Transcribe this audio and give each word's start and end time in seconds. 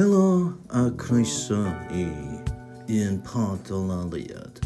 Helo 0.00 0.54
a 0.70 0.90
croeso 0.96 1.60
i 1.92 3.02
un 3.04 3.20
pod 3.20 3.70
o 3.70 3.80
laliad, 3.84 4.62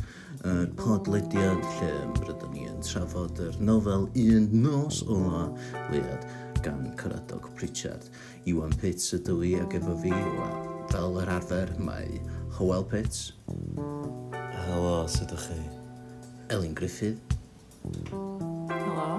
Y 0.47 0.69
podlediad 0.79 1.65
lle 1.81 1.89
rydyn 2.21 2.53
ni 2.55 2.69
yn 2.71 2.79
trafod 2.87 3.41
yr 3.43 3.57
nofel 3.59 4.07
Un 4.15 4.47
Nos 4.63 5.01
o 5.11 5.17
Laliad 5.25 6.29
gan 6.63 6.87
Cyradog 7.01 7.49
Pritchard. 7.59 8.07
Iwan 8.47 8.79
Pitts 8.79 9.11
ydw 9.19 9.41
i 9.43 9.51
ac 9.59 9.75
efo 9.81 9.97
fi, 10.05 10.15
fel 10.95 11.19
yr 11.25 11.35
arfer, 11.41 11.75
mae 11.83 12.23
Howell 12.61 12.87
Pitts. 12.95 13.33
Helo, 14.69 14.95
sut 15.11 15.35
ydych 15.35 15.49
chi? 15.51 15.61
Elin 16.55 16.79
Griffith. 16.79 17.19
Helo. 18.71 19.11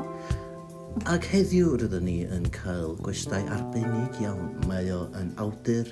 Ac 1.04 1.26
heddiw 1.28 1.74
rydyn 1.76 2.06
ni 2.08 2.22
yn 2.32 2.46
cael 2.56 2.94
gwestai 3.04 3.42
arbennig 3.52 4.16
iawn. 4.24 4.54
Mae 4.70 4.88
o 4.96 5.02
yn 5.20 5.34
awdur, 5.44 5.90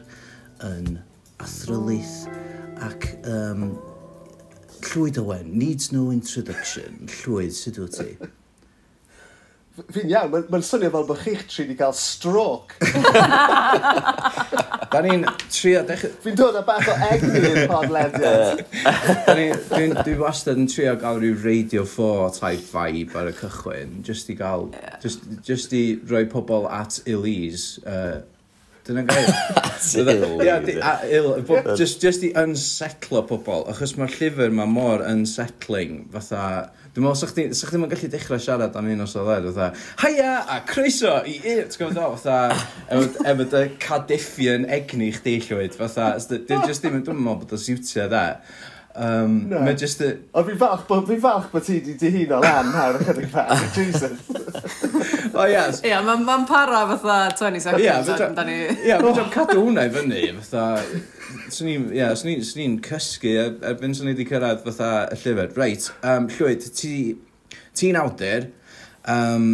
yn 0.63 0.95
athrylaeth 1.43 2.29
ac 2.87 3.09
um, 3.27 3.73
llwyd 4.87 5.19
o 5.19 5.25
wen, 5.27 5.51
needs 5.59 5.91
no 5.91 6.07
introduction, 6.15 7.03
llwyd, 7.19 7.51
sut 7.57 7.81
wyt 7.83 7.99
ti? 7.99 8.31
Fi'n 9.73 10.11
iawn, 10.11 10.29
mae'n 10.29 10.43
ma 10.53 10.59
swnio 10.61 10.91
fel 10.93 11.05
bod 11.09 11.17
chi'ch 11.23 11.47
tri 11.49 11.63
wedi 11.63 11.73
cael 11.79 11.95
stroke. 11.97 12.75
da 14.93 14.99
ni'n 15.01 15.23
trio... 15.47 15.81
Fi'n 16.21 16.37
dod 16.37 16.59
â 16.59 16.61
bach 16.67 16.91
o 16.93 16.97
egni 17.07 17.41
i'r 17.41 17.63
podlediad. 17.71 18.61
Dwi'n 19.71 19.97
dwi 20.03 20.13
wastad 20.19 20.61
yn 20.61 20.69
trio 20.69 20.93
gael 21.01 21.17
rhyw 21.23 21.41
Radio 21.41 21.87
4 21.89 22.37
type 22.37 22.69
vibe 22.69 23.17
ar 23.17 23.31
y 23.31 23.33
cychwyn, 23.39 23.97
just 24.05 24.29
i 24.29 24.37
gael... 24.37 24.69
Just, 25.01 25.25
just 25.41 25.73
i 25.73 25.97
roi 26.05 26.27
pobl 26.29 26.69
at 26.69 27.01
Elise 27.09 27.81
uh, 27.89 28.21
Dyna 28.85 29.09
gair. 29.09 29.33
E- 29.83 31.25
just 31.75 32.23
i 32.23 32.29
unsettlo 32.39 33.23
pobl, 33.27 33.65
achos 33.71 33.95
mae'r 33.97 34.13
llyfr 34.19 34.53
mae 34.55 34.69
mor 34.69 35.03
unsettling, 35.07 36.05
fatha 36.13 36.43
Dwi'n 36.93 37.07
meddwl, 37.07 37.17
sa'ch 37.17 37.31
chdi 37.33 37.47
ddim 37.49 37.87
yn 37.87 37.89
gallu 37.89 38.07
dechrau 38.13 38.37
siarad 38.37 38.75
am 38.77 38.89
un 38.93 38.99
os 39.01 39.15
o 39.17 39.23
ddau, 39.25 39.47
fatha, 39.47 39.69
haia, 40.03 40.33
a 40.45 40.59
croeso 40.69 41.15
i 41.25 41.39
un, 41.39 41.63
ti'n 41.65 41.79
gwybod 41.79 41.97
o, 41.97 42.11
fatha, 42.21 42.67
efo, 42.93 43.23
efo 43.31 43.47
dy 43.49 43.61
cadiffion 43.81 44.67
egni 44.77 45.07
chdi 45.15 45.39
llwyd, 45.47 45.73
fatha, 45.79 46.11
dwi'n 46.21 46.67
just 46.69 46.85
ddim 46.85 46.99
yn 46.99 47.07
dwi'n 47.07 47.17
meddwl 47.17 47.39
bod 47.41 47.55
o 47.57 47.59
siwtio 47.63 48.05
dda. 48.11 48.27
Um, 48.93 49.49
no. 49.49 49.63
Mae 49.65 49.73
just 49.73 50.03
a... 50.05 50.11
O, 50.37 50.43
fi'n 50.45 50.59
falch 50.61 50.83
bod, 50.85 51.07
fi'n 51.09 51.21
falch 51.23 51.49
bod 51.49 51.65
ti 51.65 51.79
wedi 51.79 51.95
di 51.97 52.27
o 52.29 52.37
lan 52.43 52.69
nawr 52.69 53.01
ychydig 53.01 53.31
bach, 53.33 53.65
Jesus. 53.73 54.21
o, 55.33 55.39
oh, 55.41 55.47
yes. 55.49 55.81
Ia, 55.81 56.03
mae'n 56.05 56.21
ma 56.27 56.37
para 56.45 56.83
fatha 56.91 57.17
20 57.41 57.65
seconds. 57.65 57.81
Ia, 57.81 57.89
yeah, 57.89 58.05
fydda 58.05 58.45
ni... 58.45 58.59
Ia, 58.85 59.01
fydda'n 59.01 59.33
cadw 59.33 59.57
hwnna 59.63 59.89
i 59.89 59.93
fyny, 59.97 60.21
fatha, 60.43 60.85
swn 61.53 61.69
i'n, 61.71 61.85
ia, 61.95 62.09
swn 62.17 62.33
i'n, 62.33 62.43
swn 62.47 62.63
i'n 62.65 62.79
cysgu 62.85 63.31
e, 63.33 63.45
erbyn 63.69 63.95
swn 63.97 64.09
i 64.09 64.13
wedi 64.13 64.27
cyrraedd 64.29 64.63
fatha 64.65 64.89
y 65.13 65.19
llyfr. 65.21 65.53
Reit, 65.59 65.87
um, 66.01 66.27
Llywyd, 66.31 66.67
ti'n 66.79 67.21
ti 67.77 67.89
awdur, 67.97 68.49
um, 69.09 69.47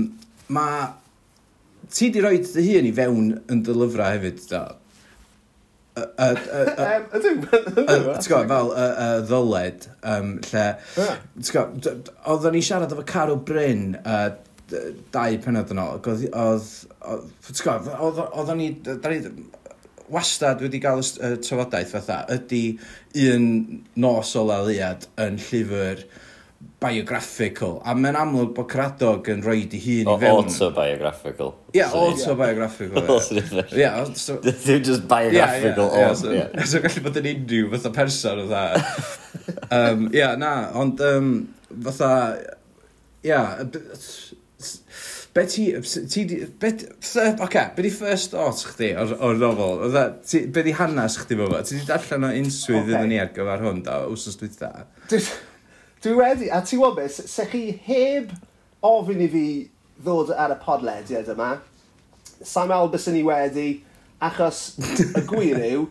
mae, 0.55 0.89
ti 1.93 2.11
di 2.13 2.23
rhoi 2.23 2.41
dy 2.43 2.65
hun 2.67 2.89
i 2.89 2.93
fewn 2.95 3.31
yn 3.51 3.63
dy 3.65 3.75
lyfrau 3.75 4.17
hefyd, 4.17 4.43
da? 4.51 4.65
Ydw, 5.99 6.99
ydw. 7.19 7.31
fel 8.47 8.69
y 8.71 9.07
ddyled, 9.27 9.87
um, 10.13 10.35
lle, 10.51 10.67
oedden 12.29 12.55
ni 12.55 12.63
siarad 12.63 12.95
efo 12.95 13.07
Carol 13.07 13.41
Bryn, 13.47 13.97
uh, 14.03 14.29
dau 15.13 15.39
penod 15.43 15.71
yn 15.73 15.81
ôl, 15.81 15.97
oedd, 15.97 16.27
oedd, 16.29 16.67
oedd, 17.09 17.31
oedd, 17.65 18.19
oedd, 18.29 18.91
oedd, 18.93 19.39
wastad 20.13 20.63
wedi 20.65 20.81
cael 20.83 21.03
y 21.03 21.35
trafodaeth 21.45 21.93
fatha, 21.97 22.23
ydy 22.33 22.63
un 23.27 23.45
nos 23.99 24.35
o 24.39 24.45
laliad 24.47 25.07
yn 25.21 25.39
llyfr 25.49 26.03
biographical, 26.79 27.77
a 27.87 27.93
mae'n 27.95 28.17
amlwg 28.19 28.53
bod 28.55 28.67
Cradog 28.71 29.27
yn 29.31 29.41
rhoi 29.43 29.65
di 29.71 29.79
hun 29.83 30.11
i 30.11 30.15
fewn. 30.21 30.45
Autobiographical. 30.45 31.53
Ie, 31.73 31.81
yeah, 31.81 31.95
autobiographical. 31.95 33.19
yeah, 33.75 33.99
so... 34.19 34.37
Ddim 34.43 34.83
just 34.87 35.07
biographical 35.07 35.91
yeah, 35.91 35.99
yeah, 35.99 36.07
yeah, 36.07 36.13
so, 36.13 36.31
yeah. 36.31 36.65
so 36.71 36.83
gallu 36.83 37.03
bod 37.07 37.19
yn 37.19 37.29
unrhyw 37.33 37.71
fatha 37.75 37.93
person 37.95 38.43
o 38.43 38.47
dda. 38.51 38.63
um, 39.75 40.07
yeah, 40.15 40.35
na, 40.39 40.53
ond 40.79 41.03
um, 41.03 41.33
fatha... 41.87 42.13
ia 42.39 43.39
Yeah, 43.59 43.65
Be 45.33 45.45
ti... 45.45 45.65
ti 46.09 46.25
di, 46.25 46.45
be, 46.59 46.71
th, 46.73 47.41
okay, 47.41 47.69
be 47.75 47.83
di 47.85 47.89
first 47.93 48.31
thoughts 48.31 48.65
chdi 48.65 48.95
o'r, 48.97 49.13
or 49.21 49.35
nofel? 49.37 49.83
Oedda, 49.85 50.05
e, 50.07 50.25
ti, 50.25 50.45
be 50.49 50.63
di 50.65 50.73
hanes 50.73 51.19
chdi 51.21 51.37
fo 51.37 51.49
fo? 51.51 51.61
Ti 51.61 51.77
di 51.77 51.85
darllen 51.85 52.25
o 52.25 52.31
unswydd 52.39 52.81
okay. 52.81 52.95
iddyn 52.95 53.11
ni 53.13 53.19
ar 53.21 53.29
gyfer 53.35 53.65
hwn 53.65 53.83
da, 53.85 53.99
wsos 54.09 54.39
dwi 54.39 54.49
da? 54.57 54.71
Dwi 55.99 56.15
wedi, 56.17 56.49
a 56.49 56.63
ti 56.65 56.79
wobr, 56.79 57.09
se 57.11 57.45
chi 57.51 57.61
heb 57.85 58.31
ofyn 58.87 59.21
i 59.21 59.29
fi 59.29 59.45
ddod 59.99 60.31
ar 60.33 60.55
y 60.55 60.57
podlediad 60.63 61.29
yma, 61.35 61.57
Sam 62.39 62.71
Albus 62.71 63.09
yn 63.11 63.19
i 63.19 63.23
wedi, 63.27 63.67
achos 64.23 64.63
y 64.79 65.23
gwir 65.27 65.59
yw, 65.69 65.85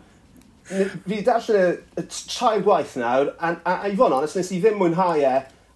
fi 0.69 1.21
darllen 1.27 1.61
y, 1.61 2.01
y 2.01 2.07
traed 2.09 2.65
gwaith 2.67 2.97
nawr, 3.01 3.35
a, 3.37 3.53
a, 3.63 3.77
a 3.85 3.93
i 3.93 3.95
fod 3.95 4.11
yn 4.11 4.19
onest, 4.19 4.41
nes 4.41 4.51
i 4.57 4.59
ddim 4.65 4.81
mwynhau 4.81 5.21
e, 5.21 5.35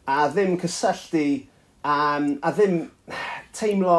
a 0.09 0.19
ddim 0.33 0.57
cysylltu, 0.61 1.27
um, 1.85 2.33
a 2.43 2.53
ddim, 2.57 2.83
teimlo, 3.57 3.99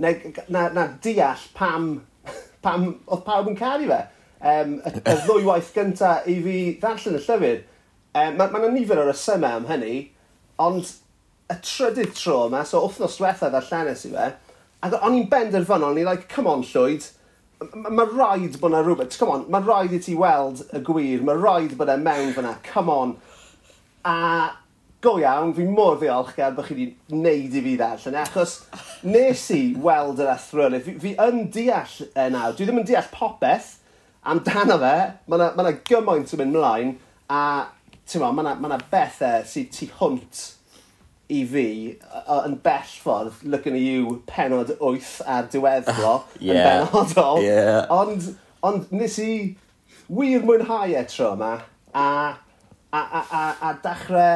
na, 0.00 0.12
na, 0.48 0.66
na 0.74 0.88
deall 1.02 1.46
pam, 1.54 1.88
pam 2.64 2.90
oedd 3.06 3.24
pawb 3.26 3.50
yn 3.52 3.58
caru 3.58 3.88
fe. 3.90 4.02
Um, 4.44 4.76
y, 4.84 4.92
y 5.00 5.16
ddwy 5.24 5.46
waith 5.46 5.72
gynta 5.76 6.18
i 6.28 6.36
fi 6.44 6.58
ddarllen 6.82 7.18
y 7.20 7.22
llyfr. 7.24 7.62
Um, 8.14 8.36
Mae 8.38 8.46
yna 8.50 8.62
ma 8.62 8.70
nifer 8.70 9.00
o'r 9.02 9.10
ysymau 9.14 9.58
am 9.58 9.68
hynny, 9.70 9.96
ond 10.62 10.92
y 11.50 11.58
trydydd 11.64 12.14
tro 12.16 12.44
yma, 12.48 12.62
so 12.66 12.82
wythnos 12.84 13.18
diwetha 13.18 13.50
ddarllenes 13.52 14.06
i 14.08 14.12
fe, 14.14 14.30
ac 14.84 14.96
o'n 15.00 15.18
i'n 15.18 15.28
benderfynol, 15.32 15.90
o'n 15.90 16.00
i'n 16.00 16.08
like, 16.08 16.28
come 16.30 16.50
on 16.50 16.64
llwyd, 16.68 17.08
mae 17.74 18.06
rhaid 18.10 18.58
bod 18.60 18.72
yna 18.72 18.82
rhywbeth, 18.84 19.18
come 19.18 19.34
on, 19.34 19.46
mae 19.52 19.64
rhaid 19.64 19.94
i 19.96 20.00
ti 20.02 20.14
weld 20.18 20.62
y 20.74 20.80
gwir, 20.84 21.24
mae 21.24 21.40
rhaid 21.40 21.76
bod 21.78 21.92
e 21.92 21.96
mewn 22.00 22.32
fyna, 22.36 22.54
come 22.66 22.92
on. 22.92 23.16
A 24.04 24.16
go 25.04 25.14
iawn, 25.20 25.52
fi 25.56 25.66
mor 25.68 25.98
ddiolchgar 26.00 26.56
bod 26.56 26.68
chi 26.68 26.76
wedi 26.78 26.88
wneud 27.12 27.54
i 27.54 27.62
fi 27.66 27.76
ddarllen 27.80 28.18
achos 28.22 28.56
nes 29.04 29.44
i 29.54 29.62
weld 29.84 30.22
yr 30.24 30.32
athrylu 30.34 30.80
e. 30.80 30.82
fi 30.86 30.96
fi 31.02 31.14
yn 31.26 31.46
deall 31.54 31.96
e 32.08 32.26
nawr 32.32 32.56
dwi 32.56 32.68
ddim 32.68 32.82
yn 32.82 32.88
deall 32.88 33.10
popeth 33.12 33.74
amdano 34.32 34.80
fe 34.80 34.96
mae 35.28 35.38
yna 35.38 35.50
ma' 35.56 35.66
'na 35.66 35.74
gymaint 35.90 36.34
yn 36.34 36.42
mynd 36.42 36.56
mlaen 36.56 36.92
a 37.28 37.44
t'mo' 38.10 38.32
ma' 38.32 38.44
yna 38.44 38.54
ma' 38.62 38.72
'na 38.72 38.80
bethe 38.92 39.32
sy 39.48 39.66
tu 39.74 39.90
hwnt 40.00 40.44
i 41.32 41.42
fi 41.48 41.66
yy 41.66 42.38
yn 42.38 42.56
bell 42.64 42.94
ffordd 43.02 43.44
looking 43.48 43.76
at 43.76 43.84
you 43.84 44.22
penod 44.28 44.72
8 44.76 45.12
ar 45.34 45.50
diweddglo... 45.52 46.14
Ie. 46.40 46.52
...yn 46.52 46.64
benodol. 46.64 47.44
Ie. 47.44 47.60
Ond 47.92 48.32
ond 48.64 48.92
nes 48.92 49.18
i 49.20 49.30
wir 50.08 50.44
mwynhau 50.44 50.92
e 50.92 51.04
tro 51.08 51.32
yma, 51.36 51.54
a 51.96 52.08
a 52.92 53.00
a 53.00 53.22
a 53.40 53.44
a 53.68 53.72
dachre 53.84 54.28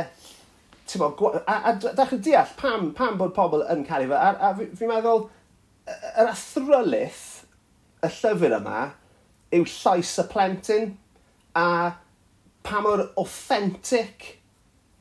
Bo, 0.97 1.11
a, 1.37 1.43
a, 1.45 1.73
a 1.73 1.93
da 1.93 2.07
chi'n 2.09 2.23
deall 2.25 2.55
pam, 2.57 2.93
pam 2.97 3.19
bod 3.21 3.35
pobl 3.37 3.67
yn 3.69 3.85
cael 3.89 4.07
ei 4.07 4.11
fe. 4.13 4.17
A, 4.17 4.31
a 4.49 4.55
fi'n 4.57 4.73
fi 4.79 4.89
meddwl, 4.89 5.27
yr 5.89 6.31
athrylyth 6.31 7.27
y 8.05 8.11
llyfr 8.15 8.57
yma 8.61 8.83
yw 9.55 9.65
llais 9.69 10.15
y 10.21 10.25
plentyn 10.33 10.91
a 11.59 11.69
pa 12.67 12.83
mor 12.85 13.07
authentic 13.21 14.35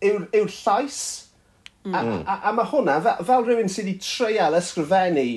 yw'r 0.04 0.28
yw 0.36 0.48
llais. 0.52 1.02
Mm. 1.88 1.96
A, 1.96 2.02
a, 2.20 2.40
a 2.50 2.56
mae 2.56 2.68
hwnna, 2.72 2.98
fel, 3.04 3.28
fel 3.28 3.46
rhywun 3.46 3.72
sydd 3.72 3.88
wedi 3.88 4.00
treial 4.04 4.58
ysgrifennu 4.58 5.28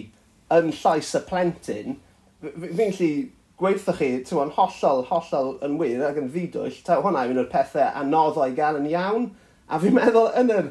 yn 0.56 0.72
llais 0.80 1.12
y 1.14 1.20
plentyn, 1.28 2.00
fi'n 2.42 2.96
lli 2.98 3.12
gweithio 3.60 3.94
chi, 3.94 4.08
ti'n 4.24 4.54
hollol, 4.56 5.04
hollol 5.10 5.52
yn 5.66 5.76
wir 5.80 6.02
ac 6.08 6.18
yn 6.20 6.30
ddidwyll, 6.32 6.80
hwnna 6.88 7.26
yw 7.26 7.34
un 7.34 7.42
o'r 7.44 7.50
pethau 7.52 7.90
anoddau 8.02 8.56
gael 8.56 8.80
yn 8.80 8.88
iawn. 8.90 9.30
A 9.70 9.78
fi'n 9.78 9.94
meddwl 9.94 10.32
yn, 10.40 10.50
yr, 10.50 10.70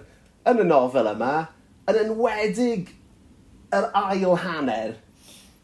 yn 0.52 0.64
y 0.64 0.68
nofel 0.68 1.08
yma, 1.14 1.34
yn 1.88 2.00
enwedig 2.04 2.90
yr 3.76 3.88
ail 3.96 4.36
hanner, 4.44 4.98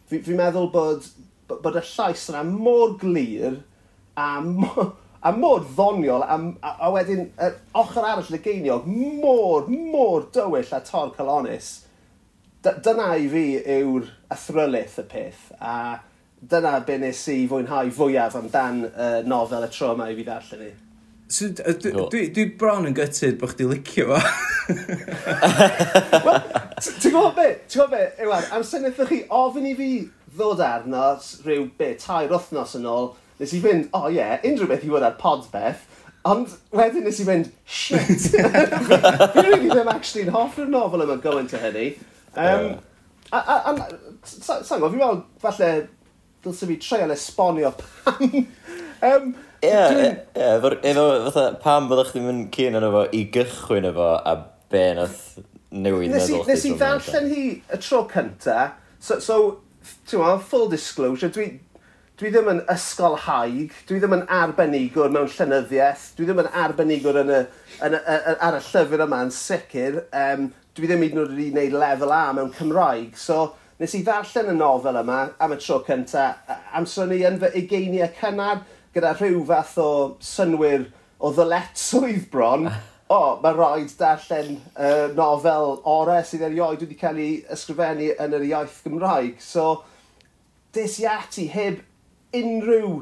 fi'n 0.09 0.23
fi 0.23 0.37
meddwl 0.37 0.69
bod, 0.73 1.09
bod 1.49 1.75
y 1.75 1.83
llais 1.83 2.29
yna 2.31 2.45
mor 2.47 2.95
glir 3.01 3.59
a 4.15 4.29
mor, 4.45 4.93
a 5.25 5.33
mor 5.35 5.65
ddoniol 5.65 6.23
a, 6.23 6.37
a, 6.61 6.71
a 6.87 6.91
wedyn 6.93 7.27
yr 7.41 7.57
ochr 7.81 8.05
arall 8.05 8.37
y 8.37 8.41
geiniog 8.45 8.87
mor, 8.87 9.67
mor 9.67 10.29
dywyll 10.33 10.73
a 10.77 10.81
tor 10.85 11.11
calonis. 11.17 11.73
Dyna 12.65 13.11
i 13.21 13.27
fi 13.29 13.45
yw'r 13.81 14.07
athrylaeth 14.33 14.99
y 15.03 15.07
peth 15.11 15.43
a 15.59 15.75
dyna 16.49 16.79
be 16.85 16.97
nes 17.01 17.27
i 17.33 17.43
fwynhau 17.49 17.91
fwyaf 17.93 18.37
amdan 18.39 18.83
y 18.87 19.11
nofel 19.27 19.67
y 19.67 19.69
tro 19.73 19.93
yma 19.93 20.09
i 20.09 20.17
fi 20.17 20.25
ddarllen 20.25 20.65
i. 20.65 20.73
So, 21.27 21.47
dwi, 21.49 21.91
dwi, 21.91 22.27
dwi 22.29 22.45
bron 22.59 22.85
yn 22.85 22.93
gytid 22.93 23.39
bod 23.41 23.55
chdi 23.55 23.65
licio 23.65 24.11
fo. 24.11 24.19
Wel, 26.25 26.41
ti'n 26.77 27.15
gwybod 27.15 27.31
be? 27.37 27.47
Ti'n 27.65 27.79
gwybod 27.79 27.93
be? 27.95 28.01
Ewan, 28.21 28.45
am 28.53 28.65
syniadau 28.67 29.09
chi 29.09 29.23
ofyn 29.33 29.65
i 29.65 29.73
fi 29.77 29.89
ddod 30.35 30.61
arno 30.61 31.07
rhyw 31.45 31.65
be, 31.79 31.93
tair 32.01 32.29
wythnos 32.29 32.75
yn 32.77 32.85
ôl, 32.91 33.09
nes 33.39 33.55
i 33.57 33.61
fynd, 33.63 33.87
o 33.89 34.03
oh, 34.03 34.11
ie, 34.11 34.19
yeah, 34.19 34.37
unrhyw 34.45 34.69
beth 34.69 34.85
i 34.85 34.91
fod 34.91 35.07
ar 35.07 35.15
podbeth, 35.17 35.87
ond 36.29 36.53
wedyn 36.77 37.07
nes 37.07 37.23
i 37.23 37.25
fynd, 37.25 37.49
shit! 37.65 38.29
Fi 39.33 39.45
really 39.47 39.71
ddim 39.71 39.89
actually 39.95 40.27
yn 40.27 40.33
hoffi'r 40.35 40.69
nofel 40.69 41.07
yma 41.07 41.17
going 41.23 41.49
to 41.49 41.61
hynny. 41.63 41.87
Um, 42.35 42.75
a, 43.31 43.41
a, 43.41 43.57
a, 43.71 43.73
sa'n 44.29 44.61
gwybod, 44.61 44.93
fi'n 44.93 45.01
meddwl, 45.01 45.25
falle, 45.41 45.71
dylse 46.45 46.69
fi 46.69 46.77
treol 46.85 47.17
esbonio 47.17 47.73
pam. 47.81 48.45
um, 49.09 49.33
Ie, 49.65 49.81
ie, 50.05 50.13
efo- 50.45 50.77
efo 50.91 51.05
fatha 51.29 51.45
pam 51.63 51.89
byddwch 51.91 52.13
chi'n 52.15 52.25
mynd 52.29 52.47
cyn 52.55 52.79
yno 52.79 52.91
fo 52.95 53.03
i 53.15 53.25
gychwyn 53.35 53.89
efo 53.91 54.09
a 54.17 54.35
be 54.71 54.85
nath 54.97 55.21
newid 55.75 56.11
Nes 56.13 56.29
i, 56.29 56.33
meddwl 56.39 56.49
nes 56.53 56.65
i 56.65 56.73
ddarllen 56.79 57.29
hi 57.33 57.45
y 57.75 57.79
tro 57.83 58.03
cynta. 58.11 58.59
So, 58.99 59.19
so 59.19 59.37
ti'n 60.09 60.19
gwbod, 60.21 60.43
full 60.49 60.69
disclosure, 60.71 61.29
dwi, 61.35 61.47
dwi 62.19 62.31
ddim 62.33 62.47
yn 62.53 62.61
ysgol 62.71 63.17
haig, 63.25 63.73
dwi 63.89 63.99
ddim 64.01 64.15
yn 64.19 64.23
arbenigwr 64.31 65.11
mewn 65.13 65.27
llenyddiaeth, 65.35 66.07
dwi 66.17 66.29
ddim 66.29 66.39
yn 66.45 66.49
arbenigwr 66.63 67.19
yn 67.25 67.33
y, 67.35 67.41
yn 67.85 67.97
y, 67.97 68.01
y- 68.15 68.37
ar 68.47 68.57
y 68.57 68.63
llyfr 68.69 69.03
yma 69.05 69.19
yn 69.27 69.33
sicr. 69.35 69.99
Um, 70.15 70.47
dwi 70.75 70.89
ddim 70.89 71.03
hyd 71.05 71.13
yn 71.15 71.21
oed 71.25 71.35
wedi 71.35 71.51
gwneud 71.53 71.75
lefel 71.83 72.11
A 72.15 72.23
mewn 72.35 72.49
Cymraeg. 72.55 73.13
So, 73.19 73.51
nes 73.79 73.93
i 73.99 74.01
ddarllen 74.07 74.53
y 74.53 74.55
nofel 74.57 75.01
yma 75.03 75.19
am 75.43 75.53
y 75.55 75.59
tro 75.59 75.81
cynta, 75.87 76.29
amser 76.79 77.11
ni 77.11 77.21
yn 77.27 77.37
fy 77.41 77.51
ugeiniau 77.61 78.09
cynnar, 78.21 78.63
gyda 78.95 79.11
rhyw 79.17 79.41
fath 79.47 79.73
o 79.81 79.89
synwyr 80.23 80.85
o 81.19 81.31
ddyletswydd 81.35 82.29
bron, 82.31 82.69
o, 83.11 83.17
oh, 83.17 83.31
mae 83.43 83.55
rhaid 83.57 83.91
darllen 83.99 84.53
uh, 84.79 85.09
nofel 85.17 85.81
ore 85.91 86.21
sydd 86.23 86.45
erioed 86.47 86.85
wedi 86.85 86.95
cael 86.99 87.19
ei 87.19 87.33
ysgrifennu 87.51 88.13
yn 88.23 88.37
yr 88.37 88.45
iaith 88.47 88.77
Gymraeg. 88.85 89.41
So, 89.43 89.83
des 90.75 90.95
i 91.03 91.09
ati 91.11 91.49
heb 91.51 91.83
unrhyw 92.35 93.01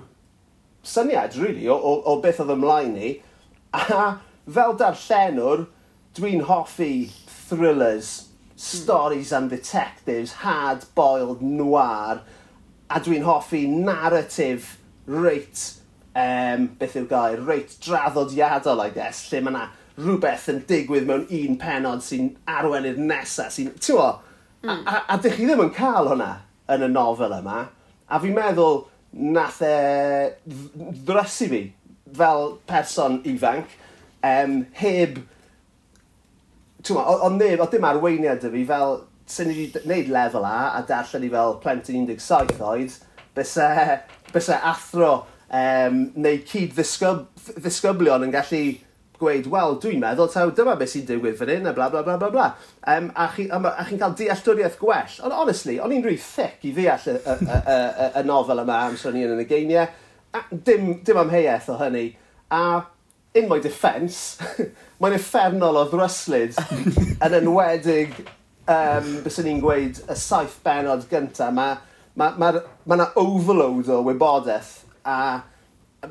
syniad, 0.83 1.37
really, 1.37 1.67
o, 1.69 1.77
o, 1.77 1.93
o 2.09 2.17
beth 2.25 2.41
oedd 2.41 2.55
ymlaen 2.55 2.97
ni. 2.97 3.13
A 3.73 4.17
fel 4.49 4.75
darllenwr, 4.81 5.67
dwi'n 6.17 6.43
hoffi 6.49 7.11
thrillers, 7.29 8.31
stories 8.57 9.31
and 9.31 9.53
detectives, 9.53 10.39
hard-boiled 10.41 11.45
noir, 11.45 12.25
a 12.89 12.99
dwi'n 13.05 13.29
hoffi 13.29 13.67
narrative 13.69 14.79
reit 15.05 15.82
um, 16.15 16.67
beth 16.79 16.97
yw'r 16.99 17.07
gair, 17.09 17.41
reit 17.47 17.73
draddodiadol, 17.83 18.83
I 18.85 18.91
guess, 18.93 19.25
lle 19.31 19.41
mae 19.43 19.53
yna 19.53 19.63
rhywbeth 19.97 20.47
yn 20.49 20.63
digwydd 20.69 21.05
mewn 21.09 21.27
un 21.37 21.59
penod 21.61 22.01
sy'n 22.05 22.31
arwen 22.49 22.87
i'r 22.89 22.97
nesaf, 23.01 23.53
sy'n, 23.53 23.73
ti'n 23.77 23.99
o, 23.99 24.07
mm. 24.63 24.69
a, 24.69 24.73
hmm. 24.73 24.89
a, 24.89 25.03
a 25.13 25.19
dych 25.21 25.37
chi 25.37 25.47
ddim 25.49 25.63
yn 25.67 25.73
cael 25.75 26.09
hwnna 26.13 26.31
yn 26.73 26.87
y 26.87 26.89
nofel 26.89 27.37
yma, 27.37 27.61
a 28.09 28.19
fi'n 28.23 28.35
meddwl 28.37 28.83
nath 29.13 29.61
e 29.65 29.75
ddrysu 31.05 31.49
fi 31.51 31.63
fel 32.17 32.55
person 32.69 33.19
ifanc, 33.29 33.77
um, 34.25 34.59
heb, 34.79 35.19
ti'n 36.81 36.99
o, 36.99 37.17
ond 37.29 37.41
neb, 37.41 37.61
o 37.61 37.69
dim 37.69 37.85
arweiniad 37.89 38.41
dy 38.41 38.53
fi 38.53 38.65
fel, 38.69 39.01
sy'n 39.29 39.49
ni 39.49 39.57
wedi 39.57 39.83
gwneud 39.85 40.09
lefel 40.13 40.45
A 40.45 40.57
a 40.77 40.81
darllen 40.87 41.25
i 41.25 41.29
fel 41.31 41.59
plentyn 41.63 42.09
17 42.09 42.65
oed, 42.65 42.97
bys 43.37 43.53
e, 43.61 43.69
bys 44.33 44.49
e 44.51 44.57
athro 44.73 45.13
um, 45.49 46.01
neu 46.15 46.41
cyd 46.49 46.73
ddisgyb, 46.77 47.25
ddisgyblion 47.59 48.27
yn 48.27 48.33
gallu 48.33 48.63
gweud, 49.23 49.47
wel, 49.51 49.77
dwi'n 49.81 50.01
meddwl, 50.01 50.29
taw, 50.31 50.51
dyma 50.55 50.75
beth 50.79 50.93
sy'n 50.93 51.05
digwydd 51.07 51.37
fan 51.39 51.51
hyn, 51.53 51.67
a 51.69 51.73
bla, 51.75 51.89
bla, 51.93 52.03
bla, 52.05 52.17
bla, 52.19 52.29
bla. 52.33 52.47
Um, 52.89 53.09
a 53.15 53.27
chi'n 53.33 53.51
chi 53.53 53.99
cael 54.01 54.17
dealltwriaeth 54.19 54.79
gwell. 54.81 55.19
Ond, 55.23 55.35
honestly, 55.37 55.77
o'n 55.79 55.93
i'n 55.95 56.03
rhy 56.05 56.17
thic 56.19 56.65
i 56.67 56.73
ddeall 56.75 57.07
y, 57.11 57.15
y, 57.15 57.37
y, 57.45 57.77
y, 57.77 58.09
y 58.19 58.25
nofel 58.27 58.63
yma 58.63 58.81
am 58.87 58.97
sôn 58.99 59.17
i'n 59.19 59.35
yn 59.35 59.43
y 59.43 59.47
geiniau. 59.49 59.87
A, 60.33 60.43
dim, 60.51 60.89
dim 61.05 61.21
amheuaeth 61.23 61.71
o 61.71 61.77
hynny. 61.79 62.07
A 62.53 62.63
in 63.33 63.49
my 63.49 63.59
defence, 63.59 64.37
mae'n 65.01 65.17
effernol 65.17 65.79
o 65.81 65.87
ddryslyd 65.89 66.59
yn 67.25 67.39
enwedig, 67.39 68.19
um, 68.67 69.09
beth 69.23 69.37
sy'n 69.37 69.49
ni'n 69.49 69.63
gweud, 69.63 70.03
y 70.05 70.19
saith 70.19 70.59
benod 70.65 71.07
gyntaf. 71.11 71.53
Mae 71.55 71.77
ma, 72.19 72.33
ma, 72.37 72.51
ma, 72.85 72.97
ma 72.97 73.11
overload 73.19 73.89
o 73.89 74.03
wybodaeth 74.05 74.82
a 75.05 75.17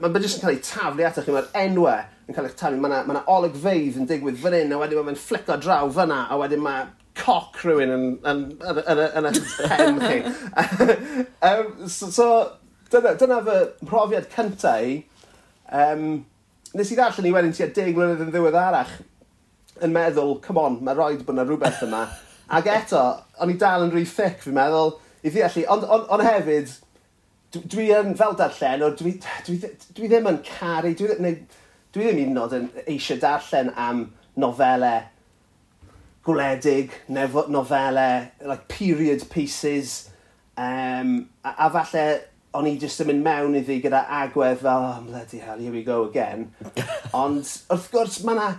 mae'n 0.01 0.15
byd 0.15 0.27
yn 0.27 0.41
cael 0.41 0.55
ei 0.55 0.65
taflu 0.65 1.07
atoch 1.07 1.27
chi, 1.27 1.35
mae'r 1.35 1.53
enwau 1.63 2.01
yn 2.29 2.37
cael 2.37 2.49
ei 2.49 2.57
taflu. 2.57 2.81
Mae 2.81 2.93
yna 2.93 3.03
ma, 3.09 3.23
olygfeidd 3.35 4.01
yn 4.01 4.09
digwydd 4.09 4.41
fan 4.43 4.57
hyn, 4.57 4.73
a 4.73 4.81
wedyn 4.81 5.07
mae'n 5.07 5.21
flico 5.21 5.59
draw 5.61 5.91
fyna, 5.93 6.25
a 6.33 6.39
wedyn 6.41 6.65
mae 6.65 6.89
coc 7.19 7.61
rhywun 7.61 7.93
yn, 7.93 8.05
yn, 8.25 8.43
yn, 8.65 8.83
yn, 8.83 9.01
yn, 9.21 9.29
yn 9.29 9.41
pen 9.69 10.01
chi. 10.01 10.19
um, 11.49 11.73
so, 11.89 12.09
so 12.09 12.29
dyna, 12.93 13.15
dyna 13.21 13.41
fy 13.47 13.59
mhrofiad 13.85 14.29
cyntaf 14.33 14.87
i. 14.89 15.01
Um, 15.73 16.23
nes 16.77 16.93
i 16.93 16.97
ddarllen 16.97 17.29
i 17.29 17.35
wedyn 17.35 17.57
tua 17.57 17.69
deg 17.77 17.97
mlynedd 17.97 18.25
yn 18.27 18.33
ddiwedd 18.33 18.57
arach 18.59 18.95
yn 19.85 19.93
meddwl, 19.93 20.39
come 20.45 20.61
on, 20.61 20.79
mae 20.85 20.97
roed 20.97 21.25
bod 21.27 21.37
yna 21.37 21.47
rhywbeth 21.49 21.83
yma. 21.87 22.07
Ac 22.53 22.69
eto, 22.69 23.03
o'n 23.41 23.53
i 23.53 23.59
dal 23.61 23.87
yn 23.87 23.93
rhy 23.93 24.05
ffic, 24.09 24.41
fi'n 24.45 24.57
meddwl, 24.57 24.97
i 25.23 25.33
ddeall 25.33 25.61
i. 25.61 25.67
Ond 25.73 25.85
on, 25.85 26.05
on 26.13 26.25
hefyd, 26.25 26.73
dwi, 27.53 27.91
yn, 27.97 28.15
fel 28.19 28.37
darllen, 28.39 28.85
o, 28.87 28.91
dwi, 28.97 29.17
dwi, 29.47 29.59
dwi 29.97 30.11
ddim 30.11 30.29
yn 30.31 30.41
caru, 30.47 30.95
dwi, 30.99 31.17
neu, 31.23 31.39
dwi 31.93 32.09
ddim 32.09 32.23
un 32.25 32.43
yn 32.43 32.59
yn 32.59 32.69
eisiau 32.87 33.21
darllen 33.23 33.73
am 33.77 34.07
nofelau 34.41 35.03
gwledig, 36.25 36.93
nofelau, 37.09 38.31
like 38.47 38.69
period 38.69 39.29
pieces, 39.31 40.11
um, 40.57 41.29
a, 41.45 41.55
a 41.67 41.71
falle 41.75 42.07
o'n 42.53 42.69
i 42.69 42.75
jyst 42.81 43.01
yn 43.03 43.09
mynd 43.09 43.25
mewn 43.25 43.57
iddi 43.59 43.79
gyda 43.83 44.05
agwedd 44.23 44.61
fel, 44.61 44.85
oh, 44.87 45.01
bloody 45.07 45.41
hell, 45.41 45.59
here 45.59 45.73
we 45.73 45.83
go 45.83 46.05
again. 46.05 46.51
Ond 47.23 47.49
wrth 47.73 47.89
gwrs, 47.93 48.21
mae 48.27 48.37
yna 48.37 48.51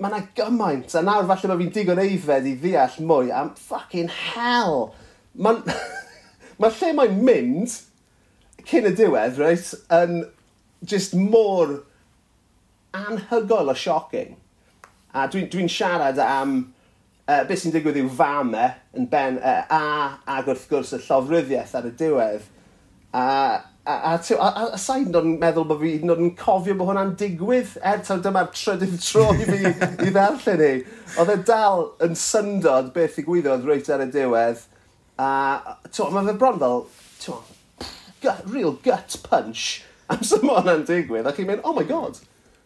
ma 0.00 0.10
na 0.10 0.22
gymaint, 0.36 0.94
a 0.96 1.02
nawr 1.04 1.28
falle 1.28 1.52
mae 1.52 1.60
fi'n 1.62 1.74
digon 1.76 2.02
eiddfed 2.02 2.48
i 2.48 2.56
ddeall 2.60 2.98
mwy 3.06 3.30
am 3.36 3.54
fucking 3.58 4.10
hell. 4.10 4.90
Mae 5.38 5.62
ma 6.60 6.72
lle 6.74 6.92
mae'n 6.98 7.22
mynd, 7.24 7.78
cyn 8.68 8.90
y 8.90 8.94
diwedd, 8.96 9.38
reit, 9.40 9.72
yn 9.94 10.24
just 10.86 11.14
mor 11.14 11.80
anhygol 12.96 13.70
o 13.70 13.74
shocking. 13.74 14.36
A 15.14 15.26
dwi'n 15.30 15.50
dwi, 15.50 15.66
siarad 15.70 16.20
am 16.22 16.60
uh, 17.30 17.42
beth 17.48 17.64
sy'n 17.64 17.74
digwydd 17.74 17.98
i'w 18.00 18.12
fam 18.14 18.54
e, 18.54 18.68
yn 18.98 19.08
ben, 19.10 19.38
uh, 19.38 19.64
a 19.66 19.82
ag 20.38 20.50
wrth 20.50 20.68
gwrs 20.70 20.94
y 20.96 21.02
llofryddiaeth 21.04 21.76
ar 21.78 21.90
y 21.90 21.92
diwedd. 21.98 22.46
A, 23.10 23.24
a, 23.84 23.94
a, 23.94 24.14
a, 24.14 24.48
a, 24.48 24.64
a 24.76 24.80
sa'n 24.80 25.10
dod 25.14 25.26
yn 25.26 25.38
meddwl 25.42 25.66
bod 25.70 25.80
fi 25.82 25.96
dod 26.04 26.22
yn 26.22 26.34
cofio 26.38 26.76
bod 26.78 26.92
hwnna'n 26.92 27.14
digwydd, 27.20 27.76
er 27.86 28.02
taw 28.06 28.20
dyma'r 28.22 28.50
trydydd 28.54 28.98
tro 29.02 29.28
i 29.34 29.46
fi 29.46 29.60
i 30.06 30.12
ddarllen 30.14 30.60
ni. 30.62 30.72
Oedd 31.18 31.34
e 31.34 31.38
dal 31.46 31.88
yn 32.06 32.18
syndod 32.18 32.92
beth 32.96 33.18
i 33.18 33.26
gwyddoedd 33.26 33.66
reit 33.68 33.90
ar 33.90 34.06
y 34.06 34.10
diwedd. 34.14 34.66
A 35.20 35.30
mae 36.14 36.28
fe 36.30 36.36
bron 36.38 36.62
fel, 36.62 36.84
gut, 38.22 38.42
real 38.50 38.76
gut 38.84 39.16
punch 39.26 39.80
am 40.10 40.26
sy'n 40.26 40.44
mon 40.46 40.68
am 40.70 40.84
digwydd, 40.88 41.28
ac 41.30 41.40
i'n 41.40 41.48
mynd, 41.50 41.64
oh 41.64 41.74
my 41.76 41.86
god. 41.88 42.18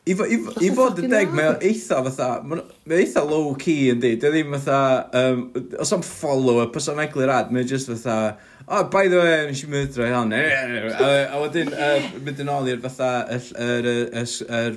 I, 0.04 0.12
i, 0.12 0.36
i 0.60 0.68
fod 0.76 0.98
yn 1.00 1.08
deg, 1.08 1.30
mae 1.32 1.54
eitha 1.64 2.02
fatha, 2.04 2.28
mae 2.44 2.98
eitha 2.98 3.22
low 3.24 3.54
key 3.60 3.88
yn 3.94 4.02
di, 4.02 4.10
dy 4.20 4.32
ddim 4.34 4.52
fatha, 4.58 4.80
um, 5.20 5.46
os 5.80 5.94
am 5.96 6.04
follow-up, 6.04 6.76
os 6.76 6.90
am 6.92 7.00
eglur 7.04 7.32
ad, 7.32 7.52
mae'n 7.54 7.68
just 7.70 7.88
fatha, 7.88 8.36
oh, 8.66 8.82
by 8.92 9.06
the 9.08 9.20
way, 9.22 9.38
nes 9.48 9.64
i 9.64 9.70
myndro 9.72 10.04
i 10.04 10.12
hon, 10.12 10.34
a 10.36 11.40
wedyn, 11.40 11.72
mynd 12.20 12.44
yn 12.44 12.52
ôl 12.52 12.68
i'r 12.74 12.84
fatha, 12.84 13.14
yr 13.40 14.76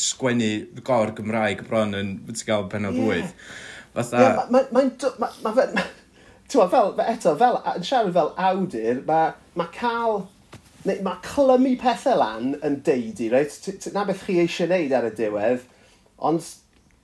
sgwennu 0.00 0.82
gor 0.86 1.14
Gymraeg 1.14 1.64
bron 1.66 1.94
yn, 1.98 2.16
fydd 2.26 2.44
gael 2.50 2.68
penod 2.70 2.98
yeah. 2.98 3.08
wyth. 3.10 3.56
Fatha... 3.94 4.26
Yeah, 4.26 4.44
Mae'n 4.50 4.70
ma, 4.74 4.82
ma, 4.82 4.82
ma, 4.82 5.30
ma, 5.30 5.30
ma, 5.30 5.54
ma, 5.54 5.54
ma, 5.54 5.72
ma, 5.78 5.88
Tewa, 6.50 6.66
fel, 6.70 6.94
eto, 7.06 7.36
fel, 7.38 7.60
yn 7.76 7.84
siarad 7.86 8.14
fel 8.16 8.34
awdur, 8.50 9.02
mae 9.06 9.32
ma 9.58 9.68
cael... 9.74 10.24
Neu, 10.88 10.96
mae 11.04 11.20
clymu 11.20 11.74
pethau 11.76 12.16
lan 12.16 12.54
yn 12.64 12.78
deud 12.86 13.18
i, 13.20 13.26
reit? 13.28 13.68
Na 13.92 14.06
beth 14.08 14.22
chi 14.24 14.38
eisiau 14.40 14.70
gwneud 14.70 14.94
ar 14.96 15.10
y 15.10 15.12
diwedd, 15.18 15.66
ond 16.24 16.46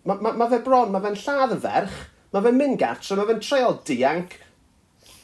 mae 0.09 0.23
ma, 0.25 0.33
ma 0.41 0.49
fe 0.49 0.63
bron, 0.65 0.95
mae 0.95 1.05
fe'n 1.05 1.19
lladd 1.21 1.53
y 1.53 1.59
ferch, 1.67 1.99
mae 2.33 2.47
fe'n 2.47 2.57
mynd 2.57 2.81
gartre, 2.81 3.19
mae 3.19 3.29
fe'n 3.29 3.43
treol 3.45 3.77
dianc, 3.87 4.39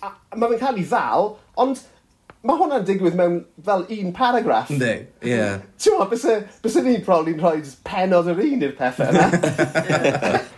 a, 0.04 0.12
mae 0.36 0.52
fe'n 0.52 0.60
cael 0.60 0.82
ei 0.82 0.86
ddal, 0.90 1.32
ond 1.64 1.80
mae 2.42 2.58
hwnna'n 2.58 2.86
digwydd 2.86 3.16
mewn 3.18 3.40
fel 3.64 3.84
un 3.96 4.14
paragraff. 4.16 4.70
Ynddi, 4.74 4.94
ie. 5.22 5.32
Yeah. 5.32 5.60
Ti'n 5.78 5.96
gwybod, 5.96 6.12
bys, 6.12 6.54
bys 6.64 6.78
ni'n 6.82 7.04
probably'n 7.06 7.38
rhoi 7.40 7.60
penod 7.86 8.30
yr 8.32 8.42
un 8.42 8.64
i'r 8.66 8.74
pethau 8.78 9.10
yna. 9.14 9.28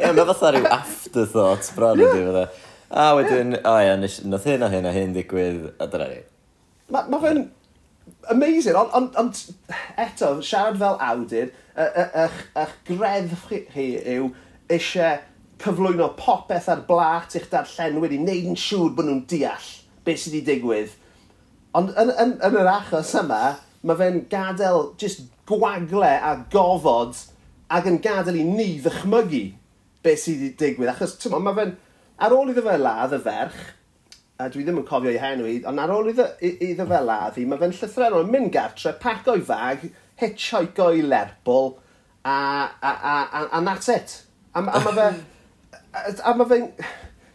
Ie, 0.00 0.10
mae 0.10 0.28
fatha 0.30 0.54
rhyw 0.54 0.70
afterthought 0.72 1.68
bron 1.76 2.00
yn 2.00 2.06
yeah. 2.06 2.16
ddiwedd. 2.16 2.40
E. 2.42 2.63
A 2.90 3.14
wedyn, 3.16 3.58
o 3.64 3.74
ia, 3.80 3.96
nath 3.96 4.48
hyn 4.48 4.62
a 4.62 4.70
hyn 4.72 4.86
a 4.86 4.92
hyn 4.92 5.14
digwydd, 5.16 5.70
a 5.80 5.88
dyna 5.90 6.08
ni. 6.10 6.22
Mae 6.92 7.08
ma 7.10 7.20
fe'n 7.22 7.46
amazing, 8.30 8.76
ond 8.76 8.90
on, 8.96 9.06
on, 9.20 9.30
eto, 10.00 10.34
siarad 10.44 10.80
fel 10.80 10.98
awdur, 11.02 11.52
eich, 11.74 12.42
eich 12.60 12.74
greddf 12.88 13.46
chi 13.48 13.86
yw 14.16 14.28
eisiau 14.72 15.22
cyflwyno 15.62 16.10
popeth 16.18 16.68
ar 16.72 16.84
blat 16.88 17.36
i'ch 17.38 17.48
darllenwyr 17.52 18.12
i 18.12 18.20
wneud 18.20 18.50
yn 18.52 18.60
siŵr 18.60 18.92
bod 18.96 19.08
nhw'n 19.08 19.24
deall 19.30 19.70
beth 20.04 20.20
sydd 20.20 20.36
wedi 20.36 20.44
digwydd. 20.50 20.96
Ond 21.74 21.94
yn, 22.00 22.12
yn, 22.20 22.34
yn 22.44 22.58
yr 22.60 22.70
achos 22.70 23.14
yma, 23.18 23.56
mae 23.84 23.98
fe'n 24.00 24.20
gadael 24.32 24.90
just 25.00 25.24
gwagle 25.48 26.12
a 26.12 26.34
gofod 26.52 27.16
ac 27.72 27.88
yn 27.90 27.98
gadael 28.04 28.38
i 28.40 28.44
ni 28.46 28.68
ddychmygu 28.84 29.44
beth 30.04 30.26
sydd 30.26 30.42
wedi 30.42 30.52
digwydd. 30.60 30.92
Achos, 30.92 31.16
ti'n 31.22 31.34
mae 31.40 31.56
fe'n 31.56 31.74
ar 32.24 32.34
ôl 32.36 32.52
iddo 32.52 32.64
fe 32.64 32.76
ladd 32.80 33.14
y 33.16 33.20
ferch, 33.24 33.60
a 34.40 34.48
dwi 34.50 34.64
ddim 34.64 34.80
yn 34.80 34.86
cofio 34.88 35.12
ei 35.12 35.20
henw 35.22 35.46
i, 35.50 35.58
ond 35.68 35.82
ar 35.82 35.92
ôl 35.94 36.10
iddo, 36.10 36.26
iddo 36.42 36.86
fe 36.90 37.00
ladd 37.04 37.38
i, 37.38 37.46
mae 37.48 37.60
fe'n 37.60 37.76
llythrenol, 37.76 38.26
yn 38.26 38.32
mynd 38.32 38.52
gartre, 38.54 38.94
pac 39.02 39.28
o'i 39.30 39.44
fag, 39.44 39.86
hitchhiko 40.22 40.90
i 40.94 41.04
Lerpwl, 41.04 41.74
a, 42.24 42.34
a, 42.34 42.90
a, 42.90 43.14
a, 43.20 43.44
a 43.58 43.62
that's 43.68 43.92
it. 43.92 44.18
A, 44.54 44.62
a 44.62 44.80
mae 44.80 44.98
fe... 44.98 45.08
A 45.94 46.10
a 46.30 46.34
mae 46.34 46.50
fe'n... 46.50 46.68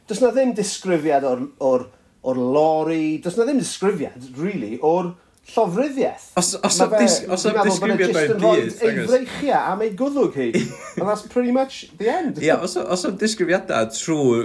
Does 0.09 0.23
na 0.23 0.33
ddim 0.33 0.55
disgrifiad 0.57 1.25
o'r, 1.29 1.43
or, 1.61 1.85
or 2.25 2.37
lori, 2.39 3.19
does 3.23 3.37
na 3.37 3.45
ddim 3.45 3.59
disgrifiad, 3.61 4.31
really, 4.41 4.79
o'r 4.81 5.13
llofruddiaeth. 5.53 6.31
Os, 6.39 6.55
os, 6.63 6.79
fe, 6.81 6.87
dis, 6.97 7.19
os 7.29 7.45
am 7.45 7.59
e 7.59 7.67
disgrifiad 7.67 8.15
mewn 8.15 8.41
byd. 8.43 8.73
Ei 8.85 9.05
freichia 9.05 9.61
am 9.71 9.83
ei 9.85 9.93
gwddwg 9.97 10.39
hi. 10.39 10.49
And 10.97 11.05
that's 11.05 11.27
pretty 11.29 11.53
much 11.55 11.87
the 11.97 12.09
end. 12.09 12.41
Ia, 12.41 12.53
yeah, 12.53 12.65
os, 12.65 12.75
os 12.77 13.05
am 13.05 13.17
disgrifiadau 13.21 13.93
trwy 13.95 14.41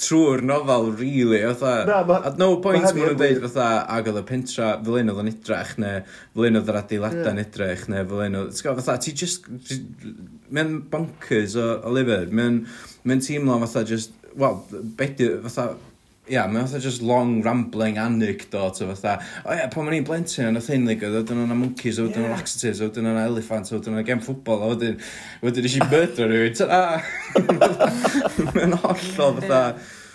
trwy'r 0.00 0.42
nofel, 0.42 0.88
really, 0.98 1.40
fatha. 1.54 1.84
Na, 1.86 2.02
ma, 2.06 2.18
At 2.26 2.38
no 2.40 2.56
point 2.64 2.82
ma'n 2.82 2.96
nhw'n 2.98 3.18
dweud 3.18 3.40
fatha, 3.44 3.68
ag 3.94 4.10
oedd 4.10 4.20
y 4.20 4.24
pentra, 4.26 4.72
fel 4.82 4.98
un 5.00 5.12
oedd 5.12 5.22
yn 5.22 5.30
edrych, 5.30 5.74
neu 5.82 6.02
fel 6.34 6.48
un 6.48 6.60
oedd 6.60 6.72
yr 6.72 6.80
adeiladau 6.80 7.30
yn 7.30 7.42
edrych, 7.44 7.86
neu 7.92 8.08
fel 8.10 8.24
un 8.26 8.38
oedd... 8.42 8.60
Fatha, 8.64 8.98
ti 9.04 9.14
just... 9.22 9.46
Mae'n 10.54 10.76
bonkers 10.90 11.54
o, 11.60 11.68
o 11.86 11.94
lyfr. 11.94 12.26
Mae'n 12.34 12.60
mae 13.06 13.24
teimlo 13.24 13.60
fatha 13.66 13.84
just... 13.94 14.16
Wel, 14.34 14.58
beth 14.98 15.20
fatha 15.46 15.68
ia, 16.28 16.46
mae 16.48 16.62
fatha 16.64 16.80
just 16.80 17.02
long 17.02 17.42
rambling 17.42 17.98
anecdote 17.98 18.80
o 18.84 18.94
fatha, 18.94 19.18
o 19.44 19.52
ia, 19.52 19.66
pan 19.72 19.84
ma'n 19.84 19.96
i'n 19.98 20.06
blentyn 20.08 20.48
yn 20.48 20.56
y 20.56 20.62
thyn 20.64 20.86
ddigodd, 20.88 21.18
oedden 21.18 21.42
nhw'n 21.42 21.58
monkeys, 21.60 21.98
oedden 22.00 22.24
nhw'n 22.24 22.32
laxatives, 22.32 22.80
oedden 22.84 23.04
nhw'n 23.04 23.20
elephant, 23.26 23.72
oedden 23.74 23.92
nhw'n 23.92 24.06
gem 24.08 24.22
ffwbol, 24.24 24.62
a 24.64 24.70
wedyn, 24.70 24.96
wedyn 25.44 25.68
eisiau 25.68 25.90
murder 25.90 26.30
rhywun, 26.32 26.54
ta-da! 26.56 27.02
Mae'n 28.54 28.76
hollol 28.80 29.36
fatha. 29.42 29.58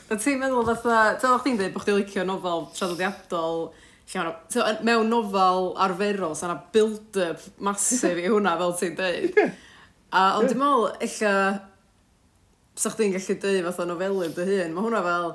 Da 0.09 0.17
ti'n 0.17 0.41
meddwl 0.41 0.65
fatha, 0.71 1.01
ta 1.21 1.35
o'ch 1.35 1.45
ti'n 1.45 1.59
dweud 1.59 1.75
bod 1.75 1.85
chdi'n 1.85 1.99
licio 1.99 2.25
nofel 2.25 2.65
traddodiadol, 2.73 3.67
llawn 4.09 4.31
o, 4.31 4.63
mewn 4.87 5.11
nofel 5.13 5.69
arferol, 5.85 6.33
sa'n 6.39 6.55
build-up 6.73 7.43
masif 7.61 8.17
i 8.17 8.25
hwnna 8.25 8.55
fel 8.63 8.73
ti'n 8.79 8.97
dweud. 8.97 9.37
A 10.09 10.23
ond 10.39 10.49
dwi'n 10.49 10.63
meddwl, 10.63 10.89
illa, 11.05 11.35
sa'ch 12.73 12.97
ti'n 12.97 13.13
gallu 13.13 13.37
dweud 13.45 13.69
fatha 13.69 13.87
nofelydd 13.91 14.35
dy 14.41 14.47
hun, 14.49 14.73
mae 14.73 14.87
hwnna 14.87 15.03
fel, 15.05 15.29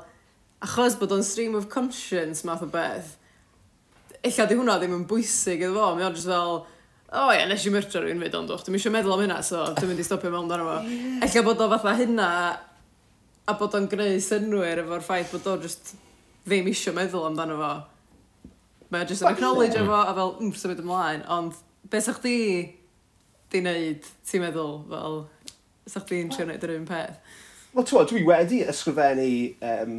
achos 0.62 0.98
bod 1.00 1.12
o'n 1.16 1.24
stream 1.26 1.54
of 1.58 1.68
conscience 1.72 2.44
math 2.44 2.62
o 2.62 2.68
beth, 2.70 3.16
illa 4.24 4.46
di 4.48 4.56
hwnna 4.58 4.78
ddim 4.80 4.94
yn 4.96 5.08
bwysig 5.08 5.64
iddo 5.64 5.74
fo, 5.76 5.90
mi 5.96 6.04
o'n 6.06 6.14
just 6.16 6.30
fel, 6.30 6.62
o 6.64 7.24
oh, 7.24 7.32
ie, 7.32 7.38
yeah, 7.38 7.48
nes 7.50 7.64
i 7.66 7.72
myrtio 7.72 8.02
rhywun 8.02 8.22
fyd 8.24 8.38
ond 8.38 8.52
dwi'n 8.52 8.78
eisiau 8.78 8.94
meddwl 8.94 9.16
am 9.16 9.24
hynna, 9.24 9.40
so 9.44 9.64
dwi'n 9.76 9.90
mynd 9.92 10.00
i 10.00 10.06
stopio 10.06 10.32
mewn 10.32 10.48
dan 10.50 10.64
fo. 10.64 10.78
Yeah. 10.88 11.18
Ella 11.26 11.44
bod 11.46 11.64
o 11.64 11.68
fatha 11.74 11.96
hynna, 12.00 12.28
a 13.44 13.56
bod 13.60 13.76
o'n 13.76 13.90
gwneud 13.92 14.24
synwyr 14.24 14.80
efo'r 14.84 15.04
ffaith 15.04 15.34
bod 15.34 15.50
o 15.52 15.58
just 15.66 15.94
ddim 16.46 16.70
eisiau 16.72 16.96
meddwl 16.96 17.28
amdano 17.28 17.58
fo. 17.60 17.74
Mae 18.94 19.06
just 19.10 19.24
yn 19.24 19.30
acknowledge 19.32 19.78
efo 19.80 20.00
a 20.00 20.16
fel, 20.16 20.34
mm, 20.40 20.56
symud 20.60 20.82
ymlaen, 20.84 21.24
ond 21.36 21.60
beth 21.92 22.08
sa 22.08 22.16
chdi 22.16 22.38
di 23.52 23.60
wneud, 23.60 24.10
ti'n 24.26 24.44
meddwl, 24.44 24.76
fel, 24.90 25.24
sa'ch 25.90 26.08
di'n 26.08 26.32
trio 26.32 26.48
wneud 26.48 26.64
yr 26.64 26.78
un 26.78 26.86
peth? 26.88 27.20
Wel, 27.74 27.86
twa, 27.90 28.04
dwi 28.08 28.22
wedi 28.26 28.62
ysgrifennu 28.70 29.30
um, 29.68 29.98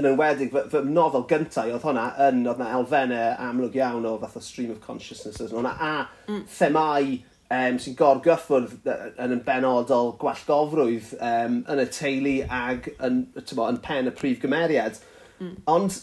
yn 0.00 0.08
enwedig, 0.10 0.50
fy, 0.54 0.64
fy 0.72 0.82
nofel 0.88 1.26
gyntaf 1.30 1.68
oedd 1.70 1.84
hwnna, 1.86 2.08
yn, 2.26 2.42
oedd 2.48 2.60
na 2.62 2.70
elfennau 2.78 3.36
amlwg 3.48 3.78
iawn 3.78 4.08
o 4.08 4.16
fath 4.22 4.38
o 4.40 4.42
stream 4.42 4.72
of 4.74 4.80
consciousness. 4.84 5.40
Oedd 5.42 5.54
hwnna 5.54 5.74
a 5.78 5.92
mm. 6.28 6.42
themau 6.56 7.12
um, 7.54 7.78
sy'n 7.82 7.98
gorgyffwrdd 7.98 8.88
yn 9.22 9.36
yn 9.36 9.44
benodol 9.46 10.14
gwallgofrwydd 10.22 11.12
um, 11.18 11.60
yn 11.70 11.82
y 11.82 11.86
teulu 11.94 12.34
ag 12.48 12.88
yn, 12.96 13.22
bo, 13.54 13.68
yn 13.68 13.80
pen 13.84 14.10
y 14.10 14.14
prif 14.16 14.42
gymeriad. 14.42 14.98
Mm. 15.40 15.54
Ond, 15.70 16.00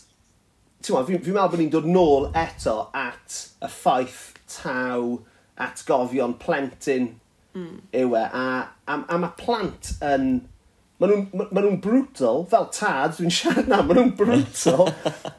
ti'n 0.82 1.10
fi'n 1.10 1.26
fi 1.26 1.36
meddwl 1.36 1.52
bod 1.54 1.62
ni'n 1.62 1.74
dod 1.74 1.90
nôl 1.90 2.30
eto 2.38 2.78
at 2.98 3.42
y 3.62 3.72
ffaith 3.72 4.22
taw 4.52 5.18
atgofion 5.62 6.38
plentyn 6.42 7.12
mm. 7.58 7.76
yw 8.02 8.16
e. 8.18 8.24
A, 8.24 8.48
a, 8.88 8.98
a 9.02 9.20
mae 9.22 9.36
plant 9.40 9.94
yn 10.06 10.42
Maen 11.02 11.12
nhw'n 11.16 11.30
ma, 11.34 11.48
ma 11.50 11.62
nhw 11.66 11.78
brutal, 11.82 12.44
fel 12.52 12.68
tad, 12.76 13.16
dwi'n 13.18 13.34
siarad 13.34 13.70
na, 13.72 13.80
maen 13.82 13.98
nhw'n 13.98 14.12
brutal, 14.20 14.92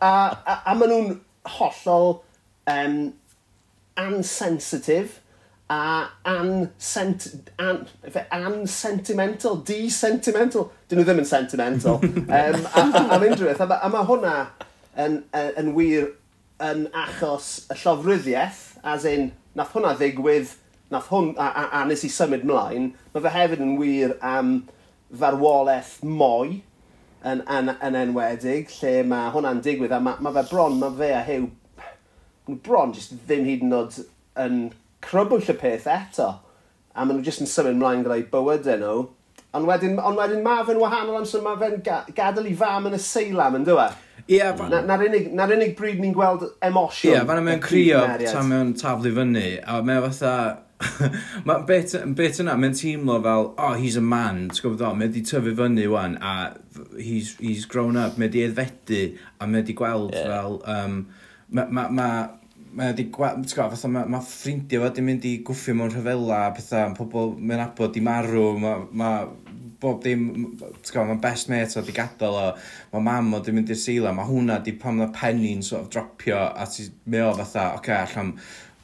a, 0.02 0.08
a, 0.10 0.56
a 0.66 0.72
maen 0.74 0.90
nhw'n 0.90 1.12
hollol 1.54 2.16
um, 2.72 2.96
ansensitive, 4.02 5.20
a 5.70 6.08
ansent, 6.26 7.28
an, 7.62 7.86
ansentimental, 8.34 9.60
desentimental. 9.68 10.66
Dyn 10.90 10.98
nhw 10.98 11.06
ddim 11.06 11.22
yn 11.22 11.30
sentimental. 11.30 12.02
um, 12.02 12.26
a, 12.66 12.84
am 13.14 13.22
unrhyw 13.22 13.46
beth. 13.52 13.62
A, 13.62 13.78
a 13.78 13.92
mae 13.94 14.10
hwnna 14.10 14.34
yn, 14.98 15.22
yn, 15.30 15.54
yn 15.62 15.72
wir 15.78 16.10
yn 16.62 16.84
achos 17.06 17.54
y 17.70 17.78
llofruddiaeth, 17.78 18.66
as 18.82 19.06
in, 19.08 19.30
nath 19.54 19.72
hwnna 19.76 19.94
ddigwydd, 19.94 20.58
nath 20.90 21.08
hwn, 21.14 21.32
a, 21.38 21.48
a, 21.48 21.66
a 21.78 21.86
nes 21.86 22.02
i 22.02 22.10
symud 22.12 22.42
mlaen, 22.50 22.92
mae 23.14 23.24
fe 23.24 23.36
hefyd 23.38 23.62
yn 23.62 23.76
wir 23.78 24.18
am... 24.18 24.56
Um, 24.56 24.80
farwolaeth 25.18 25.98
moi 26.04 26.60
yn, 27.22 27.42
yn, 27.46 27.72
yn 27.78 27.98
enwedig, 27.98 28.70
lle 28.80 28.94
mae 29.08 29.32
hwnna'n 29.34 29.62
digwydd 29.64 29.94
a 29.94 30.00
mae 30.02 30.22
ma 30.24 30.32
fe 30.34 30.46
bron, 30.50 30.78
mae 30.80 30.96
fe 30.98 31.10
a 31.16 31.24
Hugh 31.26 31.50
bron 32.66 32.94
jyst 32.96 33.14
ddim 33.26 33.44
hyd 33.46 33.66
yn 33.66 33.76
oed 33.76 33.98
yn 34.42 34.62
crybwyll 35.04 35.50
y 35.50 35.56
peth 35.58 35.88
eto. 35.90 36.30
A 36.92 37.04
maen 37.04 37.18
nhw 37.18 37.26
jyst 37.26 37.42
yn 37.44 37.50
symud 37.50 37.78
mlaen 37.78 38.06
gyda'i 38.06 38.24
bywydau 38.32 38.80
nhw. 38.80 39.02
Ond 39.52 39.68
wedyn, 39.68 39.98
on 40.00 40.16
wedyn 40.16 40.42
mae 40.44 40.64
fe'n 40.64 40.80
wahanol 40.80 41.20
amser 41.20 41.44
mae 41.44 41.58
fe'n 41.60 41.82
ga 41.84 42.02
gadael 42.16 42.48
i 42.48 42.54
fam 42.56 42.88
yn 42.88 42.96
y 42.96 43.00
seilam 43.02 43.58
yn 43.58 43.66
dweud. 43.68 44.00
Ie, 44.22 44.38
yeah, 44.38 44.52
fan... 44.56 44.70
Na'r 44.72 44.86
na 44.86 44.96
unig, 45.02 45.30
na 45.34 45.46
unig 45.50 45.74
bryd 45.78 46.00
ni'n 46.00 46.14
gweld 46.16 46.46
emosiwn. 46.64 47.10
Ie, 47.10 47.16
yeah, 47.16 47.26
fan 47.28 47.40
yma'n 47.42 47.62
crio 47.64 48.02
tan 48.22 48.48
mewn 48.48 48.72
taflu 48.78 49.12
fyny. 49.16 49.46
A 49.66 49.80
mae 49.84 50.02
fatha 50.06 50.34
Mae 51.46 51.64
bet, 51.68 51.94
bet 52.16 52.40
yna, 52.42 52.54
mae'n 52.58 52.74
teimlo 52.76 53.18
fel, 53.24 53.48
oh, 53.56 53.72
he's 53.78 53.96
a 53.98 54.04
man, 54.04 54.46
ti'n 54.50 54.64
gwybod 54.64 54.84
o, 54.86 54.92
mae 54.96 55.08
wedi 55.08 55.22
tyfu 55.26 55.54
fyny 55.58 55.86
wan, 55.90 56.16
a 56.18 56.52
he's, 56.98 57.34
he's 57.40 57.66
grown 57.70 57.98
up, 58.00 58.18
mae 58.18 58.28
wedi 58.28 58.44
edfedu, 58.46 59.02
a 59.38 59.48
mae 59.48 59.62
wedi 59.62 59.76
gweld 59.78 60.14
yeah. 60.16 60.30
fel, 60.30 60.58
um, 60.72 60.98
mae 61.52 61.68
ma, 61.78 61.86
ma, 61.88 62.08
ma 62.72 62.90
wedi 62.90 63.08
gweld, 63.14 63.46
ti'n 63.46 63.58
gwybod, 63.58 63.76
fatha, 63.76 63.92
mae 63.94 64.10
ma 64.16 64.22
ffrindiau 64.26 64.82
fo 64.82 64.90
wedi 64.90 65.06
mynd 65.06 65.28
i 65.28 65.36
gwffio 65.46 65.76
mewn 65.78 65.94
rhyfela, 65.94 66.42
pethau, 66.56 66.96
pobl, 66.98 67.36
mae'n 67.38 67.66
abod 67.68 67.98
i 67.98 68.04
marw, 68.08 68.48
mae 68.62 68.86
ma, 69.02 69.12
bob 69.82 70.02
dim, 70.04 70.26
ti'n 70.58 70.88
gwybod, 70.88 71.12
mae'n 71.12 71.22
best 71.22 71.52
mate 71.52 71.78
o 71.78 71.84
di 71.86 71.94
gadael 71.96 72.40
o, 72.40 72.48
mae 72.94 73.06
mam 73.10 73.32
o 73.38 73.42
di 73.44 73.54
mynd 73.54 73.72
i'r 73.74 73.80
sila, 73.82 74.14
mae 74.16 74.28
hwnna 74.28 74.60
di 74.64 74.76
pam 74.78 75.00
na 75.02 75.10
penni'n 75.14 75.64
sort 75.66 75.86
of 75.86 75.94
dropio, 75.94 76.38
a 76.38 76.68
ti'n 76.70 76.92
meddwl 77.10 77.40
fatha, 77.42 77.72
oce, 77.72 77.80
okay, 77.82 77.98
allan, 78.02 78.36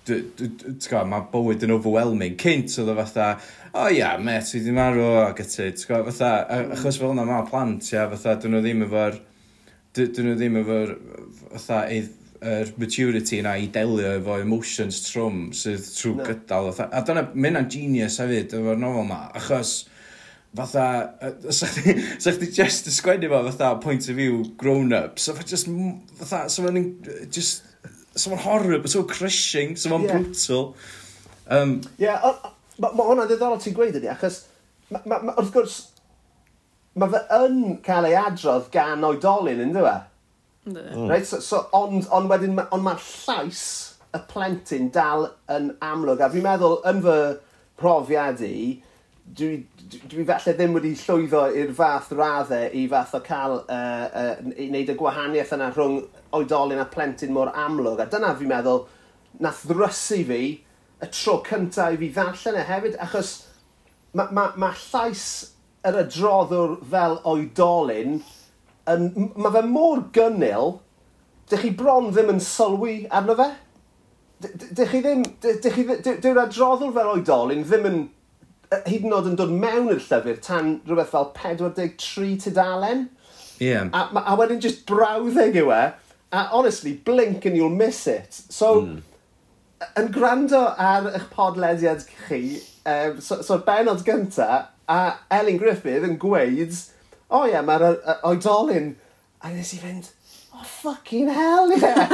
mae 0.08 1.26
bywyd 1.32 1.64
yn 1.66 1.74
overwhelming. 1.76 2.36
Cynt 2.40 2.76
oedd 2.80 2.92
o 2.92 2.98
fatha, 2.98 3.32
o 3.72 3.86
oh, 3.86 3.90
ia, 3.94 4.14
met 4.22 4.48
fi 4.48 4.60
wedi 4.60 4.76
marw, 4.76 5.04
ac 5.24 5.42
ati, 5.44 5.70
fatha, 5.86 6.30
hmm. 6.44 6.76
achos 6.76 7.00
fel 7.00 7.14
yna 7.16 7.26
mae 7.28 7.48
plant, 7.50 7.92
ia, 7.92 8.06
fatha, 8.14 8.38
dyn 8.42 8.56
nhw 8.56 8.62
ddim 8.64 8.86
efo'r, 8.88 9.20
dyn 9.98 10.30
nhw 10.30 10.38
ddim 10.38 10.62
efo'r, 10.62 10.94
fatha, 11.56 11.82
yr 12.38 12.72
maturity 12.78 13.40
yna 13.42 13.56
i 13.58 13.66
delio 13.74 14.14
efo 14.20 14.38
emotions 14.38 15.00
trwm 15.08 15.48
sydd 15.56 15.86
trwy 15.90 16.16
no. 16.18 16.26
gydal. 16.26 16.72
Fatha. 16.72 16.90
A 16.94 17.04
dyna, 17.06 17.24
mae 17.34 17.50
hynna'n 17.50 17.70
genius 17.72 18.18
hefyd 18.22 18.54
efo'r 18.58 18.78
nofel 18.78 19.06
yma, 19.06 19.22
achos 19.38 19.72
fatha, 20.56 20.86
sa 21.52 21.68
chdi 22.34 22.50
just 22.54 22.88
ysgwennu 22.90 23.30
fo 23.32 23.42
fatha 23.50 23.74
point 23.82 24.08
of 24.08 24.16
view 24.16 24.44
grown-up, 24.60 25.18
so 25.18 25.34
fa 25.34 25.44
just, 25.44 25.70
fatha, 26.20 26.46
so 26.48 26.64
fa'n 26.66 26.78
just 27.30 27.64
so 28.18 28.32
mae'n 28.32 28.44
horror, 28.44 28.88
so 28.90 29.04
crushing, 29.08 29.76
so 29.76 29.92
mae'n 29.92 30.06
yeah. 30.06 30.18
brutal. 30.18 30.70
Um, 31.48 31.78
yeah, 32.00 32.20
mae 32.78 32.94
ma 32.94 33.06
hwnna'n 33.08 33.30
ddiddorol 33.30 33.62
ti'n 33.62 33.76
gweud 33.76 33.96
ydi, 33.98 34.10
achos 34.12 34.42
ma, 34.92 35.00
ma, 35.04 35.20
ma, 35.25 35.34
wrth 35.40 35.54
gwrs, 35.54 35.78
mae 36.98 37.12
fe 37.14 37.22
yn 37.38 37.58
cael 37.87 38.08
ei 38.08 38.16
adrodd 38.18 38.68
gan 38.75 39.06
oedolyn, 39.06 39.62
ynddo 39.68 39.84
fe? 39.87 39.96
Mm. 40.68 41.06
Right? 41.08 41.26
So, 41.26 41.40
so, 41.44 41.64
ond, 41.76 42.08
ond 42.14 42.28
wedyn, 42.30 42.58
ond 42.68 42.84
mae'r 42.84 43.00
llais 43.00 43.62
y 44.14 44.20
plentyn 44.30 44.90
dal 44.92 45.30
yn 45.52 45.72
amlwg, 45.84 46.22
a 46.25 46.30
fi'n 46.32 46.44
meddwl 46.44 46.78
yn 46.88 47.02
fy 47.04 47.18
profiad 47.80 48.42
i, 48.44 48.58
dwi, 49.37 49.66
dwi, 49.90 50.00
dwi 50.11 50.25
falle 50.28 50.54
ddim 50.56 50.76
wedi 50.76 50.94
llwyddo 50.99 51.42
i'r 51.61 51.75
fath 51.76 52.12
raddau 52.16 52.70
i 52.76 52.85
fath 52.90 53.16
o 53.18 53.20
cael 53.25 53.58
uh, 53.64 54.06
uh, 54.23 54.32
i 54.54 54.68
wneud 54.68 54.92
y 54.92 54.97
gwahaniaeth 54.99 55.54
yna 55.56 55.68
rhwng 55.75 56.00
oedolyn 56.38 56.82
a 56.82 56.87
plentyn 56.92 57.35
mor 57.35 57.52
amlwg. 57.52 58.02
A 58.02 58.08
dyna 58.11 58.35
fi'n 58.38 58.50
meddwl, 58.52 58.85
nath 59.44 59.64
ddrysu 59.68 60.23
fi 60.28 60.40
y 60.99 61.11
tro 61.14 61.38
cyntaf 61.47 61.94
i 61.94 62.00
fi 62.00 62.11
ddarllen 62.16 62.58
e 62.58 62.66
hefyd, 62.68 62.99
achos 63.04 63.37
mae 64.16 64.35
ma, 64.35 64.49
ma 64.56 64.73
llais 64.75 65.25
yr 65.87 66.02
adroddwr 66.02 66.76
fel 66.90 67.18
oedolyn, 67.28 68.18
yn, 68.90 69.08
mae 69.37 69.54
fe 69.54 69.64
mor 69.68 70.04
gynnil, 70.16 70.78
dych 71.49 71.64
chi 71.64 71.73
bron 71.76 72.11
ddim 72.12 72.35
yn 72.35 72.44
sylwi 72.44 73.00
arno 73.14 73.37
fe. 73.38 73.49
Dych 74.42 74.92
chi 74.92 75.02
ddim, 75.02 75.25
dych 75.42 75.75
chi, 75.75 75.85
dyw'r 76.23 76.44
adroddwr 76.44 76.94
fel 76.97 77.12
oedolyn 77.14 77.66
ddim 77.66 77.88
yn 77.90 78.00
hyd 78.70 79.06
yn 79.06 79.14
oed 79.16 79.30
yn 79.30 79.38
dod 79.38 79.52
mewn 79.52 79.88
i'r 79.92 80.02
llyfr 80.02 80.40
tan 80.44 80.75
rhywbeth 80.88 81.12
fel 81.14 81.30
43 81.37 82.37
tudalen. 82.44 83.06
Yeah. 83.58 83.88
A, 83.92 84.08
a 84.22 84.37
wedyn 84.38 84.60
just 84.62 84.84
brawddeg 84.87 85.56
yw 85.58 85.72
e. 85.75 85.82
A 86.28 86.42
honestly, 86.52 86.92
blink 86.92 87.46
and 87.48 87.56
you'll 87.56 87.72
miss 87.72 88.06
it. 88.06 88.34
So, 88.52 88.82
mm. 88.82 88.98
yn 89.96 90.10
gwrando 90.12 90.60
ar 90.76 91.08
eich 91.14 91.28
podlediad 91.32 92.04
chi, 92.26 92.58
um, 92.84 93.22
so'r 93.25 93.44
so 93.46 93.58
benod 93.64 94.04
gynta, 94.06 94.66
a 94.88 95.00
Elin 95.32 95.58
Griffith 95.60 96.04
yn 96.04 96.18
gweud, 96.20 96.76
o 97.28 97.42
oh, 97.42 97.46
ie, 97.46 97.54
yeah, 97.54 97.64
mae'r 97.64 97.84
oedolyn, 98.28 98.94
a 99.44 99.52
nes 99.52 99.72
i 99.76 99.80
fynd, 99.80 100.10
oh 100.52 100.64
fucking 100.64 101.28
hell 101.32 101.72
yeah. 101.72 102.08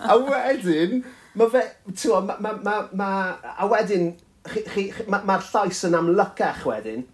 a 0.12 0.16
wedyn, 0.28 1.00
mae 1.36 1.52
fe, 1.52 1.64
ti'n 1.92 2.28
ma, 2.28 2.36
ma, 2.40 2.56
ma, 2.64 2.76
ma, 2.96 3.10
a 3.56 3.68
wedyn, 3.70 4.12
mae'r 4.46 4.54
chi, 4.54 4.86
chi, 4.92 5.04
ma, 5.08 5.20
ma 5.24 5.38
llais 5.38 5.82
yn 5.84 5.96
amlycach 5.98 6.64
wedyn, 6.68 7.04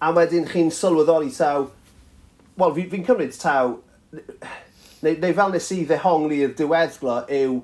a 0.00 0.12
wedyn 0.16 0.48
chi'n 0.48 0.70
sylweddoli 0.72 1.30
taw, 1.36 1.66
wel, 2.56 2.74
fi'n 2.76 2.90
fi 2.92 3.02
cymryd 3.04 3.36
taw, 3.36 3.76
neu, 4.12 5.18
neu 5.20 5.34
fel 5.36 5.52
nes 5.52 5.68
i 5.76 5.82
ddehongli'r 5.88 6.56
diweddglo 6.56 7.20
yw, 7.36 7.60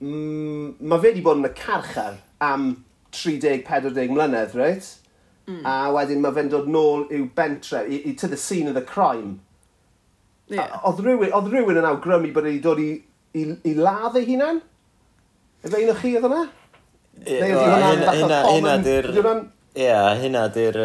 mm, 0.00 0.78
mae 0.78 1.02
fe 1.02 1.10
wedi 1.10 1.26
bod 1.26 1.42
yn 1.42 1.50
y 1.50 1.52
carchar 1.58 2.20
am 2.44 2.70
30-40 3.16 4.14
mlynedd, 4.14 4.56
reit? 4.58 4.94
Mm. 5.50 5.62
A 5.66 5.76
wedyn 5.96 6.22
mae 6.22 6.34
fe'n 6.36 6.50
dod 6.52 6.70
nôl 6.70 7.08
i'w 7.10 7.26
bentre, 7.34 7.82
i, 7.88 8.02
i, 8.06 8.14
to 8.14 8.30
the 8.30 8.38
scene 8.38 8.70
of 8.70 8.78
the 8.78 8.86
crime. 8.86 9.40
Yeah. 10.50 10.78
Oedd 10.86 11.02
rhywun, 11.02 11.30
oedd 11.34 11.50
rhywun 11.50 11.78
yn 11.78 11.86
awgrymu 11.86 12.32
bod 12.34 12.46
wedi 12.46 12.62
dod 12.62 12.80
i, 12.82 12.92
i, 13.38 13.44
i 13.66 13.74
ladd 13.78 14.18
ei 14.18 14.26
hunan? 14.30 14.62
Efe 15.66 15.82
un 15.82 15.92
o 15.92 15.98
chi 15.98 16.14
oedd 16.18 16.30
yna? 16.30 16.46
Hynna 17.26 18.76
di'r... 18.84 19.10
Ia, 19.80 20.00
hynna 20.20 20.46
di'r... 20.54 20.80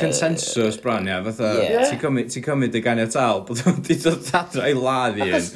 Consensus 0.00 0.76
bron, 0.82 1.06
ia. 1.08 1.20
Fatha, 1.26 1.52
ti'n 1.90 2.44
cymryd 2.44 2.74
y 2.76 2.80
ganiatal 2.84 3.44
bod 3.48 3.60
o'n 3.68 3.78
di 3.86 3.96
dod 4.02 4.32
adra 4.36 4.70
i 4.70 4.74
ladd 4.76 5.20
i 5.20 5.28
un. 5.28 5.46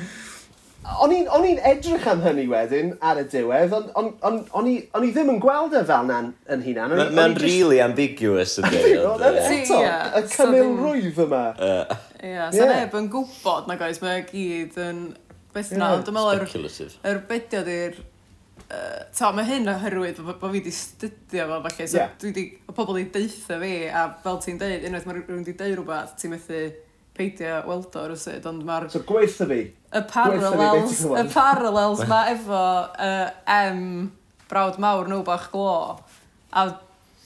O'n 1.00 1.12
i'n 1.16 1.60
edrych 1.64 2.04
am 2.12 2.20
hynny 2.20 2.44
wedyn 2.50 2.90
ar 3.00 3.16
y 3.22 3.24
diwedd, 3.32 3.72
ond 3.72 3.88
o'n 3.96 4.10
on, 4.28 4.36
o'n 4.52 4.68
i 4.68 5.10
ddim 5.16 5.30
yn 5.32 5.40
gweld 5.42 5.72
e 5.78 5.80
fel 5.88 6.04
na'n 6.10 6.26
yn 6.52 6.64
hunan. 6.66 6.92
Mae'n 7.16 7.36
really 7.40 7.80
ambiguous 7.80 8.58
yn 8.60 8.68
dweud. 8.68 9.24
Eto, 9.48 9.80
y 10.52 10.62
rwyf 10.62 11.20
yma. 11.24 11.44
Ia, 12.20 12.50
sa'n 12.52 12.74
eb 12.76 12.96
yn 13.00 13.08
gwybod, 13.12 13.64
na 13.70 13.78
goes, 13.80 14.00
mae 14.04 14.26
gyd 14.28 14.76
yn... 14.84 14.98
Beth 15.54 15.72
na, 15.78 15.94
dwi'n 16.04 16.16
meddwl... 16.18 16.44
Speculative. 16.44 16.92
Yr 17.08 17.18
bediad 17.30 17.68
i'r 17.70 17.96
uh, 18.74 19.04
to, 19.14 19.30
mae 19.36 19.46
hyn 19.48 19.70
oherwydd 19.70 20.20
bod 20.24 20.40
bo 20.40 20.50
fi 20.50 20.58
wedi 20.58 20.72
studio 20.74 21.46
fo, 21.50 21.60
falle, 21.66 21.86
so 21.88 22.00
yeah. 22.00 22.16
dwi 22.20 22.32
wedi, 22.32 22.44
o 22.68 22.74
pobl 22.76 22.98
wedi 22.98 23.12
deitha 23.14 23.58
fi, 23.62 23.74
a 23.88 24.06
fel 24.24 24.40
ti'n 24.42 24.58
deud, 24.60 24.88
unwaith 24.88 25.06
mae 25.08 25.18
rhywun 25.18 25.44
wedi 25.44 25.54
deud 25.60 25.76
rhywbeth, 25.78 26.16
ti'n 26.20 26.34
methu 26.34 26.64
peidio 27.14 27.60
weld 27.68 27.94
o 28.00 28.04
rwysyd, 28.10 28.46
ond 28.50 28.66
mae'r... 28.66 28.88
So 28.92 29.04
gweitha 29.06 29.46
fi. 29.50 29.60
Y 29.94 30.02
parallels, 30.10 31.04
y 31.06 31.24
parallels 31.30 32.04
mae 32.10 32.32
efo 32.34 32.64
uh, 33.06 33.30
M, 33.54 34.10
brawd 34.50 34.80
mawr 34.82 35.10
nhw 35.10 35.22
bach 35.26 35.48
glo, 35.54 35.74
a 36.50 36.68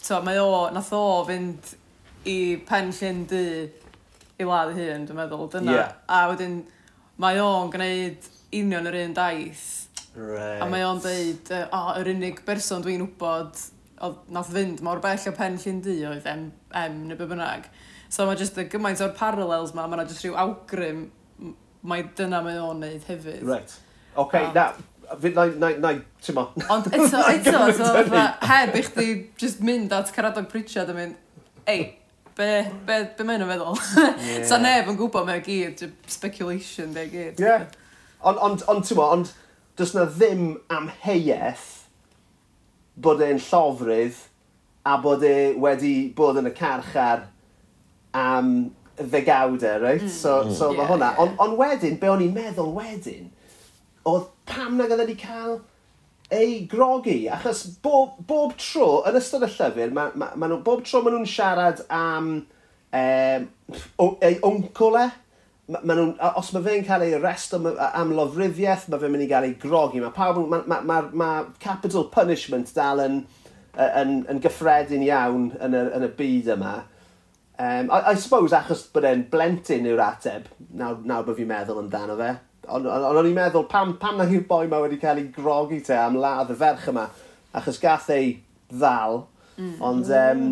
to, 0.04 0.20
mae 0.24 0.40
o, 0.42 0.68
nath 0.74 0.92
o 0.96 1.04
fynd 1.28 1.74
i 2.28 2.38
pen 2.68 2.92
llyn 2.92 3.24
dy 3.30 3.44
i 4.38 4.46
ladd 4.46 4.74
hun, 4.76 5.06
dwi'n 5.08 5.18
meddwl, 5.18 5.48
dyna. 5.52 5.74
Yeah. 5.74 5.94
A 6.12 6.26
wedyn, 6.30 6.60
mae 7.18 7.40
o'n 7.42 7.72
gwneud 7.72 8.28
union 8.54 8.88
yr 8.88 9.00
un 9.02 9.16
daith 9.16 9.88
Right. 10.18 10.62
A 10.64 10.66
mae 10.66 10.82
o'n 10.82 10.98
deud, 11.02 11.50
o, 11.54 11.64
oh, 11.78 11.90
yr 12.00 12.10
unig 12.10 12.40
berson 12.46 12.82
dwi'n 12.82 13.04
wybod 13.04 13.61
oedd 14.02 14.18
nath 14.35 14.50
fynd 14.54 14.83
mor 14.87 15.00
bell 15.02 15.31
o 15.31 15.35
pen 15.37 15.59
llyn 15.62 15.78
di 15.85 16.00
oedd 16.07 16.26
M, 16.26 16.48
M 16.74 16.98
neu 17.07 17.18
be 17.18 17.28
bynnag. 17.31 17.68
So 18.11 18.26
mae 18.26 18.38
jyst 18.40 18.59
y 18.59 18.66
gymaint 18.72 19.02
o'r 19.04 19.14
parallels 19.16 19.74
ma, 19.76 19.87
mae 19.87 20.00
yna 20.00 20.09
jyst 20.11 20.26
rhyw 20.26 20.38
awgrym 20.42 21.07
mae 21.88 22.04
dyna 22.18 22.42
mae 22.44 22.59
o'n 22.62 22.83
neud 22.83 23.07
hefyd. 23.09 23.42
Right. 23.46 23.74
OK, 24.18 24.35
a... 24.40 24.50
na, 24.54 25.16
fi 25.22 25.33
na, 25.37 25.46
na, 25.62 25.70
na, 25.85 25.94
ti'n 26.24 26.38
ma. 26.38 26.48
Ond 26.74 26.90
eto, 26.96 27.22
eto, 27.31 27.64
so, 27.78 27.90
fa, 28.11 28.26
heb 28.50 28.76
i 28.78 28.85
chdi 28.87 29.09
just 29.40 29.62
mynd 29.64 29.94
at 29.94 30.11
Caradog 30.14 30.48
Pritchard 30.50 30.90
a 30.90 30.96
mynd, 30.96 31.18
ei, 31.70 31.92
be, 32.38 32.48
be, 32.88 33.02
be 33.18 33.28
mae'n 33.28 33.44
yn 33.46 33.52
feddwl? 33.52 33.78
Yeah. 33.98 34.46
so 34.48 34.59
neb 34.62 34.90
yn 34.90 34.98
gwybod 34.98 35.28
mae'n 35.28 35.44
gyd, 35.46 35.85
speculation, 36.11 36.94
be 36.96 37.07
gyd. 37.12 37.44
Yeah. 37.44 37.68
Ond, 38.26 38.40
ond, 38.42 38.66
ond, 38.70 38.88
ti'n 38.88 38.98
ma, 38.98 39.12
ond, 39.14 39.31
on, 39.31 39.47
does 39.78 39.94
na 39.94 40.06
ddim 40.10 40.56
amheuaeth 40.74 41.66
bod 42.98 43.22
e'n 43.22 43.38
llofrydd 43.42 44.18
a 44.88 44.96
bod 45.02 45.22
e 45.26 45.36
wedi 45.60 45.94
bod 46.16 46.40
yn 46.40 46.50
y 46.50 46.54
carchar 46.56 47.28
am 48.18 48.52
ddegawdau, 48.98 49.80
right? 49.82 50.02
Mm. 50.02 50.08
So, 50.10 50.50
so 50.50 50.70
mm. 50.70 50.74
yeah, 50.74 50.78
mae 50.78 50.90
hwnna. 50.92 51.10
Yeah. 51.12 51.20
Ond 51.22 51.42
on 51.44 51.56
wedyn, 51.60 51.98
be 52.00 52.10
o'n 52.10 52.24
i'n 52.24 52.34
meddwl 52.34 52.72
wedyn, 52.74 53.28
oedd 54.08 54.30
pam 54.48 54.78
na 54.78 54.88
gyda 54.90 55.06
ni 55.06 55.14
cael 55.20 55.60
ei 56.34 56.64
grogi. 56.70 57.20
Achos 57.32 57.64
bob, 57.84 58.18
bob 58.26 58.56
tro, 58.60 58.88
yn 59.08 59.18
ystod 59.20 59.46
y 59.46 59.52
llyfr, 59.52 59.94
ma, 59.94 60.08
ma, 60.18 60.32
ma 60.34 60.50
nhw, 60.50 60.60
bob 60.66 60.82
tro 60.86 61.02
maen 61.04 61.18
nhw'n 61.18 61.30
siarad 61.30 61.84
am 61.94 62.32
um, 62.42 63.48
ei 64.26 64.38
wncwl 64.42 64.98
e, 65.04 65.06
ma, 65.68 65.81
ma 65.83 65.96
nhw'n, 65.96 66.14
os 66.40 66.52
mae 66.54 66.64
fe'n 66.64 66.87
cael 66.87 67.04
ei 67.07 67.16
arrest 67.18 67.54
am 67.57 68.12
lofruddiaeth, 68.16 68.88
mae 68.88 69.02
fe'n 69.02 69.14
mynd 69.14 69.26
i 69.26 69.31
gael 69.31 69.48
ei 69.48 69.57
grogi. 69.61 70.02
Mae 70.02 70.14
pawb, 70.16 70.40
mae 70.48 70.64
ma, 70.68 70.81
ma, 70.88 71.00
ma 71.12 71.31
capital 71.62 72.09
punishment 72.12 72.72
dal 72.76 73.02
yn, 73.04 73.22
yn, 73.76 73.90
yn, 74.02 74.14
yn 74.35 74.42
gyffredin 74.44 75.04
iawn 75.07 75.50
yn 75.61 75.76
y, 75.76 75.85
yn 75.98 76.09
y 76.09 76.12
byd 76.18 76.52
yma. 76.57 76.74
Um, 77.59 77.88
I, 77.90 78.12
I 78.12 78.14
suppose 78.14 78.54
achos 78.54 78.85
bod 78.94 79.07
e'n 79.09 79.24
blentyn 79.33 79.88
yw'r 79.90 80.04
ateb, 80.04 80.46
nawr, 80.78 81.00
nawr 81.09 81.24
bod 81.26 81.40
fi'n 81.40 81.50
meddwl 81.50 81.83
amdano 81.83 82.14
fe. 82.20 82.35
Ond 82.68 82.87
on, 82.87 83.02
on, 83.02 83.16
on 83.18 83.26
i'n 83.26 83.35
meddwl 83.37 83.66
pam, 83.70 83.96
pam 83.98 84.20
na 84.20 84.28
hi'r 84.28 84.44
boi 84.48 84.66
mae 84.70 84.85
wedi 84.85 85.00
cael 85.02 85.22
ei 85.22 85.33
grogi 85.35 85.81
te 85.85 85.96
am 85.98 86.20
ladd 86.20 86.52
y 86.54 86.59
ferch 86.61 86.87
yma. 86.92 87.09
Achos 87.59 87.81
gath 87.83 88.12
ei 88.14 88.37
ddal, 88.70 89.24
mm. 89.57 89.74
ond 89.83 90.12
um, 90.14 90.44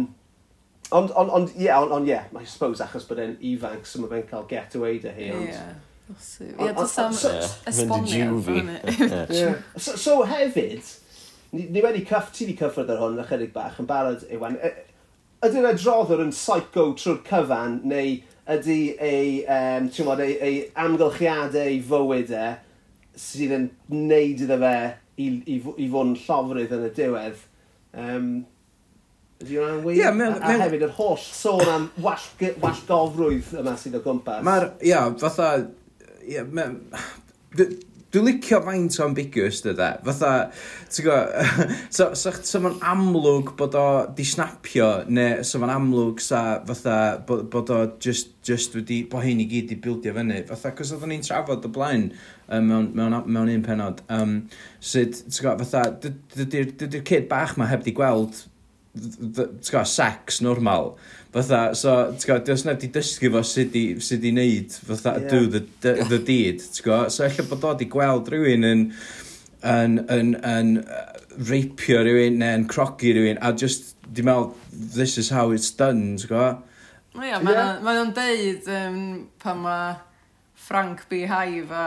Ond, 0.95 1.11
ond, 1.19 1.31
ond, 1.35 1.51
ie, 1.59 1.71
ond, 1.75 1.91
ond, 1.91 2.07
ie, 2.07 2.15
yeah, 2.15 2.29
I 2.39 2.47
suppose 2.47 2.85
achos 2.85 3.09
bod 3.09 3.19
e'n 3.19 3.35
ifanc, 3.43 3.89
so 3.89 4.03
mae 4.03 4.13
fe'n 4.13 4.29
cael 4.31 4.47
getaway 4.51 5.01
dy 5.03 5.15
hi, 5.17 5.31
ond... 5.35 5.49
Yeah. 5.51 5.75
Ie, 6.07 6.73
does 6.77 6.99
am 7.03 7.17
esbonio. 7.67 8.37
So, 9.83 9.97
so 9.97 10.21
hefyd, 10.23 10.87
ni, 11.51 11.67
ni 11.75 11.83
wedi 11.83 12.05
cyff, 12.07 12.31
ti 12.33 12.47
wedi 12.47 12.55
cyffred 12.61 12.93
ar 12.95 13.03
hwn 13.03 13.19
ychydig 13.25 13.51
bach 13.57 13.81
yn 13.83 13.91
barod, 13.91 14.23
Iwan. 14.31 14.61
Ydy'r 15.47 15.73
adroddwr 15.73 16.23
yn 16.23 16.31
psycho 16.35 16.93
trwy'r 16.95 17.23
cyfan, 17.27 17.81
neu 17.91 18.15
ydy 18.55 18.81
ei, 19.03 19.33
um, 19.51 19.91
ti'n 19.91 20.07
modd, 20.07 20.23
ei, 20.23 20.37
ei 20.39 20.61
amgylchiadau 20.79 21.67
ei 21.67 21.83
fywyd 21.83 22.31
e, 22.31 22.47
sydd 23.19 23.57
yn 23.57 23.71
neud 23.91 24.45
iddo 24.47 24.61
fe 24.63 24.77
i, 25.19 25.27
i, 25.27 25.57
i 25.59 25.89
fod 25.91 26.13
yn 26.13 26.19
llofrydd 26.23 26.77
yn 26.77 26.87
y 26.87 26.93
diwedd. 26.95 27.43
Um, 27.97 28.31
Ydy 29.43 29.59
hwnna'n 29.61 29.83
wir? 29.85 29.99
Ie, 30.01 30.13
mewn... 30.17 30.39
A, 30.41 30.53
a 30.55 30.63
hefyd 30.65 30.87
yr 30.87 30.95
holl 30.97 31.19
sôn 31.21 31.69
am 31.69 31.91
wall, 32.01 32.23
wall 32.63 32.79
gofrwydd 32.89 33.51
yma 33.61 33.75
sydd 33.81 33.99
o 33.99 34.05
gwmpas. 34.05 34.41
Mae'r, 34.47 34.71
ia, 34.87 35.03
fatha... 35.21 35.51
Ia, 36.27 36.47
me, 36.49 36.65
Dwi'n 38.15 38.25
licio 38.31 38.61
faint 38.65 38.95
o 38.97 39.03
ambiguous 39.05 39.59
dyda. 39.61 39.91
E. 39.99 40.05
Fatha, 40.07 40.31
ti'n 40.95 41.05
gwybod, 41.05 41.75
so, 41.97 42.07
so, 42.17 42.33
so 42.49 42.63
mae'n 42.65 42.79
amlwg 42.95 43.53
bod 43.59 43.77
o 43.77 43.85
di 44.17 44.25
snapio, 44.25 44.89
neu 45.13 45.45
so 45.45 45.61
mae'n 45.61 45.75
amlwg 45.75 46.23
sa, 46.25 46.43
fatha, 46.71 46.97
bod, 47.29 47.45
bod 47.53 47.75
o 47.75 47.83
just, 48.01 48.33
just 48.47 48.79
wedi, 48.79 49.03
bod 49.11 49.27
hyn 49.27 49.45
i 49.45 49.49
gyd 49.51 49.77
i 49.77 49.81
bildio 49.85 50.17
fyny. 50.17 50.41
Fatha, 50.49 50.73
cos 50.79 50.95
oedden 50.97 51.13
ni'n 51.13 51.29
trafod 51.29 51.69
o 51.69 51.75
blaen 51.77 52.09
um, 52.49 52.71
mewn, 52.71 52.91
mewn, 52.97 53.21
mewn 53.27 53.53
un 53.59 53.69
penod. 53.69 54.01
Um, 54.09 54.37
sut, 54.81 55.21
ti'n 55.27 55.43
gwybod, 55.43 55.67
fatha, 55.67 56.15
dydy'r 56.39 57.05
kid 57.05 57.29
bach 57.29 57.59
ma 57.61 57.69
heb 57.69 57.85
di 57.85 57.93
gweld 58.01 58.47
gwybod, 58.97 59.87
sex 59.87 60.41
normal. 60.45 60.95
Fatha, 61.35 61.75
so, 61.77 61.95
t'go, 62.17 62.39
dios 62.45 62.65
na 62.65 62.77
di 62.81 62.89
dysgu 62.93 63.31
fo 63.35 63.43
sut 63.45 63.75
i, 63.77 63.85
sut 64.01 64.25
i 64.25 64.33
neud, 64.33 64.73
fatha, 64.89 65.19
yeah. 65.21 65.29
do 65.31 65.47
the, 65.53 65.65
the, 65.85 65.93
the 66.09 66.19
deed, 66.19 66.63
ti'n 66.65 66.87
gwybod. 66.87 67.13
So, 67.13 67.27
efallai 67.27 67.51
bod 67.51 67.67
o 67.69 67.75
di 67.77 67.91
gweld 67.93 68.31
rhywun 68.33 68.65
yn, 68.65 68.87
yn, 69.61 69.99
yn, 70.07 70.33
yn, 70.49 70.79
yn 70.81 71.45
reipio 71.51 72.01
rhywun 72.07 72.41
neu'n 72.41 72.65
crogi 72.73 73.13
rhywun, 73.17 73.43
a 73.45 73.53
just, 73.53 73.95
di 74.07 74.25
meddwl, 74.25 74.55
this 74.73 75.19
is 75.21 75.29
how 75.35 75.51
it's 75.53 75.69
done, 75.77 76.17
ti'n 76.17 76.33
gwybod. 76.33 76.65
Ie, 77.17 77.31
yeah. 77.31 77.41
mae 77.41 77.97
nhw'n 77.97 78.17
deud 78.17 78.67
um, 78.77 79.01
pan 79.41 79.61
mae 79.65 79.95
Frank 80.67 81.07
B. 81.09 81.23
Hive 81.29 81.73
a 81.73 81.87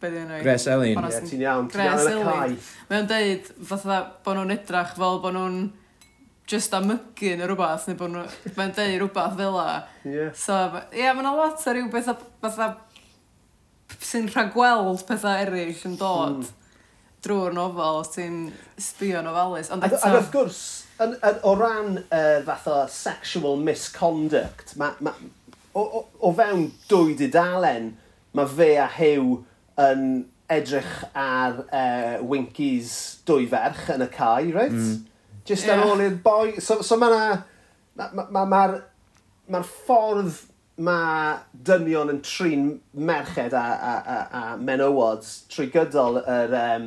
beth 0.00 0.14
yw'n 0.16 0.30
oed? 0.32 0.44
Gres 0.44 0.64
Elin. 0.70 0.96
Ie, 0.96 1.20
ti'n 1.28 1.44
iawn, 1.44 1.68
ti'n 1.72 1.84
iawn 1.84 2.08
yn 2.08 2.20
y 2.20 2.24
cae. 2.28 2.56
Mae 2.88 2.98
nhw'n 2.98 3.10
deud, 3.10 3.50
fatha, 3.68 3.98
bod 4.24 4.38
nhw'n 4.38 4.54
edrach 4.54 4.94
fel 4.96 5.20
bod 5.24 5.36
nhw'n 5.36 5.62
just 6.52 6.74
am 6.76 6.88
mygu 6.90 7.34
neu 7.38 7.48
rhywbeth, 7.50 7.88
neu 7.88 7.98
bod 7.98 8.12
nhw'n 8.12 8.72
deud 8.76 8.96
rhywbeth 9.00 9.36
fel 9.40 9.54
la. 9.56 9.68
Yeah. 10.04 10.32
So, 10.36 10.58
ie, 10.92 11.02
yeah, 11.02 11.14
mae'n 11.16 11.28
lot 11.38 11.62
o 11.64 11.74
rhyw 11.74 11.90
bethau, 11.92 12.26
fatha 12.44 12.72
sy'n 14.02 14.28
rhagweld 14.32 15.04
pethau 15.08 15.44
eraill 15.46 15.86
yn 15.88 15.96
dod 16.00 16.42
mm. 16.42 16.50
drwy'r 17.24 17.56
nofel, 17.56 18.00
os 18.02 18.12
ti'n 18.14 18.40
sbio 18.80 19.22
nofalus. 19.24 19.70
Ond 19.74 19.86
eto... 19.86 20.00
Ac 20.00 20.18
wrth 20.18 20.32
gwrs, 20.34 20.62
yn, 21.02 21.14
yn, 21.18 21.38
o 21.48 21.54
ran 21.58 22.02
uh, 22.02 22.40
fath 22.48 22.68
o 22.70 22.80
sexual 22.92 23.60
misconduct, 23.60 24.76
ma, 24.80 24.92
ma, 25.04 25.14
o, 25.72 25.82
o, 25.82 26.04
o 26.20 26.34
fewn 26.36 26.68
dwy 26.90 27.16
dudalen, 27.20 27.92
mae 28.36 28.48
fe 28.48 28.74
a 28.80 28.88
Hew 28.98 29.40
yn 29.80 30.04
edrych 30.52 30.98
ar 31.16 31.62
uh, 31.64 32.20
Winkies 32.28 32.92
dwy 33.28 33.46
ferch 33.48 33.88
yn 33.94 34.04
y 34.04 34.10
cae, 34.12 34.52
right? 34.52 34.76
Mm. 34.76 35.00
Just 35.52 35.68
yeah. 35.68 35.82
ar 35.82 35.92
ôl 35.92 36.00
i'r 36.06 36.16
boi... 36.24 36.56
So, 36.64 36.80
so 36.86 36.96
mae. 37.00 37.12
Mae'r 37.12 38.16
ma, 38.16 38.24
ma, 38.24 38.26
ma, 38.32 38.44
ma, 38.48 38.80
ma 39.52 39.60
ffordd 39.68 40.40
mae 40.82 41.34
dynion 41.68 42.10
yn 42.10 42.20
trin 42.24 42.68
merched 42.96 43.52
a, 43.52 43.64
a, 43.76 43.96
a, 44.14 44.20
a 44.38 44.42
menywod 44.56 45.26
trwy 45.52 45.68
gydol 45.74 46.16
yr, 46.22 46.54
um, 46.56 46.86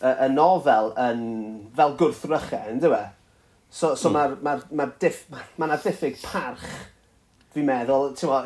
y, 0.00 0.12
y 0.14 0.30
nofel 0.32 0.94
yn 1.04 1.26
fel 1.76 1.92
gwrthrychau, 2.00 2.70
yn 2.72 2.80
dweud? 2.82 3.12
So, 3.68 3.92
so 3.98 4.08
mm. 4.08 4.16
mae'r 4.16 4.34
ma, 4.46 4.56
ma 4.80 4.88
diff, 5.02 5.26
ma, 5.34 5.42
ma 5.66 5.76
diffyg 5.82 6.16
parch, 6.22 6.64
fi'n 7.54 7.68
meddwl, 7.68 8.12
ti'n 8.16 8.30
mo, 8.30 8.40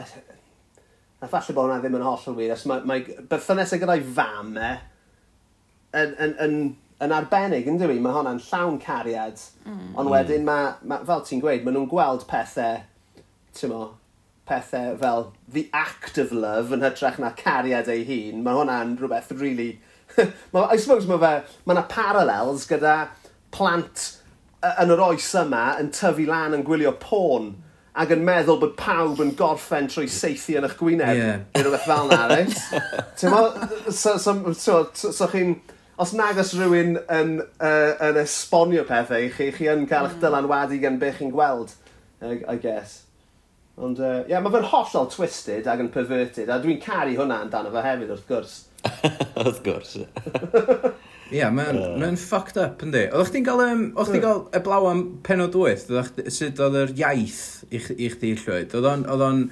a 1.18 1.30
falle 1.30 1.54
bod 1.54 1.68
hwnna 1.68 1.80
ddim 1.82 1.98
yn 1.98 2.06
holl 2.06 2.28
o 2.30 2.34
wir, 2.36 2.54
os 2.56 2.66
mae, 2.70 2.84
mae 2.88 3.24
berthynes 3.30 3.74
e 3.74 3.80
gyda'i 3.82 4.04
fam 4.18 4.54
e, 4.58 4.74
yn, 6.00 6.14
yn, 6.24 6.36
yn 6.44 6.60
yn 7.04 7.14
arbennig, 7.14 7.68
yn 7.70 7.78
fi, 7.78 8.00
mae 8.02 8.14
hwnna'n 8.16 8.40
llawn 8.48 8.78
cariad. 8.82 9.40
Mm. 9.64 9.94
Ond 10.00 10.10
wedyn, 10.10 10.44
ma, 10.46 10.58
ma, 10.82 10.98
fel 11.06 11.22
ti'n 11.26 11.42
gweud, 11.44 11.62
maen 11.62 11.78
nhw'n 11.78 11.90
gweld 11.90 12.26
pethau, 12.30 12.80
ti'n 13.54 13.70
mo, 13.70 13.84
pethau 14.48 14.96
fel 14.98 15.32
the 15.52 15.68
act 15.72 16.18
of 16.18 16.32
love 16.32 16.74
yn 16.74 16.82
hytrach 16.82 17.20
na 17.22 17.30
cariad 17.38 17.90
ei 17.92 18.02
hun. 18.08 18.42
Mae 18.42 18.58
hwnna'n 18.58 18.96
rhywbeth 18.98 19.30
really... 19.38 19.76
I 20.18 20.76
suppose 20.80 21.06
mae 21.06 21.20
fe, 21.22 21.32
mae 21.68 21.76
yna 21.76 21.86
parallels 21.92 22.66
gyda 22.66 22.96
plant 23.54 24.08
yn 24.58 24.90
yr 24.90 25.04
oes 25.04 25.30
yma 25.38 25.64
yn 25.78 25.92
tyfu 25.94 26.26
lan 26.26 26.56
yn 26.56 26.66
gwylio 26.66 26.96
porn 26.98 27.52
ac 27.98 28.10
yn 28.14 28.24
meddwl 28.26 28.58
bod 28.62 28.74
pawb 28.78 29.20
yn 29.22 29.34
gorffen 29.38 29.86
trwy 29.90 30.10
seithi 30.10 30.58
yn 30.58 30.66
eich 30.66 30.78
gwyneb. 30.80 31.18
Yeah. 31.18 31.40
Rhywbeth 31.54 31.86
fel 31.86 32.10
na, 32.10 32.24
reit? 32.30 32.54
Ti'n 33.20 33.34
mo, 33.34 33.42
so, 33.90 34.16
so, 34.18 34.38
so, 34.52 34.86
so, 34.94 35.12
so 35.12 35.30
chi'n... 35.30 35.60
So, 35.60 35.77
os 35.98 36.14
nag 36.14 36.38
o's 36.38 36.54
rhywun 36.54 36.96
yn 37.10 37.34
uh, 37.42 37.92
yn 38.08 38.20
esbonio 38.22 38.84
pethau, 38.86 39.26
chi 39.34 39.50
chi 39.54 39.68
yn 39.72 39.86
cael 39.90 40.06
eich 40.06 40.16
mm. 40.16 40.22
dylanwadu 40.22 40.78
gan 40.82 40.98
be' 41.02 41.12
chi'n 41.16 41.34
gweld 41.34 41.74
I, 42.22 42.40
I 42.46 42.56
guess. 42.62 43.02
Ond 43.78 44.00
ie, 44.02 44.06
uh, 44.06 44.22
yeah, 44.30 44.42
mae 44.42 44.54
fe'n 44.54 44.70
hollol 44.72 45.10
twisted 45.12 45.68
ac 45.70 45.82
yn 45.84 45.90
perverted 45.94 46.50
a 46.50 46.58
dwi'n 46.62 46.80
caru 46.82 47.14
hwnna 47.18 47.42
amdano 47.44 47.70
fe 47.74 47.84
hefyd 47.84 48.14
wrth 48.14 48.30
gwrs. 48.30 48.54
wrth 49.42 49.60
gwrs 49.66 49.92
ie. 50.00 50.06
yeah, 51.34 51.50
mae'n 51.54 51.78
o'n 51.78 52.02
mae 52.02 52.18
fucked 52.18 52.58
up 52.62 52.82
yndi. 52.86 53.04
Oeddech 53.10 53.30
chdi'n 53.32 53.46
cael, 53.46 53.62
um, 53.66 53.84
oeddech 53.92 54.10
chdi'n 54.12 54.22
hmm. 54.22 54.26
cael 54.26 54.60
eblaw 54.60 54.88
am 54.90 55.04
penod 55.26 55.58
wyth, 55.58 55.86
8, 55.90 56.24
sut 56.34 56.62
oedd 56.62 56.80
yr 56.84 56.94
iaith 56.98 57.42
i 57.70 57.82
chdi 57.82 58.34
llwyd? 58.42 58.74
Oedd 58.74 58.90
o'n, 58.94 59.06
oedd 59.14 59.26
o'n, 59.28 59.44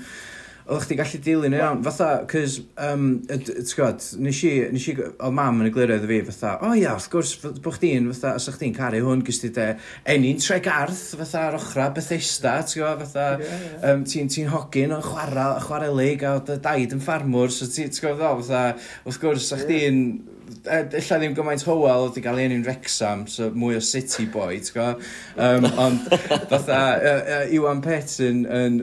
Oeddech 0.66 0.88
chdi 0.88 0.96
gallu 0.98 1.18
dilyn 1.22 1.55
yn 1.55 1.61
iawn, 1.61 1.83
fatha, 1.87 2.07
cys, 2.26 2.57
um, 2.83 3.05
gwybod, 3.31 4.02
nes 4.18 4.40
i, 4.48 4.50
nes 4.74 4.87
i, 4.90 4.94
oedd 4.98 5.37
mam 5.37 5.61
yn 5.62 5.68
y 5.68 5.70
glirio 5.70 6.00
iddo 6.00 6.09
fi, 6.11 6.18
fatha, 6.26 6.57
o 6.59 6.72
oh, 6.72 6.74
ia, 6.74 6.96
wrth 6.96 7.07
gwrs, 7.12 7.35
bod 7.62 7.76
chdi'n, 7.76 8.09
fatha, 8.11 8.33
os 8.40 8.48
ydych 8.48 8.59
chdi'n 8.59 8.74
caru 8.74 9.05
hwn, 9.07 9.22
gys 9.29 9.38
ti 9.44 9.52
de, 9.55 9.68
enni'n 10.11 10.42
treg 10.42 10.66
arth, 10.74 11.05
fatha, 11.20 11.44
ar 11.52 11.59
ochra, 11.61 11.87
Bethesda, 11.94 12.57
ti'n 12.66 12.83
gwybod, 12.83 13.07
fatha, 13.14 13.61
um, 13.92 14.02
ti'n 14.11 14.33
ti 14.35 14.48
hogyn 14.50 14.96
o'n 14.96 15.07
chwarae, 15.07 15.62
chwarelig, 15.68 16.26
a 16.26 16.35
dy 16.50 16.59
daid 16.66 16.98
yn 16.98 17.05
ffarmwr, 17.05 17.55
so 17.55 17.70
ti'n 17.70 17.94
ti 17.94 18.02
gwybod, 18.02 18.42
fatha, 18.48 18.64
wrth 19.07 19.22
gwrs, 19.22 19.52
ydych 19.52 19.70
yeah. 19.70 19.70
chdi'n, 19.70 20.36
Ella 20.66 21.18
ddim 21.20 21.35
gymaint 21.37 21.64
Howell 21.66 22.09
i 22.16 22.22
gael 22.24 22.40
un 22.42 22.54
enw'n 22.54 22.66
Rexham, 22.66 23.24
so 23.30 23.48
mwy 23.54 23.78
o 23.78 23.82
City 23.85 24.26
boy, 24.30 24.59
ti'n 24.62 24.74
gwybod? 24.76 25.04
Um, 25.46 25.66
ond 25.82 26.06
fatha, 26.50 26.80
uh, 26.96 27.20
uh, 27.37 27.54
Iwan 27.54 27.82
Petyn 27.85 28.44
yn... 28.46 28.80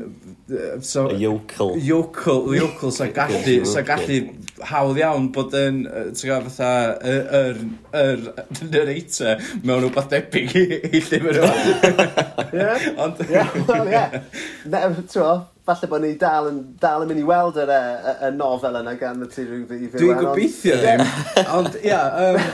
Uh, 0.47 0.79
so, 0.83 1.07
y 1.11 1.21
yokel. 1.23 1.75
Yokel, 1.83 2.49
yokel, 2.57 2.91
so 2.95 3.07
gallu, 3.17 3.55
sa 3.69 3.83
gallu 3.87 4.19
hawdd 4.69 4.99
iawn 5.01 5.29
bod 5.35 5.55
yn, 5.59 5.83
ti'n 6.11 6.29
gwybod, 6.29 6.51
fatha, 6.51 6.71
yr, 7.13 7.63
yr, 8.01 8.27
yr 8.59 8.67
narrator 8.73 9.47
mewn 9.63 9.85
rhywbeth 9.85 10.11
debyg 10.13 10.55
i, 10.59 10.67
i 10.91 11.03
llyfr 11.07 11.41
yma. 11.43 12.11
Ond... 13.03 13.25
Ie, 13.29 13.47
wel, 13.71 13.95
ie. 13.95 14.05
Ti'n 14.63 15.19
falle 15.63 15.87
bod 15.87 16.01
ni 16.03 16.11
dal 16.19 16.49
yn, 16.49 16.57
dal 16.81 17.05
yn 17.05 17.09
mynd 17.11 17.21
i 17.21 17.25
weld 17.27 17.57
yr, 17.61 17.69
y, 17.71 18.13
y 18.27 18.31
nofel 18.35 18.75
yna 18.81 18.93
gan 18.99 19.23
y 19.23 19.29
ti 19.31 19.45
rhyw 19.47 19.61
ddifyw. 19.69 20.01
Dwi'n 20.01 20.19
gobeithio 20.19 20.75
ddim. 20.81 21.03
Ond 21.55 21.77
ia, 21.79 22.01
um, 22.25 22.49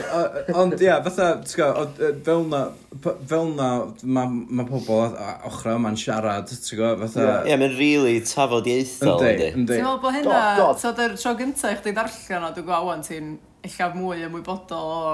ond 0.62 0.84
ia, 0.84 1.00
fatha, 1.06 1.32
ti'n 1.42 2.22
fel 2.28 2.44
na, 2.52 2.62
fel 3.02 3.50
na, 3.56 3.70
mae 4.04 4.30
ma 4.60 4.66
pobl 4.68 5.18
ochr 5.50 5.72
yma'n 5.74 5.98
siarad, 5.98 6.54
ti'n 6.54 6.78
gwybod, 6.78 7.02
fatha... 7.08 7.36
Ie, 7.50 7.58
mae'n 7.58 7.76
really 7.80 8.22
tafod 8.30 8.70
ieithol, 8.70 9.26
ynddi. 9.26 9.50
Ti'n 9.58 9.66
meddwl 9.74 10.00
bod 10.06 10.18
hynna, 10.20 10.40
so 10.78 10.94
dy'r 10.94 11.18
tro 11.18 11.34
gyntaf 11.42 11.74
i 11.74 11.82
chdi 11.82 11.96
ddarllen 11.98 12.46
o, 12.46 12.54
dwi'n 12.54 12.70
gwybod, 12.70 12.88
wan, 12.92 13.06
ti'n 13.06 13.36
eich 13.66 13.78
mwy 13.98 14.22
ymwybodol 14.28 14.94
o 14.94 15.04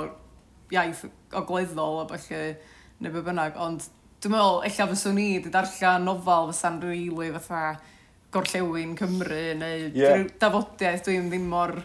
iaith 0.74 1.06
ogleddol, 1.32 1.48
gleddol 1.48 2.02
o 2.04 2.08
felly 2.12 2.56
neu 3.00 3.12
be 3.12 3.24
bynnag, 3.24 3.56
ond 3.60 3.88
Dwi'n 4.26 4.34
meddwl, 4.34 4.64
ella 4.66 4.84
fyswn 4.90 5.18
i 5.22 5.24
wedi 5.36 5.50
darllen 5.54 6.02
nofel 6.02 6.48
fysa'n 6.48 6.80
rili 6.82 7.28
fatha 7.36 7.76
gorllewin 8.34 8.96
Cymru 8.98 9.42
neu 9.60 9.84
yeah. 9.94 10.24
dafodiaeth 10.42 11.04
dwi'n 11.06 11.28
ddim 11.30 11.44
mor 11.46 11.76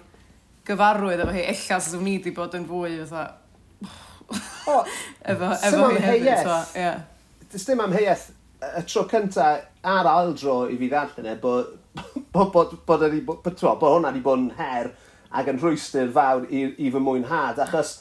gyfarwydd 0.65 1.21
efo 1.21 1.35
hi. 1.35 1.43
Ella 1.51 1.77
swn 1.85 2.07
i 2.09 2.15
wedi 2.15 2.33
bod 2.33 2.57
yn 2.57 2.65
fwy 2.65 2.95
fatha... 3.11 3.27
Oh, 4.73 4.89
efo, 5.35 5.51
efo 5.69 5.91
hi 5.91 6.01
hefyd. 6.07 6.73
Yeah. 6.81 7.05
Dys 7.53 7.67
dim 7.69 7.85
am 7.85 7.93
heiaeth 7.93 8.25
y 8.71 8.83
tro 8.89 9.05
cynta 9.13 9.51
ar 9.93 10.11
ail 10.15 10.33
dro 10.41 10.57
i 10.65 10.81
fi 10.81 10.89
ddarllen 10.89 11.29
e, 11.29 11.37
bod 11.45 11.77
bod, 11.93 12.51
bod, 12.57 12.77
bod, 12.89 13.05
bod, 13.05 13.45
bod, 13.45 13.65
bod 13.85 13.89
hwnna 13.99 14.15
wedi 14.15 14.25
bod 14.25 14.47
yn 14.47 14.53
her 14.57 14.95
ac 15.29 15.53
yn 15.53 15.61
rhwystr 15.61 16.09
fawr 16.17 16.49
i, 16.49 16.71
i 16.73 16.89
fy 16.89 17.05
mwynhad, 17.05 17.61
achos 17.69 17.99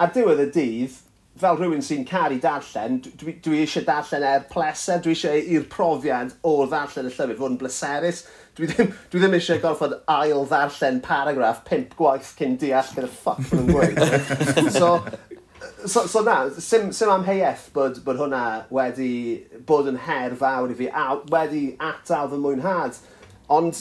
ar 0.00 0.16
diwedd 0.16 0.46
y 0.48 0.52
dydd, 0.56 1.00
fel 1.40 1.56
rhywun 1.56 1.82
sy'n 1.84 2.04
caru 2.08 2.38
darllen, 2.40 2.98
dwi, 3.18 3.34
dwi 3.44 3.62
eisiau 3.62 3.84
darllen 3.86 4.24
er 4.28 4.44
pleser, 4.50 5.00
dwi 5.02 5.14
eisiau 5.14 5.40
i'r 5.56 5.66
profiad 5.72 6.34
o 6.44 6.54
ddarllen 6.68 7.08
y 7.08 7.12
llyfr 7.14 7.38
fod 7.38 7.54
yn 7.54 7.58
bleserus. 7.60 8.22
Dwi 8.58 8.68
ddim, 8.68 8.90
dwi 9.12 9.22
ddim 9.22 9.36
eisiau 9.38 9.62
gorfod 9.62 9.94
ail 10.12 10.44
ddarllen 10.50 11.00
paragraff 11.04 11.62
pimp 11.68 11.94
gwaith 11.96 12.34
cyn 12.38 12.58
deall 12.60 12.90
gyda 12.96 13.08
ffuck 13.08 13.54
yn 13.56 13.70
gweud. 13.72 14.02
so, 14.78 14.90
so, 15.86 16.04
so 16.04 16.20
na, 16.26 16.36
sim, 16.58 16.90
sim 16.92 17.12
am 17.12 17.24
heieth 17.24 17.70
bod, 17.72 18.02
bod 18.04 18.20
hwnna 18.20 18.42
wedi 18.74 19.14
bod 19.68 19.88
yn 19.88 20.02
her 20.04 20.36
fawr 20.36 20.74
i 20.74 20.76
fi, 20.82 20.90
a 20.92 21.16
wedi 21.32 21.64
atal 21.80 22.28
fy 22.34 22.42
mwynhad. 22.44 23.00
Ond, 23.52 23.80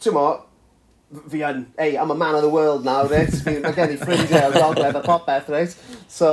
ti'n 0.00 0.16
mo, 0.16 0.26
fi 1.32 1.42
yn, 1.46 1.64
ei, 1.78 1.96
I'm 1.96 2.10
a 2.10 2.14
man 2.14 2.34
of 2.34 2.42
the 2.42 2.48
world 2.48 2.84
now, 2.84 3.04
reit? 3.08 3.34
Mae 3.46 3.74
gen 3.76 3.94
i 3.94 3.98
ffrindiau 4.00 4.48
o'r 4.50 4.56
gogledd 4.58 4.98
a 4.98 5.02
popeth, 5.04 5.50
reit? 5.52 5.76
So, 6.08 6.32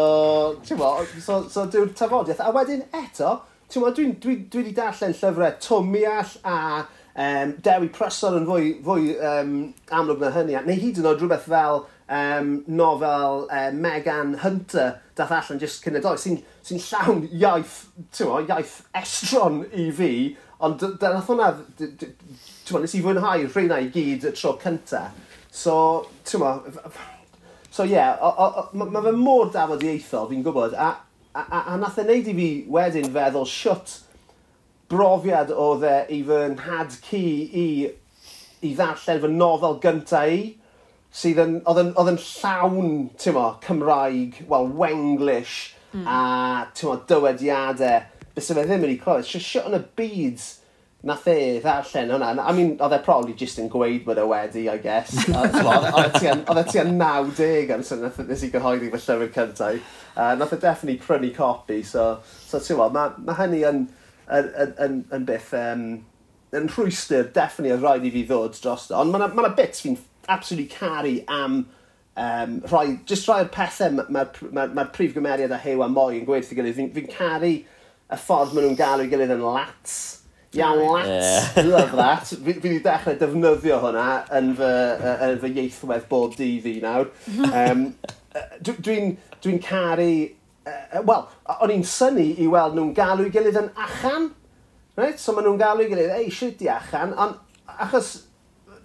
ti'n 0.66 0.80
mo, 0.80 0.94
so, 1.24 1.42
so 1.52 1.66
dyw'r 1.72 1.92
tafodiaeth. 1.98 2.44
A 2.44 2.54
wedyn 2.56 2.86
eto, 3.02 3.36
ti'n 3.70 3.84
mo, 3.84 3.92
dwi'n 3.96 4.16
dwi, 4.24 4.38
dwi, 4.46 4.64
dwi 4.70 4.76
darllen 4.78 5.16
llyfrau 5.18 5.58
Twmiall 5.66 6.34
a 6.48 6.58
um, 7.20 7.54
Dewi 7.66 7.92
Prysor 7.96 8.40
yn 8.40 8.48
fwy, 8.48 8.74
fwy 8.86 9.14
um, 9.32 9.56
amlwg 10.00 10.24
na 10.24 10.34
hynny. 10.36 10.58
Neu 10.68 10.80
hyd 10.80 11.02
yn 11.02 11.10
oed 11.12 11.24
rhywbeth 11.24 11.48
fel 11.52 11.84
um, 12.08 12.54
nofel 12.68 13.46
e, 13.50 13.64
uh, 13.66 13.72
Megan 13.76 14.38
Hunter 14.44 14.96
dath 15.20 15.34
allan 15.36 15.60
jyst 15.60 15.84
cyn 15.84 16.00
y 16.00 16.04
doi, 16.04 16.16
sy'n 16.20 16.40
sy, 16.64 16.80
llawn 16.88 17.26
iaith, 17.28 17.82
ti'n 18.16 18.30
mo, 18.30 18.40
iaith 18.46 18.80
estron 18.96 19.66
i 19.76 19.90
fi, 19.96 20.14
ond 20.64 20.80
dyna 20.80 21.20
hwnna 21.28 21.52
ti'n 22.70 22.76
Tewa, 22.76 22.82
nes 22.86 22.94
i 22.94 23.02
fwynhau 23.02 23.46
rheina 23.50 23.80
i 23.82 23.90
gyd 23.90 24.28
y 24.30 24.32
tro 24.38 24.54
cynta. 24.62 25.08
So, 25.50 26.06
ti'n 26.22 26.38
tewa, 26.38 26.52
so 27.72 27.86
ie, 27.86 27.96
yeah, 27.96 28.20
mae 28.78 28.92
ma 28.94 29.02
fe 29.02 29.14
mor 29.18 29.50
dafodieithol, 29.54 30.30
fi'n 30.30 30.44
gwybod, 30.46 30.76
a, 30.78 30.92
a, 31.34 31.42
a, 31.42 31.64
a 31.74 31.78
nath 31.82 31.98
e 31.98 32.06
wneud 32.06 32.30
i 32.30 32.36
fi 32.38 32.50
wedyn 32.70 33.10
feddwl 33.16 33.48
siwt 33.50 33.96
brofiad 34.90 35.50
oedd 35.54 35.88
e 35.90 35.96
i 36.14 36.22
fy 36.28 36.40
nhad 36.54 37.00
cu 37.08 37.24
i, 37.64 37.66
i 38.66 38.72
ddarllen 38.78 39.24
fy 39.26 39.34
nofel 39.34 39.82
gynta 39.82 40.24
i, 40.30 40.40
sydd 41.10 41.42
yn, 41.42 41.58
oedd 41.66 41.82
yn 41.82 41.92
oedd 41.98 42.14
yn 42.14 42.22
llawn, 42.22 42.94
ti'n 43.18 43.38
mo, 43.38 43.48
Cymraeg, 43.66 44.44
wel, 44.50 44.70
Wenglish, 44.78 45.58
mm. 45.96 46.06
a, 46.06 46.22
ti'n 46.78 46.92
mo, 46.92 47.02
dywediadau, 47.10 48.06
bys 48.38 48.54
fe 48.54 48.70
ddim 48.70 48.86
wedi 48.86 49.02
clywed, 49.02 49.26
siwt 49.26 49.66
yn 49.66 49.82
y 49.82 49.84
byd, 49.98 50.50
nath 51.02 51.28
e 51.32 51.60
ddarllen 51.64 52.12
hwnna. 52.12 52.44
I 52.44 52.52
mean, 52.52 52.74
oedd 52.84 52.98
e 52.98 53.00
probably 53.04 53.34
just 53.40 53.60
yn 53.62 53.70
gweud 53.72 54.04
bod 54.04 54.20
e 54.20 54.26
wedi, 54.28 54.66
I 54.68 54.78
guess. 54.84 55.14
Oedd 55.32 56.60
e 56.60 56.66
tua 56.68 56.84
90 56.84 57.72
am 57.72 57.86
sy'n 57.88 58.04
nath 58.04 58.20
e- 58.20 58.28
nes 58.28 58.44
i 58.44 58.52
gyhoeddi 58.52 58.92
fy 58.92 59.00
llyfr 59.06 59.32
cyntaf. 59.38 59.80
Uh, 60.18 60.34
nath 60.36 60.52
e 60.58 60.60
definitely 60.60 61.00
prynu 61.00 61.32
copi, 61.38 61.80
so, 61.88 62.10
so 62.26 62.60
ti'n 62.60 62.76
gwybod, 62.76 62.98
mae 62.98 63.16
ma 63.30 63.38
hynny 63.40 63.64
yn, 63.70 63.82
yn, 64.28 64.52
yn, 64.66 64.76
yn, 64.84 65.00
yn 65.16 65.26
byth, 65.30 65.56
um, 65.62 65.88
yn 66.60 66.70
rhwystyr, 66.76 67.32
definitely 67.32 67.78
oedd 67.78 67.88
rhaid 67.88 68.12
i 68.12 68.14
fi 68.18 68.28
ddod 68.28 68.60
dros 68.60 68.92
o. 68.92 69.00
Ond 69.00 69.16
mae 69.16 69.24
yna 69.24 69.32
ma, 69.40 69.56
bits 69.56 69.86
fi'n 69.86 69.96
absolutely 70.28 70.68
caru 70.76 71.16
am 71.32 71.60
um, 72.20 72.62
rhoi, 72.68 73.00
just 73.08 73.30
rhoi'r 73.30 73.48
pethau 73.56 73.96
mae'r 73.96 74.12
ma, 74.12 74.28
ma, 74.52 74.70
ma 74.76 74.90
prif 74.92 75.16
gymeriad 75.16 75.56
a 75.56 75.64
hew 75.64 75.80
a 75.86 75.88
moi 75.88 76.18
yn 76.20 76.28
gweithio 76.28 76.60
gilydd. 76.60 76.76
Fi'n 76.76 76.96
fi 76.98 77.08
caru 77.08 77.56
y 77.56 78.18
ffordd 78.20 78.52
maen 78.52 78.68
nhw'n 78.68 78.82
galw 78.84 79.08
i 79.08 79.14
gilydd 79.14 79.38
yn 79.40 79.48
lats 79.48 80.19
Iawn, 80.54 80.80
lats. 80.80 81.56
Yeah. 81.56 81.64
Love 81.64 81.92
that. 81.92 82.28
Fi 82.28 82.54
wedi 82.58 82.80
dechrau 82.82 83.18
defnyddio 83.20 83.78
hwnna 83.84 84.06
yn 84.40 84.54
fy, 84.58 84.70
uh, 84.98 85.12
yn 85.28 85.42
fy 85.44 85.52
ieithwedd 85.54 86.08
bob 86.10 86.34
dydd 86.38 86.66
i 86.70 86.80
nawr. 86.84 87.12
Um, 87.60 87.90
Dwi'n 88.62 88.80
dwi 88.86 88.98
dwi 89.44 89.60
caru... 89.62 90.10
Uh, 90.70 91.02
Wel, 91.06 91.28
o'n 91.56 91.74
i'n 91.74 91.86
syni 91.86 92.32
i 92.42 92.48
weld 92.50 92.78
nhw'n 92.78 92.96
galw 92.98 93.28
i 93.28 93.34
gilydd 93.34 93.60
yn 93.62 93.70
achan. 93.78 94.30
Right? 94.98 95.22
So 95.22 95.36
maen 95.36 95.46
nhw'n 95.46 95.62
galw 95.62 95.84
i 95.86 95.90
gilydd, 95.92 96.16
ei, 96.18 96.32
shit 96.34 96.62
i 96.66 96.70
achan. 96.74 97.14
Ond 97.14 97.38
achos 97.78 98.16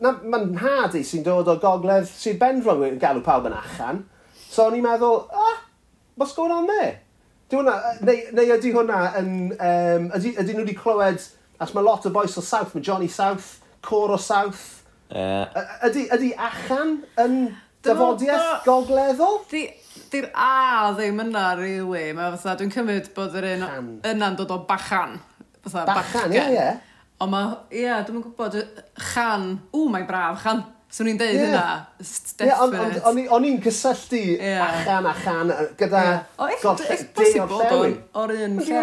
mae'n 0.05 0.51
nhad 0.53 0.97
i 0.99 1.05
sy'n 1.07 1.25
dod 1.25 1.49
o 1.49 1.55
gogledd 1.63 2.09
sy'n 2.11 2.37
Benfrog 2.41 2.85
yn 2.91 3.01
galw 3.01 3.23
pawb 3.25 3.49
yn 3.49 3.57
achan. 3.57 4.03
So 4.51 4.67
o'n 4.67 4.77
i'n 4.77 4.85
meddwl, 4.85 5.25
ah, 5.33 5.63
what's 6.17 6.37
going 6.37 6.53
on 6.53 6.69
there? 6.69 6.99
Di 7.49 7.57
hwnna, 7.57 7.79
neu, 8.05 8.21
neu 8.37 8.53
ydy 8.57 8.75
hwnna 8.75 9.01
yn, 9.21 9.33
um, 9.55 10.11
ydy, 10.19 10.35
ydy 10.43 10.53
nhw 10.53 10.65
wedi 10.67 10.77
clywed 10.77 11.25
As 11.63 11.75
mae 11.75 11.85
lot 11.87 12.07
o 12.07 12.13
boes 12.15 12.37
o 12.39 12.43
South, 12.43 12.75
mae 12.75 12.83
Johnny 12.85 13.09
South, 13.09 13.61
Cor 13.85 14.15
o 14.15 14.19
South. 14.19 14.83
Uh, 15.15 15.45
ydy, 15.87 16.07
ydy 16.17 16.33
achan 16.41 16.97
yn 17.21 17.37
dyfodiaeth 17.85 18.65
gogleddol? 18.67 19.43
Di'r 19.53 20.31
A 20.35 20.93
ddim 20.97 21.21
yna, 21.23 21.47
really. 21.59 22.09
Mae 22.17 22.35
fatha, 22.35 22.57
dwi'n 22.59 22.73
cymryd 22.75 23.13
bod 23.15 23.37
yr 23.39 23.47
un 23.55 23.67
yna'n 24.11 24.39
dod 24.39 24.53
o 24.55 24.61
bachan. 24.69 25.19
Fatha, 25.65 25.87
bachan, 25.93 26.35
ie, 26.35 26.45
ie. 26.57 26.69
Ond 27.23 27.31
mae, 27.31 27.53
ie, 27.71 27.91
dwi'n 28.09 28.25
gwybod, 28.25 28.59
chan, 29.13 29.53
ww, 29.71 29.87
mae'n 29.95 30.09
braf, 30.09 30.43
chan 30.43 30.65
So 30.95 31.03
i'n 31.03 31.17
deud 31.19 31.35
yeah. 31.35 31.43
hynna. 31.43 31.63
Yeah, 32.39 33.31
o'n 33.35 33.47
i'n 33.49 33.57
cysylltu 33.65 34.21
yeah. 34.37 34.63
achan 34.63 35.09
achan 35.11 35.49
gyda 35.81 36.03
yeah. 36.07 36.53
golled 36.63 36.85
de 36.87 37.41
o'r 37.43 37.55
llewi. 37.65 37.95
O'r 38.23 38.35
un 38.37 38.61
lle. 38.63 38.83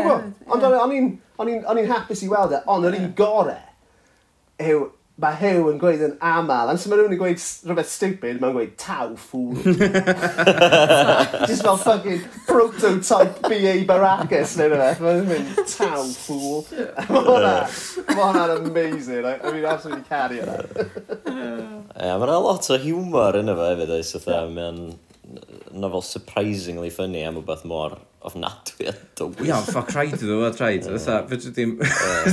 Ond 0.52 0.65
o'n 0.67 1.80
i'n 1.80 1.91
hapus 1.93 2.26
i 2.26 2.32
weld 2.32 2.58
e, 2.58 2.60
ond 2.74 2.89
yr 2.89 2.97
un 3.00 3.08
gore 3.15 3.56
yw 4.60 4.89
mae 5.21 5.38
Hew 5.38 5.67
yn 5.69 5.77
gweud 5.81 6.01
yn 6.05 6.15
aml, 6.25 6.71
ond 6.71 6.81
sy'n 6.81 6.95
rhywun 6.95 7.13
yn 7.15 7.19
gweud 7.19 7.43
rhywbeth 7.67 7.91
stupid, 7.91 8.39
mae'n 8.41 8.55
gweud 8.55 8.73
taw 8.81 9.12
ffwl. 9.19 9.53
Just 11.49 11.65
fel 11.65 11.77
fucking 11.81 12.23
prototype 12.47 13.41
B.A. 13.45 13.75
Baracus 13.89 14.55
neu 14.60 14.71
rhywbeth, 14.71 15.03
mae'n 15.05 15.29
mynd 15.29 15.62
taw 15.69 16.03
ffwl. 16.15 16.65
Mae 16.97 18.17
hwnna'n 18.17 18.55
amazing, 18.57 19.25
I, 19.25 19.38
I 19.38 19.53
mean, 19.53 19.65
absolutely 19.69 20.05
carry 20.10 20.41
hwnna. 20.41 20.88
yeah, 22.01 22.17
mae'n 22.17 22.36
lot 22.47 22.71
o 22.73 22.79
humor 22.81 23.38
yn 23.41 23.53
efo 23.53 23.71
hefyd, 23.71 23.95
oes, 23.99 24.15
oedd 24.17 24.55
mae'n 24.57 24.86
nofel 25.71 26.03
surprisingly 26.05 26.89
funny 26.93 27.21
am 27.27 27.38
rhywbeth 27.38 27.67
mor 27.69 27.99
ofnadwy 28.27 28.88
a 28.91 28.93
dywys. 29.17 29.47
Iawn, 29.47 29.67
ffa 29.67 29.84
craid 29.88 30.15
iddo 30.17 30.39
fo, 30.43 30.53
traed. 30.57 30.88
Fytha, 30.88 31.17
fedrw 31.29 31.53
ddim... 31.55 31.75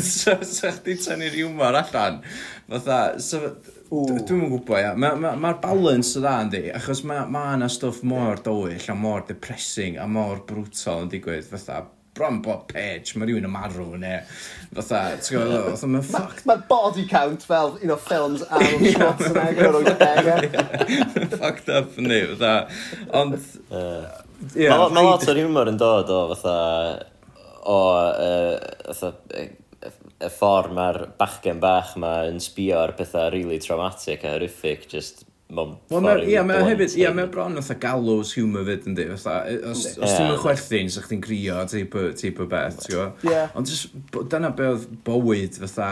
Sa 0.05 0.37
chdi 0.77 0.97
tynnu'r 1.01 1.37
humor 1.39 1.79
allan. 1.81 2.21
Fytha, 2.69 3.01
dwi'n 3.89 4.43
yn 4.45 4.51
gwybod, 4.53 4.75
ia. 4.83 4.95
Mae'r 5.01 5.21
ma, 5.23 5.35
ma 5.41 5.55
balance 5.63 6.17
o 6.19 6.25
dda 6.25 6.35
yn 6.45 6.53
di, 6.53 6.65
achos 6.77 7.05
mae 7.09 7.25
ma 7.33 7.47
yna 7.57 7.71
stwff 7.73 8.03
mor 8.09 8.43
dywyll 8.45 8.91
a 8.93 8.99
mor 8.99 9.25
depressing 9.29 9.97
a 10.01 10.09
mor 10.11 10.45
brutal 10.49 11.07
yn 11.07 11.15
digwydd, 11.15 11.49
fytha, 11.49 11.87
bron 12.19 12.41
bob 12.43 12.67
page, 12.73 13.15
mae 13.15 13.29
rhywun 13.29 13.47
yn 13.47 13.53
marw, 13.55 13.93
ne, 14.01 14.15
fatha, 14.75 15.03
ti'n 15.23 15.39
gwybod, 15.39 15.69
fatha, 15.71 15.91
mae'n 15.95 16.07
ffac. 16.09 16.41
Mae 16.51 16.65
body 16.71 17.05
count 17.11 17.47
fel 17.47 17.77
un 17.79 17.95
o 17.95 17.99
ffilms 18.03 18.43
Arnold 18.49 18.89
Schwarzenegger 18.95 19.79
o'r 19.79 19.91
80au. 19.93 20.49
Fucked 21.39 21.71
up, 21.73 21.95
ni, 22.03 22.25
fatha. 22.33 22.57
Ond, 23.23 23.39
Yeah, 24.55 24.77
mae 24.79 24.93
ma 24.95 25.07
lot 25.07 25.25
o'r 25.29 25.41
humor 25.43 25.71
yn 25.71 25.79
dod 25.81 26.11
o 26.15 26.19
fatha 26.33 26.59
o 27.69 27.79
uh, 28.09 28.53
fatha 28.93 29.15
y 30.19 30.29
ffordd 30.35 30.75
mae'r 30.75 31.01
bachgen 31.19 31.61
bach 31.63 31.95
ma 32.01 32.21
yn 32.27 32.39
sbio 32.43 32.81
ar 32.83 32.95
pethau 32.99 33.31
really 33.35 33.59
traumatic 33.63 34.25
a 34.25 34.35
horrific 34.35 34.87
just 34.91 35.25
Wel, 35.49 35.79
mae 36.05 36.27
yeah, 36.29 36.45
ma 36.45 36.59
hefyd, 36.61 36.93
ie, 36.93 37.07
yeah, 37.07 37.13
mae 37.17 37.25
bron 37.33 37.57
fatha 37.57 37.79
gallows 37.81 38.35
humour 38.37 38.67
fyd 38.67 38.85
yn 38.91 38.97
di, 38.99 39.07
fatha, 39.15 39.55
os, 39.71 39.85
yeah. 39.87 40.03
os 40.05 40.13
ti'n 40.13 40.27
mynd 40.29 40.43
chwerthin, 40.43 40.91
sa'ch 40.93 41.07
ti'n 41.09 41.23
crio, 41.25 41.63
teip 41.73 41.97
o 41.97 42.49
beth, 42.51 42.83
ti'n 42.83 42.93
gwybod? 42.93 43.25
Yeah. 43.25 43.55
Ond 43.57 43.71
just, 43.71 43.95
dyna 44.13 44.51
be 44.59 44.67
oedd 44.75 44.85
bywyd, 45.07 45.57
fatha, 45.63 45.89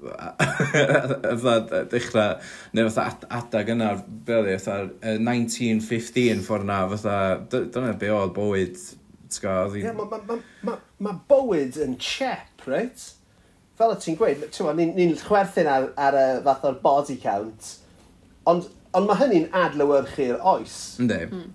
fatha 1.44 1.84
dechrau, 1.90 2.40
neu 2.76 2.88
fatha 2.90 3.28
adag 3.40 3.72
yna, 3.74 3.92
be 4.26 4.38
oedd 4.38 4.48
beli, 4.48 4.56
fatha 4.62 5.14
1915 5.18 6.42
ffordd 6.46 6.68
na, 6.70 6.80
fatha, 6.94 7.16
dyna 7.50 7.94
be 8.00 8.10
oedd 8.14 8.34
bywyd, 8.36 8.82
t'ga, 9.28 9.56
oedd 9.66 9.78
hi'n... 9.78 9.88
Ie, 9.90 9.94
mae 10.00 10.20
ma, 10.28 10.40
ma, 10.66 10.76
ma 11.06 11.16
bywyd 11.30 11.80
yn 11.84 11.96
chep, 12.02 12.66
right? 12.70 13.06
Fel 13.80 13.94
y 13.94 14.00
ti'n 14.02 14.18
gweud, 14.20 14.44
ni'n 14.76 14.96
ni 14.98 15.08
chwerthin 15.22 15.70
ar, 15.70 15.90
ar 16.00 16.18
y 16.18 16.28
fath 16.44 16.68
o'r 16.68 16.82
body 16.84 17.16
count, 17.22 17.76
ond 18.50 18.68
Ond 18.90 19.06
mae 19.06 19.20
hynny'n 19.20 19.52
adlywyrchu'r 19.54 20.40
oes. 20.50 20.76
Ynddi. 20.98 21.20
Hmm. 21.30 21.50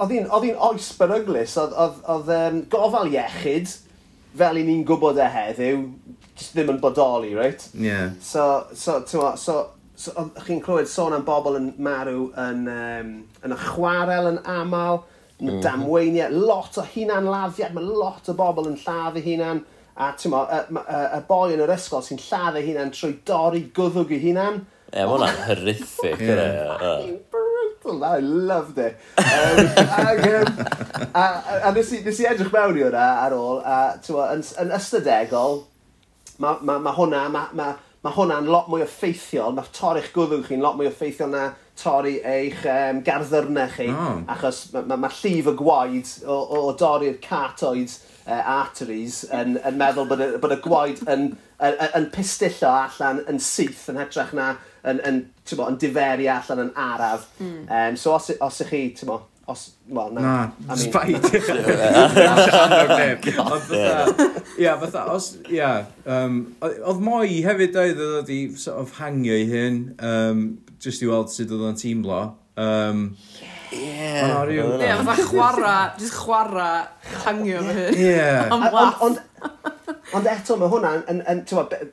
Oedd 0.00 0.14
hi'n 0.14 0.60
oes 0.70 0.86
beryglis, 0.96 1.56
oedd 1.60 2.30
um, 2.32 2.62
gofal 2.72 3.10
iechyd, 3.12 3.74
fel 4.40 4.60
i 4.60 4.62
ni'n 4.64 4.86
gwybod 4.88 5.20
e 5.20 5.26
heddiw, 5.34 5.82
just 6.38 6.54
ddim 6.54 6.72
yn 6.74 6.80
bodoli, 6.82 7.34
right? 7.36 7.68
Yeah. 7.74 8.14
So, 8.20 8.66
so, 8.72 9.04
so, 9.06 9.34
so, 9.36 9.58
so 9.98 10.14
chi'n 10.46 10.62
clywed 10.62 10.90
sôn 10.90 11.16
am 11.16 11.24
bobl 11.26 11.58
yn 11.58 11.72
marw 11.82 12.28
yn, 12.38 12.66
um, 12.70 13.14
yn 13.44 13.54
y 13.54 13.58
chwarel 13.64 14.30
yn 14.32 14.38
aml, 14.46 15.02
yn 15.38 15.48
mm 15.48 15.50
-hmm. 15.50 15.64
damweiniau, 15.64 16.38
lot 16.46 16.78
o 16.78 16.86
hunan 16.94 17.26
lafiad, 17.30 17.74
mae 17.74 17.84
lot 17.84 18.30
o 18.30 18.36
bobl 18.38 18.70
yn 18.70 18.78
lladd 18.84 19.18
eu 19.18 19.26
hunan, 19.26 19.64
a 19.98 20.12
ti'n 20.14 20.30
mo, 20.30 20.44
y, 20.46 20.60
y, 20.78 20.98
y 21.18 21.22
boi 21.26 21.54
yn 21.56 21.62
yr 21.64 21.74
ysgol 21.74 22.04
sy'n 22.06 22.20
lladd 22.22 22.58
eu 22.60 22.66
hunan 22.68 22.92
trwy 22.94 23.16
dorri 23.26 23.64
gwddwg 23.74 24.14
eu 24.14 24.20
hunan. 24.28 24.60
Ie, 24.88 25.02
mae 25.02 25.08
hwnna'n 25.10 25.40
horrific. 25.48 26.22
yeah. 26.22 27.08
Brutal, 27.34 28.04
I 28.04 28.20
loved 28.20 28.78
it. 28.78 28.96
Um, 29.18 29.58
ag, 29.98 30.22
um, 30.28 30.62
a, 31.12 31.24
a, 31.24 31.58
a, 31.58 31.72
nes, 31.74 31.90
i, 31.92 32.00
nes 32.06 32.22
i 32.22 32.28
edrych 32.30 32.54
mewn 32.54 32.78
i 32.78 32.86
hwnna 32.86 33.08
ar 33.26 33.34
ôl, 33.36 33.58
a 33.66 33.80
ti'n 33.98 34.16
mo, 34.16 34.28
yn, 34.36 34.46
yn 34.62 34.72
ystadegol, 34.78 35.60
mae 36.42 36.58
ma, 36.62 36.78
ma 36.82 36.94
hwnna, 36.96 37.24
mae 37.34 37.54
ma, 37.58 37.68
ma 38.04 38.12
hwnna'n 38.14 38.50
lot 38.50 38.68
mwy 38.70 38.84
effeithiol, 38.84 39.56
mae 39.56 39.72
torri'ch 39.74 40.12
gwddw 40.14 40.44
chi'n 40.46 40.62
lot 40.62 40.78
mwy 40.78 40.88
effeithiol 40.90 41.32
na 41.34 41.48
torri 41.78 42.18
eich 42.26 42.64
um, 42.66 43.02
garddyrnau 43.06 43.70
chi, 43.74 43.88
oh. 43.92 44.20
achos 44.34 44.68
mae 44.74 44.86
ma, 44.90 45.00
ma 45.04 45.10
llif 45.20 45.50
y 45.50 45.56
gwaed 45.58 46.12
o, 46.26 46.36
o, 46.36 46.62
o 46.68 46.76
dorri'r 46.78 47.18
catoid 47.22 47.94
uh, 48.28 48.42
arteries 48.58 49.22
yn, 49.34 49.56
yn 49.66 49.78
meddwl 49.80 50.08
bod 50.10 50.22
y, 50.22 50.30
bod 50.42 50.54
y 50.54 50.60
gwaed 50.64 51.02
yn, 51.10 51.30
yn, 51.64 51.78
yn 51.98 52.08
pistillo 52.14 52.70
allan 52.84 53.22
yn 53.30 53.42
syth 53.42 53.86
yn 53.92 54.00
hytrach 54.02 54.34
na 54.36 54.52
yn, 54.88 55.02
yn, 55.06 55.24
bo, 55.54 55.66
yn 55.66 55.78
diferu 55.80 56.28
allan 56.32 56.64
yn 56.66 56.72
araf. 56.78 57.28
Mm. 57.42 57.66
Um, 57.66 57.98
so 57.98 58.14
os, 58.16 58.30
os 58.38 58.62
ych 58.64 58.72
chi, 58.74 58.84
ti'n 58.98 59.10
Os, 59.48 59.76
well, 59.88 60.10
na. 60.12 60.52
Na, 60.66 60.76
spite. 60.76 61.14
Ond 63.40 63.62
fatha, 63.64 64.28
ia, 64.58 64.74
fatha, 64.76 65.06
os, 65.14 65.38
ia, 65.48 65.86
um, 66.04 66.34
oedd 66.60 67.00
moi 67.00 67.30
hefyd 67.46 67.78
oedd 67.80 68.02
oedd 68.04 68.28
i 68.34 68.36
sort 68.60 68.82
of 68.82 68.92
hangio 68.98 69.32
i 69.32 69.46
hyn, 69.48 69.78
um, 70.04 70.42
just 70.84 71.00
i 71.00 71.08
weld 71.08 71.32
sut 71.32 71.48
oedd 71.48 71.64
o'n 71.70 71.80
teimlo. 71.80 72.20
Um, 72.60 73.06
Ie, 73.72 73.80
yeah. 73.86 74.52
Ie, 74.52 74.92
fatha 75.08 75.26
chwara, 75.30 75.74
just 75.96 76.20
chwara 76.20 76.68
hangio 77.24 77.64
fy 77.64 77.78
hyn. 77.80 77.98
Ie. 78.04 78.28
Ond 78.52 79.24
ond 80.12 80.28
eto, 80.28 80.60
mae 80.60 80.68
hwnna 80.76 80.92
yn, 81.08 81.24
yn, 81.24 81.42
yn 81.48 81.90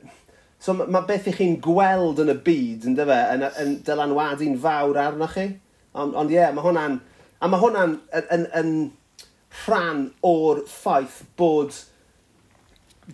So 0.60 0.72
mae 0.74 0.88
ma 0.92 1.02
beth 1.08 1.28
i 1.30 1.32
chi'n 1.36 1.58
gweld 1.62 2.20
yn 2.20 2.32
y 2.32 2.38
byd, 2.44 2.86
yn 2.88 2.94
dyfa, 3.00 3.18
yn, 3.32 3.48
yn 3.62 3.74
dylanwadu'n 3.86 4.56
fawr 4.60 4.96
arnoch 4.98 5.36
chi. 5.36 5.50
Ond 5.96 6.28
ie, 6.28 6.36
yeah, 6.36 6.52
mae 6.52 6.64
hwnna'n... 6.64 6.96
A 7.40 7.50
mae 7.50 7.60
hwnna'n 7.60 7.98
yn, 8.16 8.30
yn, 8.36 8.46
yn 8.60 8.72
rhan 9.64 10.08
o'r 10.26 10.62
ffaith 10.70 11.22
bod 11.38 11.76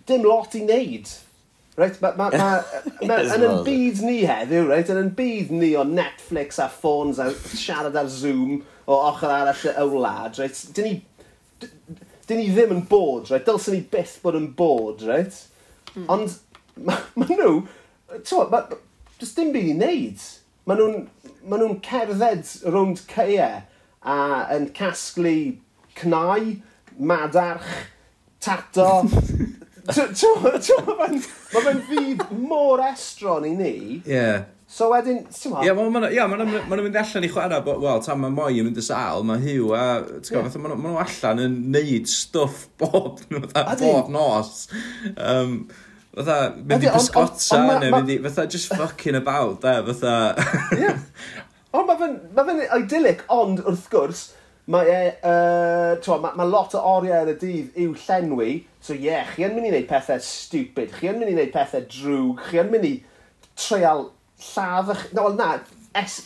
dim 0.07 0.25
lot 0.27 0.55
i 0.57 0.63
wneud. 0.63 1.11
Right? 1.75 1.99
Ma, 2.01 2.13
ma, 2.17 2.29
ma, 2.29 2.49
ma, 3.07 3.17
yes, 3.17 3.33
yn 3.33 3.45
yn 3.47 3.63
byd 3.65 4.03
ni 4.05 4.19
heddiw, 4.29 4.67
right? 4.69 4.91
yn 4.93 5.01
yn 5.01 5.13
byd 5.17 5.53
ni 5.55 5.71
o 5.79 5.85
Netflix 5.89 6.61
a 6.61 6.69
ffôns 6.69 7.21
a 7.21 7.31
siarad 7.33 7.97
ar 7.97 8.11
Zoom 8.13 8.61
o 8.85 8.99
ochr 9.09 9.31
arall 9.31 9.65
y 9.71 9.87
wlad, 9.89 10.37
right? 10.41 10.61
Dyn 10.77 10.89
ni, 10.89 11.71
dyn 12.29 12.41
ni 12.41 12.51
ddim 12.53 12.75
yn 12.77 12.85
bod, 12.89 13.31
right? 13.31 13.45
Dylsyn 13.47 13.77
ni 13.77 13.81
byth 13.89 14.19
bod 14.23 14.37
yn 14.37 14.51
bod, 14.57 15.01
right? 15.09 15.39
Mm. 15.95 16.07
Ond 16.13 16.37
maen 16.77 17.09
ma 17.17 17.29
nhw, 17.29 17.51
ti'n 18.19 18.53
ma, 18.53 18.63
ma, 18.69 18.79
dim 19.23 19.53
byd 19.55 19.69
i 19.71 19.75
wneud. 19.79 20.25
Maen 20.69 20.79
nhw'n 20.79 20.97
ma 21.49 21.59
nhw 21.59 21.77
cerdded 21.85 22.53
rownd 22.69 23.01
caeau 23.09 23.39
e 23.41 23.51
a 24.03 24.19
yn 24.55 24.69
casglu 24.75 25.57
cnau, 25.99 26.55
madarch, 26.99 27.69
tato. 28.43 29.03
Mae 29.83 31.63
fe'n 31.65 31.81
fyd 31.89 32.21
mor 32.39 32.79
estron 32.87 33.47
i 33.47 33.51
ni. 33.55 33.73
Ie. 33.99 34.01
Yeah. 34.07 34.43
So 34.73 34.87
wedyn, 34.89 35.19
ti'n 35.29 35.51
ma? 35.53 35.61
Ie, 35.61 35.67
yeah, 35.67 35.75
ma'n 35.77 36.07
yeah, 36.09 36.29
ma, 36.29 36.39
ma, 36.41 36.77
mynd 36.81 36.95
allan 36.97 37.27
i 37.27 37.29
chwarae, 37.29 37.59
bo, 37.65 37.75
wel, 37.83 37.99
tam 38.01 38.23
mae 38.23 38.33
moi 38.33 38.55
yn 38.57 38.65
mynd 38.65 38.79
y 38.81 38.85
sal, 38.85 39.25
mae 39.27 39.41
hiw, 39.43 39.67
a 39.77 39.83
ti'n 40.23 40.39
yeah. 40.39 40.55
maen 40.63 40.81
nhw 40.81 40.95
allan 41.03 41.41
yn 41.43 41.57
neud 41.75 42.09
stwff 42.09 42.63
bob, 42.81 43.21
bob 43.53 44.09
nos. 44.13 44.69
Um, 45.13 45.65
Fatha, 46.13 46.53
mynd 46.57 46.83
i 46.85 46.89
bysgota 46.93 47.59
neu 47.81 47.89
mynd 47.89 48.09
i, 48.13 48.19
fatha, 48.21 48.45
just 48.45 48.73
fucking 48.73 49.15
about, 49.17 49.61
da, 49.61 49.79
fatha... 49.87 50.13
Yeah. 50.77 50.99
Ond 51.73 51.89
mae 51.89 51.99
fe'n 51.99 52.15
ma' 52.37 52.47
fe'n 52.47 52.63
idyllic 52.77 53.23
ond 53.33 53.63
wrth 53.65 53.89
gwrs 53.89 54.23
mae 54.73 54.87
e 54.87 54.99
uh, 55.27 55.95
t'mo' 55.99 56.19
ma' 56.23 56.33
ma' 56.37 56.45
lot 56.47 56.75
o 56.77 56.81
oriau 56.93 57.23
ar 57.23 57.31
y 57.33 57.35
dydd 57.41 57.79
i'w 57.83 57.95
llenwi 58.05 58.51
so 58.79 58.93
ie 58.95 59.09
yeah, 59.09 59.27
chi 59.33 59.43
yn 59.47 59.55
mynd 59.57 59.67
i 59.67 59.71
wneud 59.73 59.89
pethau 59.89 60.21
stupid 60.23 60.93
chi 60.95 61.09
yn 61.11 61.17
mynd 61.19 61.33
i 61.33 61.35
wneud 61.35 61.51
pethau 61.55 61.83
drwg 61.91 62.43
chi 62.47 62.61
yn 62.61 62.69
mynd 62.71 62.87
i 62.87 62.93
treial 63.59 64.05
lladd 64.53 64.93
eich... 64.93 65.07
No, 65.17 65.31
na, 65.35 65.55
es... 65.99 66.21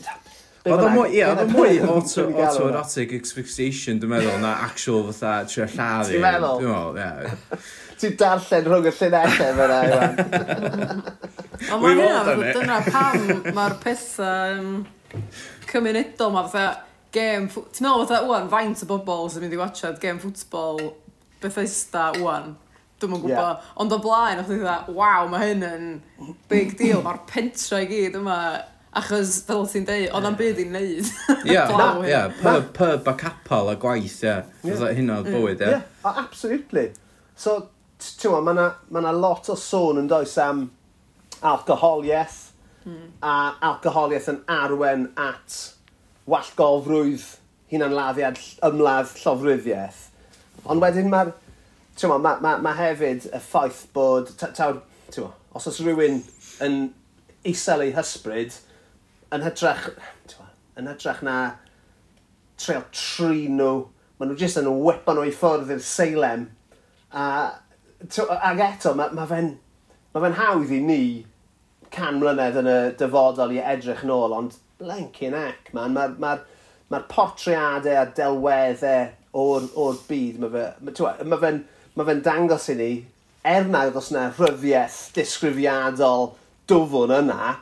Oedd 0.67 0.83
o 0.83 0.89
mwy, 0.91 1.13
ie, 1.15 1.23
oedd 1.23 1.45
o 1.45 1.47
mwy 1.47 1.77
auto-erotic 1.79 3.13
asphyxiation, 3.15 4.01
dwi'n 4.01 4.11
meddwl, 4.11 4.35
na 4.43 4.51
actual 4.65 5.05
fatha 5.07 5.37
trio 5.47 5.67
lladd 5.71 6.11
Ti'n 6.11 6.25
meddwl? 6.25 6.59
Dwi'n 6.59 6.73
meddwl, 6.75 7.31
ie. 7.55 7.61
Ti'n 8.01 8.17
darllen 8.19 8.67
rhwng 8.67 8.89
y 8.91 8.93
llunellau 8.97 9.55
fyna, 9.61 9.79
Iwan. 9.87 11.01
Ond 11.71 11.85
mae 11.85 11.95
hynna, 11.95 12.35
dyna 12.59 12.81
pam 12.91 13.23
mae'r 13.55 13.77
pethau 13.81 14.59
cymunedol 15.71 16.31
ma, 16.33 16.45
fatha, 16.47 16.83
gêm... 17.15 17.49
Ti'n 17.49 17.87
meddwl, 17.87 18.05
fatha, 18.05 18.23
wwan, 18.27 18.47
faint 18.51 18.83
o 18.83 18.89
bobl 18.89 19.27
sy'n 19.31 19.45
mynd 19.45 19.57
i 19.57 19.59
watchad 19.61 19.99
gêm 20.03 20.21
ffwtbol 20.21 20.81
Bethesda, 21.41 22.09
wwan. 22.21 22.55
Dwi'n 22.97 23.13
mwyn 23.13 23.23
gwybod. 23.27 23.37
Yeah. 23.37 23.75
Ond 23.81 23.93
o 23.93 23.99
blaen, 24.01 24.41
o'ch 24.41 24.49
ti'n 24.49 24.63
dda, 24.63 24.77
waw, 24.97 25.27
mae 25.29 25.51
hyn 25.51 25.67
yn 25.67 25.85
big 26.49 26.73
deal. 26.79 27.03
Mae'r 27.05 27.21
pentra 27.29 27.83
i 27.83 27.89
gyd 27.91 28.17
yma. 28.17 28.39
Achos, 28.97 29.35
fel 29.45 29.67
ti'n 29.69 29.85
dweud, 29.85 30.07
oedd 30.17 30.25
am 30.25 30.37
byd 30.39 30.61
i'n 30.63 30.71
neud. 30.73 31.09
Ie, 31.45 31.57
ie, 32.09 32.21
pub 32.73 33.11
a 33.11 33.13
capal 33.19 33.69
a 33.69 33.75
gwaith, 33.77 34.23
ie. 34.23 34.31
Yeah. 34.31 34.47
Yeah. 34.65 34.95
Hynna 34.97 35.19
oedd 35.21 35.29
mm. 35.29 35.35
bywyd, 35.35 35.61
ie. 35.61 35.75
Ie, 35.75 36.13
absolutely. 36.25 36.87
So, 37.37 37.59
ti'n 38.01 38.33
meddwl, 38.33 38.47
mae 38.47 38.57
yna 38.57 39.11
ma 39.13 39.13
lot 39.13 39.51
o 39.53 39.57
sôn 39.59 40.01
yn 40.01 40.09
does 40.09 40.33
am 40.41 40.65
alcohol, 41.45 42.01
yes, 42.05 42.46
Mm. 42.87 43.09
A 43.19 43.33
alcoholiaeth 43.69 44.29
yn 44.31 44.39
arwen 44.51 45.09
at 45.19 45.57
wallgofrwydd 46.31 47.25
hunanladdiad 47.71 48.39
ymladd 48.67 49.11
llofruddiaeth. 49.23 50.05
Ond 50.65 50.83
wedyn 50.83 51.11
mae'r... 51.11 51.33
Mae 51.97 52.21
ma, 52.21 52.53
ma, 52.61 52.73
hefyd 52.77 53.25
y 53.33 53.39
ffaith 53.41 53.87
bod... 53.95 54.29
Tawr, 54.39 54.79
ta, 55.09 55.15
ta, 55.15 55.29
os 55.57 55.65
oes 55.67 55.79
rhywun 55.81 56.19
yn 56.63 56.75
isel 57.47 57.81
ei 57.81 57.93
hysbryd, 57.95 58.53
yn 59.33 59.45
hytrach, 59.45 59.87
ma, 60.37 60.49
yn 60.77 60.89
hytrach 60.91 61.23
na 61.25 61.37
treol 62.61 62.85
tri 62.93 63.47
nhw, 63.49 63.87
maen 64.17 64.31
nhw 64.31 64.37
jyst 64.39 64.61
yn 64.61 64.69
whip 64.83 65.09
nhw 65.09 65.25
i 65.25 65.33
ffwrdd 65.33 65.73
i'r 65.73 65.81
seilem. 65.83 66.45
A, 67.09 67.23
tw, 68.05 68.27
ag 68.37 68.61
eto, 68.67 68.93
mae 68.97 69.15
ma 69.17 69.25
fe'n 69.29 69.55
ma 70.13 70.23
fe 70.23 70.33
hawdd 70.37 70.73
i 70.73 70.79
ni 70.81 71.01
can 71.93 72.19
mlynedd 72.21 72.59
yn 72.61 72.69
y 72.71 72.77
dyfodol 72.99 73.53
i 73.55 73.61
edrych 73.61 74.03
nôl, 74.07 74.35
ond 74.37 74.57
blenkin 74.81 75.35
ac, 75.37 75.71
man, 75.75 75.95
mae'r 75.95 76.15
ma, 76.17 76.35
ma, 76.37 76.63
ma 76.93 77.03
portreadau 77.11 78.01
a 78.01 78.05
delweddau 78.17 79.09
o'r, 79.37 79.69
or 79.75 79.99
byd, 80.07 80.41
mae 80.41 80.51
fe'n 80.53 81.29
ma 81.29 81.39
fe, 81.41 81.53
ma 81.97 82.07
fe 82.07 82.17
dangos 82.25 82.67
i 82.73 82.77
ni, 82.79 82.91
er 83.47 83.67
nad 83.69 83.95
os 83.97 84.11
yna 84.13 84.27
rhyddiaeth 84.37 84.99
disgrifiadol 85.15 86.31
dwfwn 86.69 87.15
yna, 87.21 87.53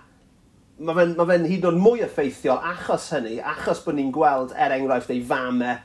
mae 0.80 0.98
fe'n 1.00 1.16
ma 1.18 1.28
fe 1.30 1.40
hyd 1.44 1.62
yn 1.64 1.70
oed 1.72 1.82
mwy 1.82 2.06
effeithiol 2.06 2.64
achos 2.74 3.10
hynny, 3.16 3.38
achos 3.54 3.84
bod 3.86 4.00
ni'n 4.00 4.14
gweld 4.16 4.56
er 4.60 4.76
enghraifft 4.76 5.14
ei 5.14 5.24
famau 5.26 5.78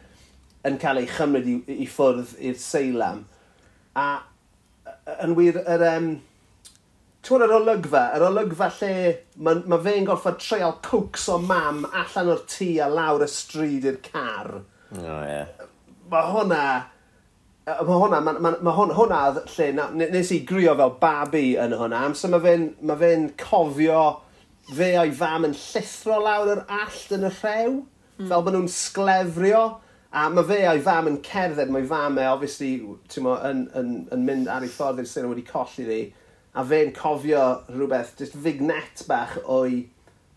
yn 0.66 0.80
cael 0.80 1.00
ei 1.00 1.08
chymryd 1.08 1.46
i, 1.48 1.60
i 1.84 1.86
ffwrdd 1.88 2.34
i'r 2.44 2.58
seilam. 2.60 3.22
A 3.96 4.08
yn 5.24 5.36
wir, 5.38 5.60
yr, 5.64 5.84
um, 5.94 6.10
Tw'n 7.26 7.44
yr 7.44 7.52
olygfa, 7.58 8.04
yr 8.16 8.24
olygfa 8.30 8.70
lle 8.78 8.92
mae 9.44 9.60
ma 9.68 9.78
fe'n 9.84 10.06
gorfod 10.08 10.38
treol 10.40 10.78
cwcs 10.86 11.26
o 11.34 11.36
mam 11.44 11.82
allan 11.90 12.30
o'r 12.32 12.46
tŷ 12.48 12.70
a 12.80 12.88
lawr 12.88 13.26
y 13.26 13.28
stryd 13.28 13.84
i'r 13.90 13.98
car. 14.06 14.54
O, 14.96 15.02
oh, 15.02 15.20
ie. 15.28 15.68
Mae 16.12 16.32
hwnna... 16.32 16.62
Mae 17.70 17.98
hwnna, 18.00 18.18
mae 18.24 18.40
ma, 18.42 18.50
ma 18.64 18.72
hwnna, 18.74 18.96
hwnna 18.96 19.18
lle 19.52 19.66
na, 19.76 19.84
nes 20.00 20.32
i 20.34 20.40
grio 20.48 20.72
fel 20.78 20.96
babi 21.02 21.52
yn 21.60 21.76
hwnna, 21.76 22.00
amser 22.08 22.32
mae 22.32 22.42
fe'n 22.42 22.64
ma 22.88 22.96
fe 22.98 23.10
cofio 23.38 24.00
fe 24.74 24.88
o'i 24.98 25.12
fam 25.14 25.46
yn 25.48 25.54
llithro 25.56 26.18
lawr 26.24 26.50
yr 26.54 26.62
allt 26.80 27.12
yn 27.14 27.28
y 27.28 27.30
rhew, 27.34 27.76
mm. 28.16 28.30
fel 28.30 28.44
bod 28.46 28.56
nhw'n 28.56 28.72
sglefrio, 28.74 29.62
a 30.10 30.24
mae 30.32 30.46
fe 30.48 30.58
o'i 30.70 30.82
fam 30.88 31.10
yn 31.10 31.20
cerdded, 31.26 31.70
mae 31.74 31.86
fam 31.90 32.18
e, 32.18 32.26
obviously, 32.30 32.72
ti'n 33.12 33.26
mo, 33.26 33.36
yn, 33.46 33.66
yn, 33.78 33.92
yn 34.16 34.26
mynd 34.26 34.50
ar 34.50 34.66
ei 34.66 34.72
ffordd 34.72 35.04
i'r 35.04 35.10
sy'n 35.10 35.28
wedi 35.30 35.46
colli 35.46 35.86
ddi, 35.86 36.00
a 36.54 36.66
fe'n 36.66 36.92
cofio 36.96 37.46
rhywbeth, 37.70 38.16
just 38.18 38.36
fignet 38.44 39.04
bach 39.08 39.38
o'i 39.46 39.88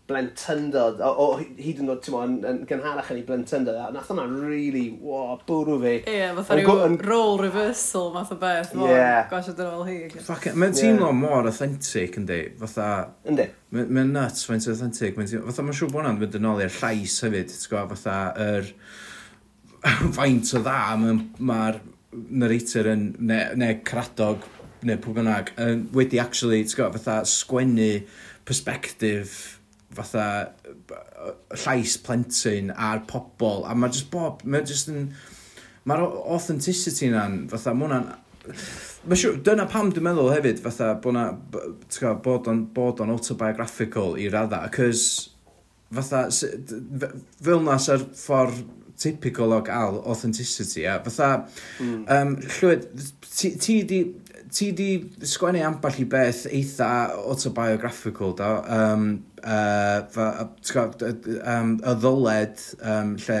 blentyndod, 0.04 0.98
o, 1.00 1.10
o 1.16 1.26
hyd 1.40 1.78
yn 1.80 1.88
oed, 1.88 2.02
ti'n 2.04 2.16
yn, 2.18 2.32
yn 2.44 2.58
gynharach 2.68 3.08
yn 3.14 3.22
ei 3.22 3.24
blentyndod, 3.24 3.78
a 3.80 3.86
nath 3.94 4.10
hwnna 4.12 4.26
really, 4.28 4.82
wow, 5.00 5.38
bwrw 5.48 5.78
fi. 5.80 5.94
Ie, 6.02 6.16
yeah, 6.18 6.34
fatha 6.36 6.58
rhyw 6.58 6.82
yn... 6.84 6.98
role 7.08 7.38
reversal, 7.40 8.10
math 8.12 8.34
o 8.34 8.38
beth, 8.40 8.74
mor 8.76 8.92
yeah. 8.92 9.22
gosh 9.30 9.48
o 9.48 9.54
dynol 9.56 9.86
hi. 9.88 9.96
Fuck 10.26 10.50
it, 10.50 10.58
mae'n 10.60 10.76
teimlo 10.76 11.08
mor 11.16 11.48
authentic, 11.48 12.18
yndi, 12.20 12.42
fatha... 12.60 12.90
Yndi. 13.32 13.48
Mae'n 13.72 14.12
nuts, 14.12 14.44
mae'n 14.50 14.68
authentic, 14.74 15.16
mae'n 15.16 15.30
teimlo, 15.30 15.48
fatha 15.48 15.64
mae'n 15.64 15.78
siŵr 15.80 15.94
bod 15.94 16.02
hwnna'n 16.02 16.20
mynd 16.20 16.38
yn 16.40 16.50
ôl 16.52 16.62
i'r 16.66 16.76
llais 16.82 17.16
hefyd, 17.24 17.54
ti'n 17.54 17.72
gwybod, 17.72 18.04
fatha, 18.04 18.18
yr 18.44 18.72
faint 20.18 20.52
o 20.52 20.60
dda 20.60 20.78
mae'r 21.00 21.24
ma 21.48 21.62
narrator 22.12 22.92
yn, 22.92 23.08
neu, 23.24 23.56
neu 23.58 23.80
cradog 23.88 24.44
neu 24.88 25.00
pwy 25.02 25.18
bynnag, 25.18 25.52
um, 25.60 25.84
wedi 25.96 26.20
actually, 26.22 26.62
ti'n 26.64 26.80
gwybod, 26.80 26.98
fatha 26.98 27.20
sgwennu 27.28 27.90
perspective 28.44 29.54
fatha 29.94 30.26
llais 31.64 31.94
plentyn 32.02 32.72
a'r 32.74 33.04
pobl 33.08 33.64
a 33.68 33.76
mae 33.78 33.92
just 33.94 34.10
bob, 34.12 34.42
mae 34.44 34.66
just 34.66 34.90
yn 34.92 35.08
mae'r 35.88 36.02
authenticity 36.34 37.12
na'n 37.12 37.44
fatha 37.52 37.76
mae 37.76 37.88
hwnna'n 37.88 38.12
Mae 39.04 39.16
siw, 39.20 39.38
dyna 39.44 39.64
pam 39.68 39.90
dwi'n 39.92 40.04
meddwl 40.04 40.30
hefyd, 40.32 40.60
fatha, 40.64 40.90
bod 41.00 41.14
na, 41.16 41.24
tga, 41.92 42.14
bod 42.24 42.48
o'n, 42.48 42.62
bod 42.76 43.00
on 43.04 43.12
autobiographical 43.12 44.18
i 44.20 44.26
radda, 44.32 44.62
cys, 44.72 45.04
fatha, 45.96 46.26
fel 47.44 47.64
na 47.64 47.76
sy'r 47.80 48.04
ffordd 48.16 48.62
typical 49.00 49.52
o 49.56 49.60
gael 49.64 49.98
authenticity, 50.04 50.84
a 50.88 50.98
fatha, 51.04 51.30
mm. 51.80 52.02
um, 52.16 52.34
llwyd, 52.58 52.86
ti, 53.28 53.54
ti 53.60 53.78
di, 53.88 54.00
ti 54.52 54.72
di 54.72 54.88
sgwennu 55.24 55.62
amball 55.64 56.00
i 56.00 56.04
beth 56.04 56.44
eitha 56.50 56.90
autobiographical, 57.16 58.34
do. 58.36 58.50
Um, 58.68 59.24
uh, 59.44 60.02
fa, 60.10 60.48
tgo, 60.64 60.84
um, 61.44 61.74
y 61.78 61.94
ddoled 62.00 62.62
um, 62.80 63.14
lle 63.20 63.38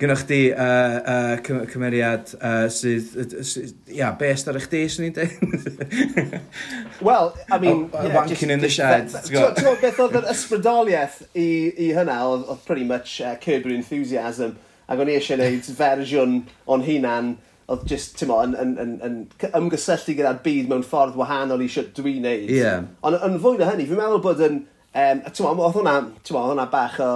gynnwch 0.00 0.24
chi 0.28 0.40
uh, 0.52 0.96
uh, 1.14 1.64
cymeriad 1.72 2.34
uh, 2.40 2.66
sydd, 2.72 3.34
sydd 3.44 3.92
yeah, 3.92 4.14
based 4.18 4.48
ar 4.48 4.58
eich 4.60 4.68
di, 4.72 4.84
swn 4.88 5.10
i'n 5.10 5.16
dweud. 5.18 6.38
Well, 7.04 7.34
I 7.50 7.58
mean... 7.58 7.90
Oh, 7.92 8.06
yeah, 8.06 8.14
wanking 8.14 8.38
just, 8.38 8.42
in 8.54 8.60
the 8.62 8.70
shed. 8.70 9.10
Ti'n 9.28 9.80
beth 9.82 9.98
oedd 10.00 10.20
yr 10.20 10.28
ysbrydoliaeth 10.32 11.24
i, 11.34 11.48
i 11.74 11.90
hynna, 11.96 12.20
oedd 12.30 12.62
pretty 12.68 12.86
much 12.88 13.18
uh, 13.20 13.34
Curb 13.42 13.66
Enthusiasm, 13.74 14.54
ac 14.88 15.00
o'n 15.00 15.10
i 15.10 15.18
eisiau 15.18 15.40
gwneud 15.40 15.68
fersiwn 15.78 16.38
o'n 16.70 16.84
hunan 16.86 17.34
oedd 17.72 17.86
just, 17.88 18.18
ti'n 18.18 18.28
mo, 18.28 18.40
yn, 18.44 18.54
yn, 18.60 18.74
yn, 18.80 18.94
yn 19.06 19.54
ymgysylltu 19.56 20.14
gyda'r 20.18 20.42
byd 20.44 20.68
mewn 20.70 20.84
ffordd 20.84 21.16
wahanol 21.16 21.64
i 21.64 21.68
siwt 21.72 21.94
dwi'n 21.96 22.24
neud. 22.26 22.50
Yeah. 22.52 22.84
Ond 23.06 23.16
yn 23.24 23.38
fwy 23.40 23.56
na 23.60 23.70
hynny, 23.70 23.86
fi'n 23.88 24.00
meddwl 24.00 24.22
bod 24.24 24.42
yn, 24.44 24.58
um, 24.92 25.22
ti'n 25.30 25.46
mo, 25.46 25.54
oedd 25.54 25.78
hwnna, 25.78 25.94
ti'n 26.20 26.36
mo, 26.36 26.42
oedd 26.42 26.52
hwnna 26.52 26.66
bach 26.72 26.98
o, 27.00 27.12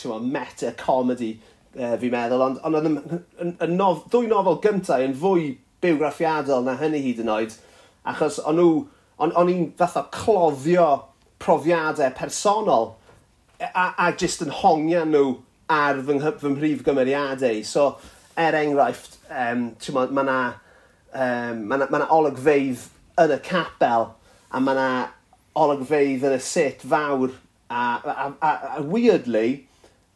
ti'n 0.00 0.12
mo, 0.12 0.20
meta-comedy, 0.36 1.34
uh, 1.76 1.82
e, 1.90 1.90
fi'n 2.00 2.14
meddwl, 2.14 2.46
ond 2.46 2.62
oedd 2.64 2.88
yn, 2.88 2.96
on, 3.02 3.52
on, 3.52 3.76
nof, 3.76 4.06
ddwy 4.12 4.30
nofel 4.30 4.58
gyntaf 4.64 5.04
yn 5.04 5.18
fwy 5.20 5.52
biwgraffiadol 5.84 6.64
na 6.64 6.78
hynny 6.80 7.02
hyd 7.04 7.20
yn 7.24 7.34
oed, 7.36 7.54
achos 8.08 8.40
o'n 8.40 8.56
nhw, 8.60 8.72
o'n 9.20 9.36
on 9.36 9.52
i'n 9.52 9.68
fatha 9.76 10.06
cloddio 10.14 10.88
profiadau 11.40 12.12
personol 12.16 12.94
e, 13.60 13.68
a, 13.68 13.90
a 14.00 14.10
jyst 14.16 14.44
yn 14.46 14.52
hongian 14.62 15.12
nhw 15.12 15.36
ar 15.70 16.00
fy, 16.06 16.18
fy 16.40 16.56
mhrif 16.56 16.84
gymeriadau. 16.88 17.60
So, 17.68 17.92
er 18.40 18.56
enghraifft, 18.58 19.19
um, 19.30 19.64
mod, 19.94 20.14
mae 20.14 20.26
yna 20.26 20.40
um, 21.14 21.64
ma 21.70 21.80
na, 21.80 21.88
ma 21.90 22.02
na 22.02 22.10
olygfeidd 22.14 22.86
yn 23.20 23.34
y 23.34 23.40
capel 23.46 24.10
a 24.50 24.62
mae 24.62 24.76
yna 24.76 24.90
olygfeidd 25.60 26.26
yn 26.28 26.36
y 26.36 26.40
sit 26.44 26.84
fawr 26.86 27.34
a, 27.70 27.82
a, 27.82 28.30
a, 28.30 28.54
a 28.78 28.82
weirdly 28.82 29.64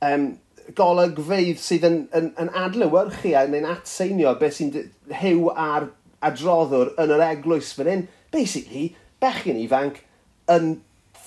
um, 0.05 0.33
golygfeidd 0.79 1.61
sydd 1.61 1.85
yn, 1.89 2.01
yn, 2.17 2.31
yn 2.41 2.51
adlywyrchu 2.57 3.35
a 3.37 3.45
neu'n 3.51 3.69
atseinio 3.69 4.35
beth 4.41 4.59
sy'n 4.59 4.73
hyw 5.21 5.51
ar 5.53 5.91
adroddwr 6.25 6.95
yn 7.03 7.13
yr 7.15 7.25
eglwys 7.27 7.75
fan 7.77 7.91
hyn. 7.91 8.07
Basically, 8.33 8.89
bechyn 9.23 9.61
ifanc 9.61 10.01
yn 10.51 10.79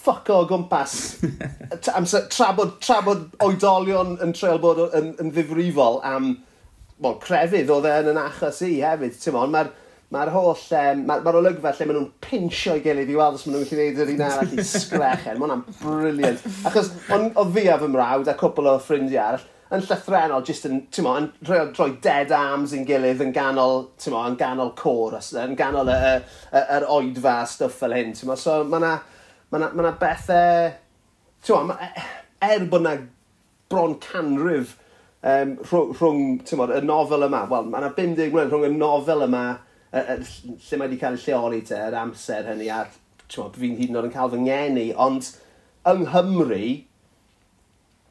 ffoco 0.07 0.41
o 0.41 0.47
gwmpas 0.49 0.95
amser, 1.97 2.27
trabod, 2.33 2.77
trabod 2.83 3.27
oedolion 3.43 4.15
yn 4.23 4.33
treul 4.37 4.61
bod 4.63 4.81
yn, 4.87 5.13
yn 5.21 5.31
ddifrifol 5.35 6.01
am 6.07 6.35
well, 7.01 7.19
crefydd 7.23 7.73
oedd 7.73 7.89
e 7.89 7.97
yn 8.03 8.13
yn 8.13 8.21
achos 8.21 8.63
i 8.65 8.77
hefyd. 8.81 9.19
Ti'n 9.21 9.37
mon, 9.37 9.53
mae'r 9.53 9.75
Mae'r 10.07 10.29
holl, 10.31 10.53
um, 10.55 11.01
mae'r 11.03 11.25
ma 11.25 11.31
olygfa 11.35 11.73
lle 11.75 11.85
maen 11.89 11.97
nhw'n 11.97 12.11
pinsio 12.23 12.77
i 12.77 12.81
gilydd 12.85 13.09
i 13.11 13.15
weld 13.19 13.35
os 13.35 13.41
maen 13.43 13.57
nhw'n 13.57 13.65
gallu 13.67 13.87
gwneud 13.89 13.97
yr 14.05 14.11
un 14.13 14.21
arall 14.23 14.53
i 14.55 14.63
sgrechen. 14.63 15.35
Mae 15.35 15.49
hwnna'n 15.49 15.63
briliant. 15.81 16.45
Achos 16.69 16.93
on, 17.11 17.25
o 17.35 17.43
fi 17.51 17.65
a 17.67 17.75
fy 17.81 17.89
mrawd 17.91 18.31
a 18.31 18.35
cwpl 18.39 18.69
o 18.71 18.77
ffrindiau 18.85 19.19
arall, 19.25 19.43
yn 19.75 19.83
llythrenol, 19.83 20.45
just 20.47 20.69
yn, 20.69 20.79
ti'n 20.95 21.03
mo, 21.03 21.17
yn 21.19 21.27
rhoi, 21.49 21.59
rhoi 21.73 21.89
dead 22.05 22.31
arms 22.37 22.71
i'n 22.77 22.87
gilydd 22.87 23.25
yn 23.25 23.35
ganol, 23.35 23.83
ti'n 23.99 24.15
mo, 24.15 24.23
yn 24.31 24.39
ganol 24.39 24.71
cor, 24.79 25.19
yn 25.43 25.59
ganol 25.59 25.91
yr 25.91 26.07
er, 26.13 26.25
er, 26.53 26.71
er 26.77 26.87
oedfa 26.95 27.35
a 27.41 27.51
stwff 27.51 27.83
fel 27.83 27.97
hyn, 27.97 28.15
ti'n 28.15 28.31
mo. 28.31 28.39
So, 28.39 28.61
mae 28.63 28.79
yna 28.79 28.95
ma 29.51 29.59
na, 29.65 29.73
ma 29.75 29.89
na 29.89 29.95
bethau, 29.99 30.71
ti'n 31.43 31.67
mo, 31.67 31.75
e, 31.83 32.07
er 32.47 32.63
bod 32.71 32.85
yna 32.85 32.95
bron 33.67 33.99
canrif 34.07 34.77
um, 35.23 35.55
rhwng, 35.63 35.93
rhwng 35.97 36.25
tymod, 36.47 36.73
y 36.75 36.81
nofel 36.85 37.27
yma, 37.27 37.45
wel, 37.51 37.69
mae 37.71 37.83
yna 37.83 37.93
50 37.97 38.31
mlynedd 38.33 38.53
rhwng 38.53 38.67
y 38.67 38.71
nofel 38.75 39.25
yma, 39.27 39.43
y, 39.91 40.01
y, 40.01 40.17
lle 40.51 40.79
mae 40.79 40.85
wedi 40.85 40.99
cael 41.01 41.17
ei 41.17 41.23
lleoli 41.25 41.61
te, 41.67 41.79
yr 41.89 41.97
amser 42.01 42.51
hynny, 42.51 42.69
a 42.73 42.83
tymod, 43.27 43.57
fi'n 43.59 43.77
hyd 43.79 43.91
yn 43.91 43.99
oed 43.99 44.09
yn 44.09 44.13
cael 44.13 44.33
fy 44.33 44.41
ngeni, 44.43 44.87
ond 45.07 45.31
yng 45.87 46.05
Nghymru, 46.05 46.61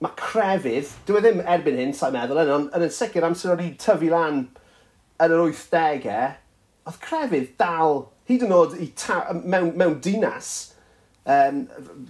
mae 0.04 0.18
crefydd, 0.20 0.92
dwi 1.08 1.20
e 1.20 1.24
ddim 1.24 1.44
erbyn 1.44 1.80
hyn, 1.80 1.94
sa'n 1.96 2.14
meddwl, 2.16 2.42
yn, 2.42 2.52
ond 2.56 2.76
yn 2.76 2.92
sicr 2.92 3.24
amser 3.28 3.54
o'n 3.54 3.64
i 3.64 3.70
tyfu 3.80 4.10
lan 4.12 4.42
yn 5.22 5.32
yr 5.32 5.44
80au, 5.46 6.26
oedd 6.86 7.02
crefydd 7.02 7.52
dal, 7.60 8.02
hyd 8.28 8.44
yn 8.46 8.56
oed 8.56 8.76
i 8.82 8.90
ta, 8.98 9.22
mewn, 9.38 9.72
mewn 9.78 10.00
dinas, 10.04 10.50
um, 11.26 11.62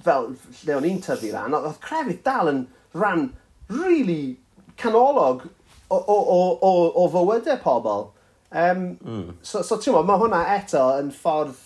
fel 0.04 0.32
lle 0.62 0.76
o'n 0.76 0.88
i'n 0.88 0.98
tyfu 1.04 1.30
lan, 1.34 1.54
oedd 1.56 1.78
crefydd 1.84 2.24
dal 2.26 2.50
yn 2.52 2.64
rhan 2.96 3.30
really 3.70 4.36
canolog 4.80 5.46
o, 5.90 5.96
o, 5.96 6.16
o, 6.16 6.40
o, 6.60 6.72
o 7.02 7.08
fywydau 7.14 7.58
pobl. 7.62 8.10
Um, 8.50 8.84
mm. 9.02 9.32
So, 9.42 9.62
so 9.66 9.78
ti'n 9.82 9.96
mae 10.06 10.20
hwnna 10.20 10.42
eto 10.56 10.84
yn 11.00 11.10
ffordd 11.14 11.58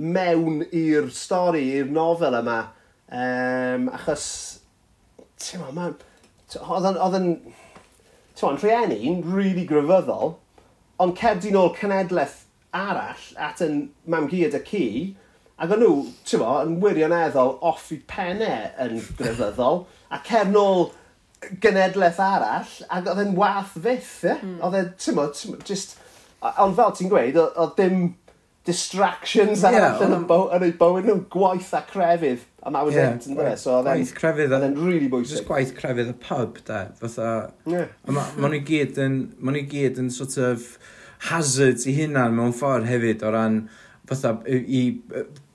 mewn 0.00 0.64
i'r 0.74 1.10
stori, 1.14 1.66
i'r 1.78 1.90
nofel 1.92 2.38
yma. 2.40 2.60
Um, 3.14 3.90
achos, 3.94 4.26
ti'n 5.38 5.62
ma, 5.62 5.70
man, 5.76 5.98
oedd 6.58 6.88
yn, 6.90 6.98
Oedd 7.04 7.18
yn... 7.20 7.28
ti'n 8.34 8.58
rhieni'n 8.58 9.20
really 9.30 9.62
gryfyddol, 9.68 10.34
ond 10.98 11.14
cerdi 11.20 11.52
nôl 11.54 11.70
cenedlaeth 11.78 12.40
arall 12.74 13.28
at 13.38 13.62
yn 13.62 13.76
mam 14.10 14.26
gyd 14.32 14.56
y 14.58 14.62
cu, 14.66 14.86
ac 15.62 15.70
o'n 15.76 15.84
nhw, 15.84 16.00
ti'n 16.26 16.42
mo, 16.42 16.56
yn 16.64 16.74
wirioneddol 16.82 17.54
off 17.62 17.92
i 17.94 18.00
pennau 18.10 18.72
yn 18.82 18.98
gryfyddol, 19.20 19.84
a 20.10 20.18
cer 20.26 20.50
nôl 20.50 20.88
genedlaeth 21.62 22.20
arall, 22.22 22.74
ac 22.88 23.08
oedd 23.12 23.22
e'n 23.24 23.36
wath 23.38 23.76
fyth, 23.76 24.16
ie? 24.24 24.34
Mm. 24.40 24.58
Oedd 24.64 24.80
e, 24.80 24.84
ti'n 25.00 25.62
just... 25.68 25.98
Ond 26.44 26.76
fel 26.76 26.92
ti'n 26.96 27.08
gweud, 27.12 27.38
oedd 27.40 27.76
dim 27.78 28.02
distractions 28.64 29.62
arall 29.64 30.00
yeah, 30.00 30.02
yn, 30.04 30.26
bow, 30.28 30.48
yn 30.56 30.66
eu 30.66 30.74
bywyd 30.80 31.06
nhw, 31.08 31.18
gwaith 31.32 31.70
a 31.76 31.82
crefydd. 31.88 32.44
A 32.64 32.72
na 32.72 32.82
was 32.84 32.96
yeah, 32.96 33.12
it, 33.12 33.28
yn 33.28 33.36
dweud. 33.36 33.60
So, 33.60 33.78
gwaith 33.84 34.12
crefydd. 34.16 34.52
a... 34.52 34.58
Oedd 34.58 34.68
e'n 34.70 34.76
really 34.80 35.08
bwysig. 35.12 35.38
Just 35.38 35.48
gwaith 35.48 35.72
crefydd 35.76 36.12
y 36.12 36.18
pub, 36.20 36.60
da. 36.68 36.84
Fatha... 37.00 37.30
Yeah. 37.68 37.88
ma' 38.08 38.50
nhw 38.50 38.60
gyd 38.68 39.00
yn... 39.04 39.18
Mae 39.40 39.58
nhw 39.58 39.66
gyd 39.72 40.00
yn 40.04 40.12
sort 40.12 40.36
of 40.40 40.68
hazards 41.30 41.86
i 41.88 41.94
hunan 41.96 42.36
mewn 42.36 42.52
ffordd 42.56 42.88
hefyd 42.88 43.24
o 43.24 43.32
ran 43.32 43.62
fatha 44.08 44.34
i 44.44 44.82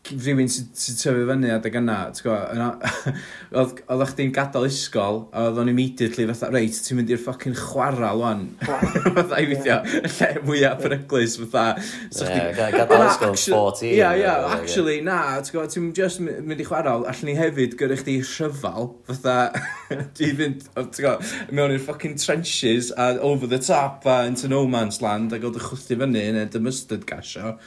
rhywun 0.09 0.49
sy'n 0.49 0.69
sy 0.77 0.95
tyfu 0.97 1.25
fyny 1.29 1.51
adeg 1.53 1.75
yna, 1.79 1.97
ti'n 2.15 2.25
gwybod, 2.25 2.53
yna, 2.55 2.67
oedd 3.59 3.81
oedd 3.93 4.11
chdi'n 4.11 4.33
gadael 4.35 4.67
ysgol, 4.69 5.21
a 5.33 5.45
oedd 5.47 5.59
o'n 5.61 5.71
immediately 5.71 6.25
fatha, 6.29 6.49
reit, 6.53 6.77
ti'n 6.85 6.99
mynd 6.99 7.13
i'r 7.13 7.21
ffocin 7.21 7.57
chwarae 7.57 8.11
lwan, 8.17 8.45
fatha 9.17 9.41
i 9.41 9.49
fideo, 9.49 9.79
lle 10.05 10.29
mwyaf 10.47 10.83
beryglus, 10.83 11.37
fatha. 11.43 11.65
So 12.13 12.27
Yeah, 12.29 12.71
gadael 12.73 13.05
ysgol 13.07 13.35
14. 13.37 13.91
Ia, 13.93 14.13
ia, 14.19 14.35
actually, 14.55 14.99
na, 15.05 15.19
ti'n 15.43 15.55
gwybod, 15.55 15.75
ti'n 15.75 15.91
just 15.97 16.23
mynd 16.23 16.63
i 16.63 16.67
chwarae, 16.67 16.95
allan 16.99 17.29
ni 17.29 17.37
hefyd 17.37 17.77
gyrru 17.79 17.99
chdi 18.01 18.19
rhyfal, 18.23 18.91
fatha, 19.09 19.37
i 19.99 20.31
fynd, 20.41 20.65
ti'n 20.73 20.95
gwybod, 20.97 21.35
mewn 21.55 21.75
i'r 21.75 21.83
ffocin 21.85 22.17
trenches, 22.19 22.93
a 22.97 23.11
over 23.19 23.49
the 23.49 23.59
top, 23.59 24.05
a 24.09 24.21
into 24.29 24.47
no 24.51 24.65
man's 24.67 25.01
land, 25.05 25.33
a 25.33 25.39
gael 25.41 25.53
dy 25.55 25.63
chwthu 25.63 25.99
fyny, 25.99 26.25
neu 26.35 26.49
dy 26.49 26.63
mustard 26.63 27.05
gasio. 27.09 27.57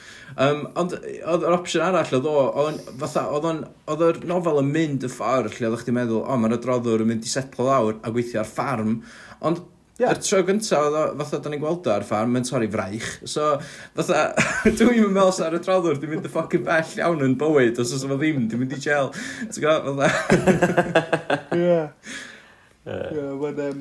Um, 0.40 0.64
ond, 0.80 0.94
oedd 0.96 1.44
yr 1.44 1.54
opsiwn 1.58 1.84
arall, 1.84 2.14
oedd 2.16 2.28
o, 2.32 2.46
oedd 2.64 2.80
fatha, 3.02 3.26
oedd 3.36 3.48
o'n, 3.50 3.60
oedd 3.92 4.06
yr 4.08 4.22
nofel 4.30 4.62
yn 4.62 4.72
mynd 4.74 5.04
y 5.06 5.12
ffordd 5.12 5.58
lle 5.58 5.70
oedd 5.70 5.82
chdi'n 5.82 5.98
meddwl, 5.98 6.24
o, 6.24 6.38
mae'r 6.40 6.56
adroddwr 6.58 7.04
yn 7.04 7.12
mynd 7.12 7.28
i 7.28 7.32
setlo 7.32 7.68
lawr 7.68 8.00
a 8.00 8.14
gweithio 8.14 8.42
ar 8.42 8.50
ffarm, 8.50 8.98
ond 9.42 9.68
Yeah. 10.00 10.16
Y 10.16 10.22
tro 10.24 10.38
gynta, 10.42 10.78
fatha, 11.18 11.38
da 11.44 11.50
ni'n 11.52 11.60
gweld 11.60 11.86
ar 11.92 12.02
ffarm, 12.08 12.30
mae'n 12.32 12.46
torri 12.48 12.66
fraich. 12.72 13.08
So, 13.28 13.50
fatha, 13.94 14.22
dwi'n 14.78 15.02
yn 15.04 15.12
meddwl 15.12 15.34
sa'r 15.36 15.58
adroddwr, 15.58 15.98
dwi'n 16.00 16.14
mynd 16.14 16.26
y 16.26 16.30
ffocin 16.32 16.64
bell 16.66 16.94
iawn 16.96 17.22
yn 17.26 17.36
bywyd, 17.38 17.76
os 17.78 17.92
oes 17.92 18.06
o 18.08 18.16
ddim, 18.16 18.46
dwi'n 18.48 18.62
mynd 18.64 18.72
i 18.72 18.80
gel. 18.82 19.12
Ti'n 19.52 19.66
gwybod, 19.66 20.00
fatha? 20.00 21.36
Ie. 21.60 21.76
Ie, 22.88 23.28
mae'n... 23.44 23.78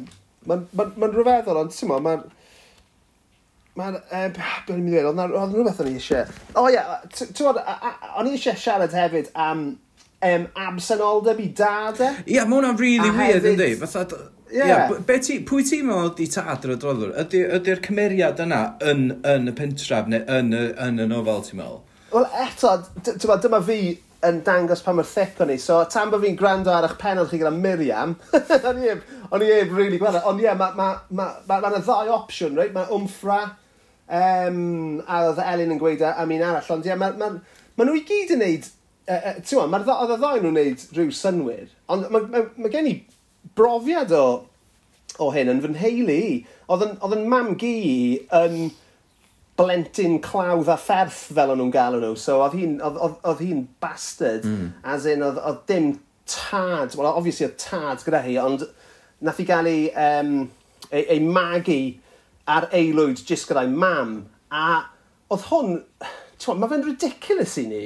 Mae'n 0.52 1.16
rhyfeddol, 1.16 1.64
ond 1.64 1.74
ti'n 1.74 1.90
mo, 1.90 2.02
mae'n... 2.04 2.28
Mae'n... 3.80 3.96
E, 4.02 4.02
ehm, 4.26 4.34
Be'n 4.68 4.82
mynd 4.82 4.90
i 4.90 4.98
ddweud, 4.98 5.08
oedd 5.12 5.20
'na- 5.22 5.30
oedd 5.44 5.56
rhywbeth 5.56 5.80
o'n 5.84 5.90
i 5.92 5.96
eisiau... 6.00 6.26
O 6.60 6.66
ie, 6.74 6.82
ti'n 7.16 7.48
o'n 7.52 8.28
i 8.28 8.34
eisiau 8.36 8.58
siarad 8.60 8.96
hefyd 8.98 9.30
am 9.40 9.64
ehm, 10.22 10.44
um, 10.44 10.50
absenoldeb 10.68 11.40
i 11.42 11.48
dad 11.58 12.02
e. 12.04 12.10
Ie, 12.36 12.42
mae 12.44 12.58
hwnna'n 12.60 12.78
really 12.82 13.10
A 13.10 13.16
weird 13.16 13.40
hefyd- 13.46 13.54
yn 13.54 13.62
di. 13.64 13.70
Fatha, 13.86 14.04
d- 14.12 14.22
Ie. 14.52 14.66
ie, 14.68 14.76
b- 14.90 15.00
be 15.08 15.16
ti, 15.24 15.38
pwy 15.48 15.64
ti'n 15.64 15.86
meddwl 15.88 16.10
di 16.18 16.26
tad 16.28 16.66
yr 16.68 16.74
adroddwr? 16.76 17.14
Ydy'r 17.24 17.46
ydy 17.48 17.62
ydy'r 17.62 17.80
cymeriad 17.88 18.42
yna 18.44 18.58
yn, 18.92 19.06
yn 19.32 19.48
y 19.48 19.54
pentraf 19.56 20.10
neu 20.12 20.26
yn 20.28 20.52
y, 20.58 20.66
yn 20.90 21.00
y 21.00 21.08
nofel 21.08 21.40
ti'n 21.48 21.62
meddwl? 21.62 21.80
Wel 22.12 22.28
eto, 22.44 22.74
d- 23.00 23.14
ti'n 23.16 23.30
bod, 23.32 23.40
dyma 23.46 23.62
fi 23.64 23.78
yn 24.28 24.42
dangos 24.46 24.84
pa 24.86 24.92
mor 24.94 25.08
thick 25.08 25.40
o'n 25.42 25.54
i. 25.56 25.58
So 25.58 25.80
tan 25.90 26.12
bod 26.12 26.22
fi'n 26.26 26.36
gwrando 26.38 26.70
ar 26.76 26.90
eich 26.90 26.98
penod 27.00 27.32
chi 27.32 27.40
gyda 27.42 27.54
Miriam, 27.56 28.18
o'n 28.68 28.84
i 28.84 28.92
eb, 28.92 29.08
o'n 29.32 29.48
i 29.48 29.50
eb 29.62 29.72
really 29.80 29.98
gweld. 30.04 30.20
e. 30.20 30.26
Ond 30.30 30.44
ie, 30.44 30.52
mae 30.52 30.76
ma, 30.78 30.90
ma, 31.16 31.32
ma, 31.48 31.58
ma, 31.64 31.72
ma 31.72 31.80
ddau 31.80 32.12
opsiwn, 32.20 32.60
reit? 32.60 32.76
Mae 32.76 32.92
Wmffra 32.92 33.40
Um, 34.12 35.00
a 35.08 35.22
oedd 35.30 35.40
Elin 35.40 35.72
yn 35.72 35.80
gweud 35.80 36.02
am 36.04 36.34
un 36.36 36.44
arall, 36.44 36.70
ond 36.76 36.88
ie, 36.88 36.96
mae 37.00 37.16
ma, 37.16 37.30
ma, 37.78 37.86
nhw 37.88 37.96
i 37.96 38.04
gyd 38.08 38.34
yn 38.36 38.42
neud, 38.44 38.66
uh, 39.08 39.16
uh, 39.16 39.38
ti'n 39.40 39.62
oedd 39.62 39.78
y 39.80 40.18
ddau 40.20 40.42
nhw'n 40.42 40.58
neud 40.60 40.86
rhyw 40.98 41.14
synwyr, 41.16 41.70
ond 41.92 42.10
mae 42.12 42.28
ma, 42.34 42.42
ma 42.60 42.72
gen 42.74 42.90
i 42.92 42.96
brofiad 43.56 44.12
o, 44.16 44.26
o 45.22 45.30
hyn 45.32 45.52
yn 45.54 45.64
fy 45.64 45.72
nheulu 45.76 46.18
i. 46.18 46.36
Oedd 46.72 47.16
yn 47.16 47.28
mam 47.32 47.54
gi 47.60 47.76
yn 48.36 48.58
blentyn 49.60 50.20
clawdd 50.24 50.72
a 50.72 50.78
fferth 50.80 51.24
fel 51.36 51.54
o'n 51.54 51.62
nhw'n 51.62 51.74
galw 51.74 52.00
nhw. 52.02 52.14
So 52.20 52.40
oedd 52.44 52.56
hi'n 52.58 52.78
hi 53.40 53.52
bastard, 53.84 54.48
mm. 54.48 54.70
as 54.84 55.08
in 55.10 55.26
oedd, 55.26 55.40
oedd 55.40 55.66
dim 55.72 55.92
tad, 56.28 56.96
well 56.96 57.12
obviously 57.12 57.48
oedd 57.48 57.60
tad 57.62 58.04
gyda 58.06 58.24
hi, 58.26 58.38
ond 58.42 58.68
nath 59.22 59.42
hi 59.42 59.48
gael 59.48 59.70
ei, 59.70 59.90
um, 59.92 60.38
ei, 60.90 61.04
ei 61.18 61.20
magu 61.24 61.82
ar 62.50 62.70
aelwyd 62.72 63.24
jyst 63.28 63.50
gyda'i 63.50 63.70
mam. 63.72 64.16
A 64.52 64.88
oedd 65.32 65.48
hwn, 65.50 65.78
ti'n 66.42 66.62
mae 66.62 66.72
fe'n 66.72 66.88
ridiculous 66.88 67.58
i 67.62 67.68
ni 67.70 67.84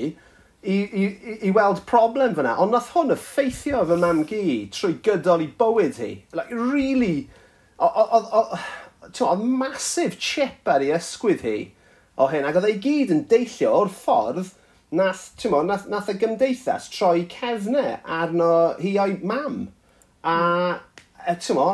i, 0.65 0.75
i, 0.75 1.05
i 1.47 1.53
weld 1.55 1.83
problem 1.89 2.35
fyna. 2.37 2.55
Ond 2.61 2.73
nath 2.73 2.91
hwn 2.95 3.13
effeithio 3.15 3.83
fy 3.89 3.97
mam 4.01 4.23
gi 4.29 4.43
trwy 4.73 4.97
gydol 5.05 5.45
i 5.45 5.49
bywyd 5.59 5.99
hi. 6.01 6.11
Like, 6.37 6.53
really, 6.55 7.27
oedd 7.77 9.45
masif 9.45 10.17
chip 10.21 10.69
ar 10.71 10.83
ei 10.83 10.93
ysgwydd 10.97 11.45
hi 11.45 11.57
o 12.17 12.29
hyn. 12.31 12.47
Ac 12.47 12.59
oedd 12.59 12.69
ei 12.71 12.79
gyd 12.81 13.13
yn 13.13 13.25
deillio 13.31 13.73
o'r 13.81 13.91
ffordd 13.93 14.53
nath, 14.95 15.27
ti'n 15.39 15.53
mo, 15.53 15.61
nath, 15.65 15.87
nath 15.91 16.09
y 16.13 16.17
gymdeithas 16.21 16.89
troi 16.93 17.25
cefnau 17.31 17.97
arno 18.17 18.53
hi 18.79 18.95
o'i 19.01 19.19
mam. 19.27 19.65
A, 20.25 20.37
e, 21.25 21.35
ti'n 21.35 21.59
mo, 21.59 21.69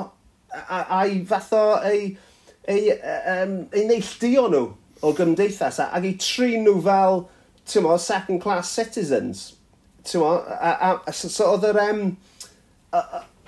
a'i 0.52 1.24
fath 1.30 1.56
o 1.58 1.64
ei... 1.86 2.04
Ei, 2.04 2.28
eu, 2.68 2.78
um, 2.78 3.56
e, 3.72 3.82
eu 3.82 3.88
neilltio 3.90 4.48
nhw 4.52 4.64
o 5.02 5.14
gymdeithas 5.18 5.82
a, 5.82 5.90
ac 5.98 6.06
eu 6.06 6.16
trin 6.22 6.66
nhw 6.68 6.78
fel, 6.86 7.26
ti'n 7.70 7.86
mo, 7.86 7.98
second 7.98 8.42
class 8.44 8.72
citizens. 8.78 9.52
Ti'n 10.08 10.24
mo, 10.24 10.34
a, 10.38 10.72
a, 10.72 10.96
a, 11.06 11.14
so, 11.14 11.30
so 11.32 11.52
oedd 11.56 11.68
yr, 11.72 11.82
um, 11.88 12.08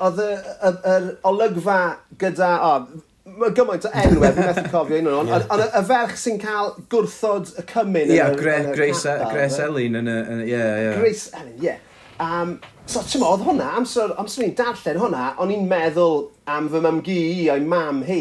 oedd 0.03 0.21
yr 0.25 1.09
olygfa 1.29 1.79
gyda, 2.21 2.53
o, 2.67 3.01
Mae 3.23 3.53
gymaint 3.55 3.85
o 3.87 3.89
enwau, 3.95 4.33
fi'n 4.35 4.45
methu 4.49 4.61
cofio 4.67 4.97
un 4.99 5.05
o'n, 5.07 5.29
ond 5.31 5.51
ond 5.55 5.61
y 5.63 5.81
ferch 5.87 6.17
sy'n 6.19 6.41
cael 6.41 6.73
gwrthod 6.91 7.53
y 7.55 7.63
cymun... 7.69 8.11
Ie, 8.11 8.17
e- 8.19 9.29
Grace 9.31 9.61
Elin 9.63 9.95
yn 10.01 10.09
y... 10.11 10.15
Ie, 10.49 10.59
ie. 10.59 10.89
Grace 10.99 11.31
Elin, 11.39 11.53
ie. 11.63 11.77
Um, 12.21 12.51
so, 12.83 12.99
ti'n 13.07 13.23
oedd 13.23 13.45
hwnna, 13.47 13.69
amser, 13.79 14.11
amser 14.19 14.43
ni'n 14.43 14.57
darllen 14.59 14.99
hwnna, 15.05 15.29
o'n 15.39 15.53
i'n 15.55 15.63
meddwl 15.71 16.19
am 16.51 16.67
fy 16.73 16.83
mam 16.83 16.99
gi 17.05 17.17
i 17.31 17.47
o'i 17.53 17.63
mam 17.63 18.03
hi, 18.09 18.19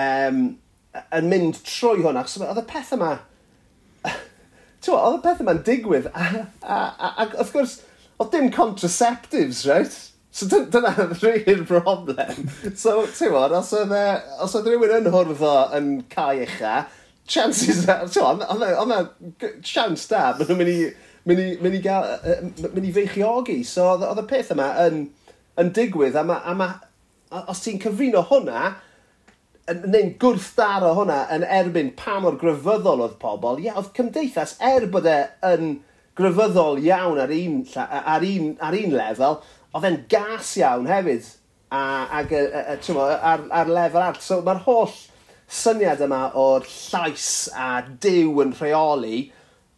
um, 0.00 0.42
yn 0.92 1.28
mynd 1.30 1.60
trwy 1.66 2.02
hwnna. 2.02 2.24
achos 2.24 2.40
oedd 2.42 2.62
y 2.62 2.66
peth 2.68 2.94
yma... 2.96 3.12
Tewa, 4.82 5.02
oedd 5.08 5.20
y 5.20 5.22
peth 5.24 5.42
yma'n 5.44 5.62
digwydd, 5.66 6.08
a, 6.12 6.28
a, 6.62 6.78
a, 6.78 7.12
a 7.12 7.26
wrth 7.36 7.52
gwrs, 7.54 7.76
oedd 8.18 8.32
dim 8.34 8.50
contraceptives, 8.54 9.64
right? 9.70 9.94
So 10.32 10.48
dyna 10.48 10.90
rhywun 11.20 11.66
broblem. 11.68 12.48
So, 12.76 13.02
ti'n 13.12 13.32
bod, 13.34 13.52
os 13.56 13.72
oedd, 13.76 13.92
e, 13.92 14.04
os 14.42 14.56
oedd 14.56 14.70
rhywun 14.70 14.94
yn 15.02 15.10
hwrdd 15.12 15.42
o 15.44 15.54
yn 15.76 15.90
cael 16.12 16.44
ucha, 16.46 16.86
chances 17.28 17.82
are, 17.92 18.08
ti'n 18.08 18.24
bod, 18.24 18.46
oedd 18.48 18.64
yna 18.86 19.00
chance 19.60 20.08
da, 20.10 20.30
maen 20.38 20.48
nhw'n 20.48 20.62
mynd 20.62 20.72
i, 20.72 20.78
mynd 21.28 21.42
i, 21.42 21.50
mynd 21.62 21.76
i, 21.76 21.82
gael, 21.84 22.08
e, 22.16 22.38
e, 22.38 22.70
mynd 22.70 22.88
i 22.88 22.94
feichiogi. 22.96 23.58
So 23.68 23.90
oedd 23.98 24.22
y 24.24 24.26
peth 24.30 24.54
yma 24.56 24.70
yn, 24.86 25.04
yn 25.60 25.74
digwydd, 25.76 26.16
a, 26.16 26.24
ma, 26.26 26.40
a 26.48 26.56
ma, 26.56 26.72
os 27.42 27.60
ti'n 27.64 27.80
cyfrino 27.82 28.24
hwnna, 28.32 28.72
neu'n 29.70 30.14
gwrthdaro 30.20 30.90
hwnna 30.96 31.20
yn 31.36 31.44
erbyn 31.46 31.92
pa 31.98 32.18
mor 32.22 32.34
gryfyddol 32.40 33.04
oedd 33.04 33.18
pobl, 33.22 33.60
ie, 33.62 33.70
oedd 33.70 33.92
cymdeithas, 33.96 34.56
er 34.58 34.88
bod 34.90 35.06
e 35.06 35.18
yn 35.52 35.76
gryfyddol 36.18 36.80
iawn 36.82 37.20
ar 37.22 37.30
un, 37.36 37.60
ar 37.78 38.26
un, 38.26 38.48
ar 38.58 38.76
un 38.78 38.96
lefel, 38.96 39.38
oedd 39.72 39.86
e'n 39.88 40.00
gas 40.10 40.56
iawn 40.58 40.90
hefyd 40.90 41.28
a, 41.72 41.82
ag, 42.20 42.34
a, 42.34 42.64
a, 42.74 42.76
mo, 42.92 43.06
ar, 43.06 43.46
ar 43.54 43.70
lefel 43.70 44.02
arall. 44.02 44.20
So 44.20 44.40
mae'r 44.44 44.64
holl 44.66 44.96
syniad 45.52 46.02
yma 46.04 46.24
o'r 46.38 46.66
llais 46.66 47.28
a 47.54 47.70
dew 48.02 48.42
yn 48.42 48.56
rheoli, 48.58 49.28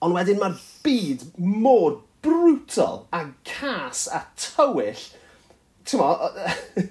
ond 0.02 0.16
wedyn 0.16 0.40
mae'r 0.40 0.56
byd 0.86 1.26
mor 1.38 2.00
brutal 2.24 3.04
a 3.12 3.26
cas 3.46 4.06
a 4.08 4.24
tywyll. 4.40 5.04
Ti'n 5.84 6.00
mo, 6.00 6.08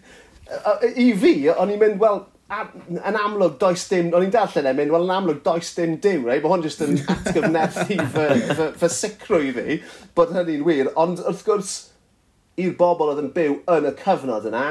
i 1.03 1.09
fi, 1.17 1.33
o'n 1.49 1.73
i'n 1.73 1.81
mynd, 1.81 1.99
wel, 2.01 2.21
a, 2.53 2.65
yn 3.09 3.17
amlwg 3.17 3.55
does 3.61 3.85
dim, 3.89 4.11
o'n 4.13 4.25
i'n 4.27 4.33
darllen 4.33 4.67
e, 4.67 4.71
e'n 4.71 4.77
mynd, 4.77 4.93
wel 4.93 5.07
yn 5.07 5.15
amlwg 5.15 5.41
does 5.45 5.71
dim 5.77 5.95
diw, 6.03 6.25
rei, 6.27 6.41
mae 6.43 6.51
hwn 6.51 6.65
jyst 6.65 6.83
yn 6.85 6.99
atgyfnerthu 7.13 7.97
fy, 8.13 8.27
fy, 8.49 8.67
fy 8.81 8.89
sicrwydd 8.97 9.61
i, 9.63 9.79
bod 10.17 10.33
hynny'n 10.35 10.65
wir, 10.67 10.91
ond 10.99 11.23
wrth 11.23 11.45
gwrs, 11.47 11.73
i'r 12.61 12.75
bobl 12.79 13.13
oedd 13.13 13.23
yn 13.23 13.31
byw 13.35 13.57
yn 13.75 13.89
y 13.89 13.93
cyfnod 14.03 14.49
yna, 14.51 14.65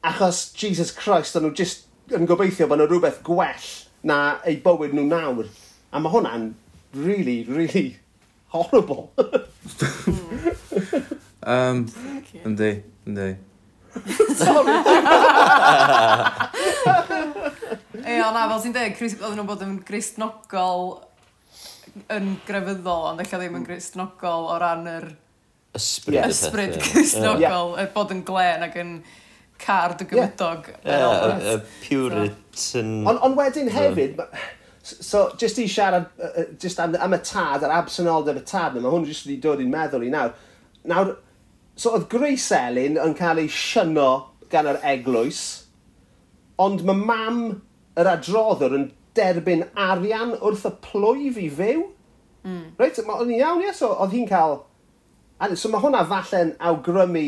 achos 0.06 0.44
Jesus 0.58 0.92
Christ, 0.96 1.36
o'n 1.38 1.46
nhw 1.46 1.54
just 1.56 1.86
yn 2.12 2.28
gobeithio 2.28 2.68
bod 2.68 2.80
yna 2.80 2.88
rhywbeth 2.90 3.22
gwell 3.26 3.68
na 4.08 4.18
eu 4.48 4.58
bywyd 4.64 4.94
nhw 4.96 5.06
nawr. 5.08 5.48
A 5.92 6.00
mae 6.00 6.12
hwnna'n 6.12 6.52
really, 6.94 7.42
really 7.48 7.96
horrible. 8.52 9.12
Hmm. 9.16 11.20
Um, 11.42 11.86
yndi, 12.44 12.82
yndi. 13.06 13.36
Sorry. 14.36 14.76
Ie, 18.02 18.18
na, 18.18 18.44
fel 18.48 18.60
ti'n 18.62 18.76
dweud, 18.76 19.00
oedden 19.02 19.34
nhw'n 19.40 19.48
bod 19.48 19.64
yn 19.66 19.74
gristnogol 19.86 20.86
yn 22.14 22.36
grefyddol, 22.46 23.08
ond 23.10 23.22
eich 23.22 23.32
ddim 23.32 23.58
yn 23.58 23.60
mm. 23.60 23.66
gristnogol 23.66 24.46
o 24.52 24.60
ran 24.62 24.86
yr 24.88 25.08
ysbryd, 25.76 26.16
yeah. 26.16 26.30
ysbryd 26.30 26.78
gristnogol, 26.78 27.74
yeah. 27.76 27.90
bod 27.94 28.14
yn 28.14 28.22
glen 28.28 28.64
ac 28.68 28.78
yn 28.80 28.94
card 29.62 30.02
y 30.02 30.08
gymydog. 30.12 30.70
Ie, 30.86 31.58
Puritan... 31.82 32.94
Ond 33.10 33.26
on 33.26 33.36
wedyn 33.38 33.70
hefyd, 33.72 34.22
so 34.82 35.26
just 35.38 35.58
i 35.62 35.66
siarad 35.70 36.08
uh, 36.22 36.46
just 36.62 36.80
am, 36.82 36.96
am 37.02 37.18
y 37.18 37.20
tad, 37.26 37.66
yr 37.66 37.76
absenoldeb 37.80 38.40
y 38.40 38.46
tad, 38.46 38.78
mae 38.78 38.94
hwn 38.94 39.10
jyst 39.10 39.28
wedi 39.28 39.40
dod 39.42 39.62
i'n 39.62 39.70
meddwl 39.74 40.06
i 40.06 40.14
nawr. 40.14 40.32
Nawr, 40.90 41.14
So 41.82 41.90
oedd 41.96 42.04
Grace 42.12 42.54
Elin 42.54 42.94
yn 43.02 43.14
cael 43.18 43.40
ei 43.42 43.48
syno 43.50 44.10
gan 44.52 44.68
yr 44.70 44.76
eglwys, 44.86 45.40
ond 46.62 46.84
mae 46.86 46.98
mam 46.98 47.38
yr 47.98 48.10
adroddwr 48.12 48.76
yn 48.76 48.84
derbyn 49.18 49.64
arian 49.74 50.36
wrth 50.38 50.68
y 50.68 50.70
plwyf 50.84 51.40
i 51.42 51.48
fyw. 51.56 51.80
Mm. 52.46 52.60
Reit, 52.78 53.00
ma, 53.06 53.16
o'n 53.18 53.32
i'n 53.32 53.40
iawn, 53.40 53.64
ie? 53.64 53.72
So, 53.74 53.90
oedd 53.96 54.14
hi'n 54.14 54.28
cael... 54.30 54.60
So 55.58 55.72
mae 55.72 55.82
hwnna 55.82 56.04
falle'n 56.06 56.52
awgrymu 56.70 57.26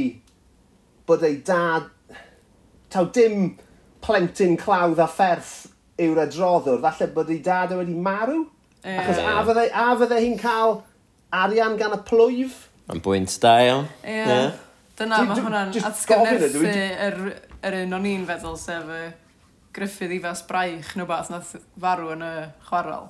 bod 1.08 1.26
ei 1.26 1.40
dad... 1.48 1.88
Taw 2.94 3.08
dim 3.16 3.56
plentyn 4.06 4.54
clawdd 4.60 5.02
a 5.02 5.08
fferth 5.10 5.54
yw'r 5.98 6.20
adroddwr, 6.28 6.78
falle 6.84 7.08
bod 7.16 7.32
ei 7.34 7.40
dad 7.42 7.74
e 7.74 7.80
wedi 7.80 7.96
marw. 8.06 8.44
E. 8.84 8.94
Achos 9.00 9.18
a 9.18 9.34
fydde, 9.48 9.66
a 9.74 9.88
fydde 9.98 10.22
hi'n 10.22 10.38
cael 10.38 10.76
arian 11.42 11.74
gan 11.80 11.98
y 11.98 12.00
plwyf? 12.06 12.68
Yn 12.92 13.00
bwynt 13.04 13.32
da 13.40 13.54
iawn. 13.64 13.86
Ie. 14.04 14.24
Dyna, 14.98 15.22
mae 15.26 15.40
hwnna'n 15.40 15.72
atgyfnerthu 15.88 16.64
yr, 16.68 17.16
yr 17.64 17.76
un 17.80 17.96
o'n 17.96 18.08
i'n 18.10 18.26
feddwl, 18.28 18.58
sef 18.60 18.90
y 18.92 19.00
Griffith 19.74 20.12
Ifas 20.14 20.44
Braich 20.46 20.92
neu 20.98 21.08
beth 21.08 21.32
nath 21.32 21.54
farw 21.80 22.12
yn 22.12 22.22
y 22.22 22.34
chwarel. 22.68 23.08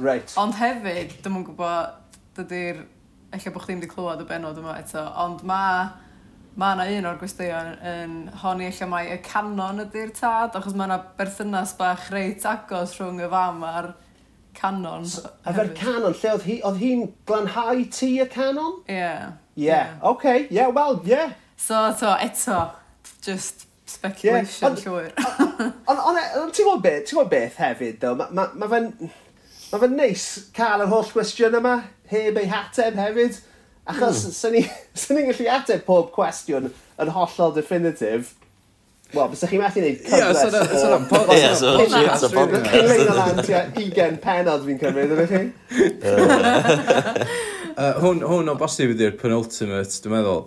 Right. 0.00 0.32
Ond 0.40 0.56
hefyd, 0.58 1.18
dim 1.24 1.38
yn 1.40 1.46
gwybod, 1.46 2.16
dydy'r... 2.40 2.82
Ella 3.36 3.52
bod 3.52 3.64
chdi'n 3.66 3.80
wedi 3.82 3.90
clywed 3.90 4.22
y 4.22 4.26
benod 4.26 4.58
yma 4.62 4.80
eto, 4.80 5.04
ond 5.26 5.44
mae... 5.46 5.86
Mae 6.56 6.72
yna 6.72 6.84
un 6.88 7.06
o'r 7.10 7.18
gwestiwn 7.20 7.74
yn 7.84 8.12
honi 8.40 8.70
eich 8.70 8.78
mai 8.88 9.10
y 9.12 9.18
canon 9.20 9.82
ydy'r 9.82 10.14
tad, 10.16 10.54
achos 10.56 10.72
mae 10.72 10.88
yna 10.88 10.96
berthynas 11.18 11.74
bach 11.76 12.06
reit 12.14 12.46
agos 12.48 12.94
rhwng 12.96 13.20
y 13.20 13.28
fam 13.28 13.60
a'r 13.68 13.90
canon. 14.56 15.06
So, 15.06 15.28
efo'r 15.46 15.72
canon, 15.76 16.16
lle 16.16 16.32
oedd 16.32 16.46
hi, 16.48 16.56
oedd 16.66 16.80
hi'n 16.80 17.04
glanhau 17.28 17.84
ti 17.92 18.16
y 18.22 18.26
canon? 18.32 18.80
Ie. 18.88 18.96
Yeah. 18.96 19.36
Ie, 19.56 19.66
yeah. 19.68 19.68
yeah. 19.68 19.94
oce, 20.00 20.16
okay. 20.16 20.42
ie, 20.48 20.58
yeah, 20.58 20.72
wel, 20.74 21.00
ie. 21.04 21.14
Yeah. 21.14 21.36
So, 21.56 21.84
to, 22.00 22.16
eto, 22.20 22.58
just 23.24 23.66
speculation 23.86 24.76
yeah. 24.76 24.82
llwyr. 24.84 25.12
Ond 25.86 26.00
on, 26.00 26.18
e, 26.18 26.24
on, 26.40 26.50
ti'n 26.52 26.66
gwybod 26.66 26.82
beth, 26.84 27.04
ti'n 27.06 27.18
gwybod 27.18 27.32
beth 27.32 27.60
hefyd, 27.62 28.00
ddo, 28.02 28.14
mae 28.18 28.32
ma, 28.36 28.48
ma 28.58 28.70
fe'n... 28.72 28.88
ma, 29.70 29.80
fe'n 29.82 29.94
neis 29.98 30.26
cael 30.56 30.84
yr 30.84 30.90
holl 30.92 31.12
gwestiwn 31.12 31.56
yma, 31.60 31.76
heb 32.10 32.40
ei 32.40 32.50
hateb 32.50 32.98
hefyd, 33.00 33.38
achos 33.86 34.24
mm. 34.26 34.34
sy'n 34.40 35.16
ni'n 35.18 35.30
gallu 35.30 35.48
ateb 35.54 35.86
pob 35.86 36.10
cwestiwn 36.14 36.68
yn 37.02 37.14
hollol 37.14 37.54
definitif, 37.56 38.34
Wel, 39.14 39.28
bys 39.30 39.44
chi'n 39.46 39.60
methu 39.62 39.78
gwneud 39.82 40.00
cyfres 40.02 40.40
o... 40.42 40.62
Ie, 40.64 40.80
so 40.80 40.88
na'n 40.90 41.04
podcast. 41.10 41.38
Ie, 41.38 41.50
so 41.60 41.68
shit, 41.92 42.16
so 42.18 42.30
podcast. 42.32 42.72
Cyn 42.72 42.88
mynd 42.90 43.12
o 43.12 43.14
lan 43.14 43.38
tua 43.38 43.60
20 43.76 44.18
penod 44.24 44.66
fi'n 44.66 44.80
cymryd, 44.82 45.14
ydy 45.14 45.26
chi? 45.30 45.42
Hwn 48.02 48.50
o 48.50 48.56
bosib 48.58 48.96
ydy'r 48.96 49.14
penultimate, 49.20 50.00
dwi'n 50.02 50.16
meddwl. 50.16 50.42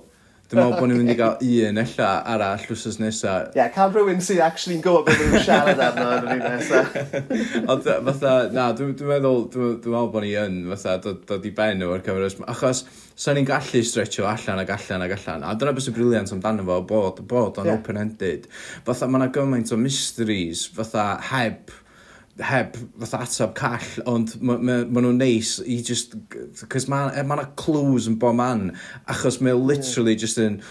Dwi'n 0.49 0.63
meddwl 0.63 0.79
bod 0.81 0.89
ni'n 0.89 0.97
mynd 0.97 1.11
i 1.13 1.15
gael 1.19 1.67
un 1.69 1.79
ella 1.83 2.05
arall 2.33 2.63
wrthos 2.65 2.95
nesa. 2.97 3.33
Ie, 3.51 3.59
yeah, 3.59 3.67
cael 3.73 3.91
rhywun 3.93 4.23
sy'n 4.25 4.39
actually'n 4.41 4.79
gwybod 4.81 5.05
beth 5.05 5.19
yw'n 5.25 5.43
siarad 5.45 5.81
arno 5.85 6.07
yn 6.15 6.23
yr 6.25 6.31
un 6.33 6.41
nesaf. 6.55 6.95
Ond 7.75 7.89
fatha, 8.07 8.31
na, 8.55 8.63
dwi'n 8.79 8.95
dwi 8.97 9.11
meddwl, 9.11 9.43
dwi'n 9.53 9.75
dwi 9.83 9.93
meddwl 9.93 10.09
bod 10.15 10.25
ni 10.25 10.31
yn, 10.41 10.55
fatha, 10.71 10.95
dod, 11.03 11.19
dod 11.29 11.45
i 11.45 11.51
ben 11.59 11.85
o'r 11.85 12.01
cyfres. 12.07 12.39
Achos, 12.49 12.81
sa'n 13.13 13.37
ni'n 13.37 13.49
gallu 13.51 13.83
stretcho 13.85 14.25
allan 14.31 14.63
ac 14.63 14.73
allan 14.73 15.05
ac 15.05 15.13
allan. 15.19 15.45
A 15.45 15.53
dyna 15.53 15.75
beth 15.77 15.85
sy'n 15.85 15.97
briliant 15.99 16.33
amdano 16.33 16.65
fo, 16.71 16.79
bod, 16.95 17.21
bod 17.29 17.61
o'n 17.61 17.69
yeah. 17.69 17.77
open-ended. 17.77 18.49
Fatha, 18.89 19.05
mae 19.05 19.21
yna 19.21 19.29
gymaint 19.37 19.75
o 19.75 19.77
mysteries, 19.77 20.65
fatha, 20.73 21.11
heb 21.29 21.69
heb 22.39 22.77
fatha 22.99 23.23
atab 23.25 23.55
call, 23.57 23.87
ond 24.09 24.35
maen 24.41 24.65
ma, 24.65 24.77
ma 24.87 25.03
nhw'n 25.05 25.19
neis 25.21 25.57
i 25.65 25.79
just... 25.85 26.15
Cos 26.69 26.87
mae 26.91 27.09
ma 27.23 27.39
e, 27.39 27.41
yna 27.41 27.49
clues 27.59 28.09
yn 28.09 28.19
bo 28.21 28.31
man, 28.35 28.69
achos 29.09 29.39
mae 29.43 29.57
literally 29.57 30.15
just 30.19 30.39
yn 30.41 30.61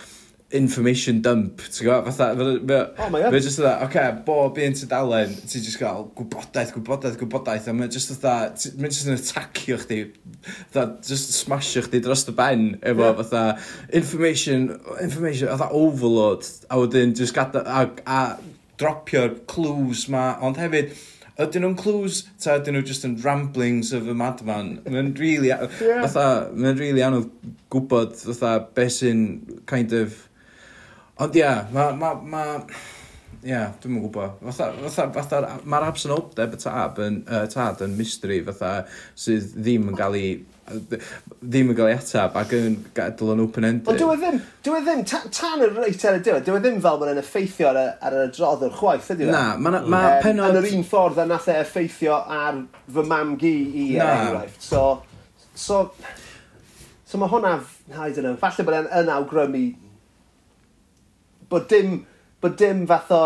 information 0.50 1.20
dump, 1.20 1.60
ti'n 1.60 1.84
gwybod? 1.84 2.06
Fatha, 2.08 2.28
mae 2.38 2.78
oh, 3.04 3.10
ma 3.12 3.40
just 3.40 3.60
fatha, 3.60 3.74
oce, 3.84 3.90
okay, 3.90 4.12
bob 4.24 4.60
un 4.64 4.76
tydalen, 4.78 5.34
ti'n 5.44 5.64
just 5.66 5.80
gael 5.80 6.06
gwybodaeth, 6.16 6.72
gwybodaeth, 6.76 7.18
gwybodaeth, 7.20 7.68
a 7.68 7.74
mae'n 7.76 7.92
just 7.92 8.14
fatha, 8.14 8.70
mae'n 8.80 8.94
just 8.94 9.10
yn 9.10 9.18
attackio 9.18 9.76
chdi, 9.82 10.00
fatha, 10.70 10.86
just 11.04 11.36
smashio 11.36 11.84
chdi 11.84 12.00
dros 12.04 12.24
y 12.32 12.36
ben, 12.38 12.64
efo 12.80 13.10
yeah. 13.10 13.18
fatha, 13.20 13.42
information, 14.00 14.70
information, 15.04 15.52
fatha 15.52 15.68
overload, 15.76 16.48
a 16.70 16.80
wedyn 16.80 17.12
just 17.18 17.36
gada, 17.36 17.66
a, 17.68 17.84
a 18.08 18.22
dropio'r 18.80 19.42
clues 19.50 20.06
ma, 20.08 20.30
ond 20.40 20.56
hefyd, 20.60 20.96
Ydyn 21.38 21.62
nhw'n 21.62 21.76
clues, 21.78 22.24
ta 22.42 22.56
ydyn 22.58 22.74
nhw 22.74 22.82
just 22.88 23.04
yn 23.06 23.12
ramblings 23.22 23.92
of 23.94 24.08
a 24.10 24.14
madman? 24.18 24.72
Mae'n 24.90 25.12
really, 25.20 25.52
a- 25.54 25.68
Ie. 25.68 26.00
fatha, 26.02 26.24
mae'n 26.50 26.80
really 26.80 27.04
anodd 27.06 27.28
gwybod, 27.70 28.16
fatha, 28.24 28.56
beth 28.74 28.96
sy'n 28.96 29.20
kind 29.70 29.94
of... 29.94 30.16
Ond 31.22 31.38
ia, 31.38 31.52
ma, 31.74 31.92
ma, 31.98 32.10
ma, 32.34 32.42
yeah, 33.46 33.72
dwi'n 33.82 33.96
yn 33.96 34.04
gwybod. 34.04 34.38
Fatha, 34.48 34.70
fatha, 34.84 35.08
fatha 35.14 35.56
mae'r 35.68 35.88
absenoldeb 35.88 36.54
y 36.56 36.60
tab 36.62 37.00
yn, 37.04 37.22
uh, 37.26 37.44
tad 37.52 37.82
yn 37.84 37.96
mystery, 37.98 38.40
fatha, 38.46 38.72
sydd 39.18 39.52
ddim 39.56 39.90
yn 39.92 39.98
cael 39.98 40.16
ei 40.18 40.38
ddim 40.68 41.70
yn 41.72 41.76
cael 41.78 41.90
ei 41.90 41.96
atab 41.96 42.36
ac 42.36 42.52
yn 42.56 42.76
gadael 42.96 43.32
yn 43.34 43.42
open-ended. 43.44 43.88
Ond 43.88 44.00
dwi 44.00 44.10
e 44.12 44.18
ddim, 44.20 44.40
dwi 44.66 44.76
e 44.76 44.82
ddim, 44.84 45.02
ta, 45.08 45.20
tan 45.32 45.64
y 45.64 45.68
reit 45.72 46.04
ar 46.08 46.18
y 46.18 46.22
diwedd, 46.26 46.44
dwi 46.48 46.58
e 46.58 46.62
ddim 46.64 46.80
fel 46.84 47.00
mae'n 47.02 47.22
effeithio 47.22 47.70
ar, 47.70 47.80
y, 47.80 47.86
ar 48.04 48.16
yr 48.18 48.26
adroddwr 48.26 48.76
chwaith, 48.76 49.10
ydy 49.14 49.30
Na, 49.32 49.42
mae 49.56 49.80
ma 49.80 50.02
um, 50.10 50.20
penod... 50.24 50.58
Yn 50.58 50.60
yr 50.60 50.78
un 50.78 50.86
ffordd 50.90 51.22
a 51.22 51.26
nath 51.30 51.48
e 51.48 51.56
effeithio 51.62 52.20
ar 52.38 52.62
fy 52.94 53.06
mam 53.08 53.34
gi 53.40 53.54
i 53.54 53.88
er 53.96 54.02
Na. 54.02 54.12
enghraifft. 54.26 54.68
So, 54.68 54.84
so, 55.54 55.80
so 57.08 57.22
mae 57.22 57.32
hwnna, 57.32 57.56
I 57.94 58.10
don't 58.12 58.26
know, 58.26 58.36
falle 58.40 58.68
bod 58.68 58.80
e'n 58.82 58.92
yn 59.00 59.12
awgrymu 59.14 59.64
bod 61.48 61.68
dim 61.70 62.02
bod 62.42 62.58
dim 62.60 62.84
fath 62.86 63.10
o 63.14 63.24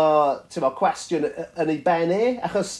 tyma, 0.49 0.73
cwestiwn 0.77 1.29
yn 1.29 1.69
ei 1.69 1.81
ben 1.85 2.13
e, 2.13 2.23
achos 2.47 2.73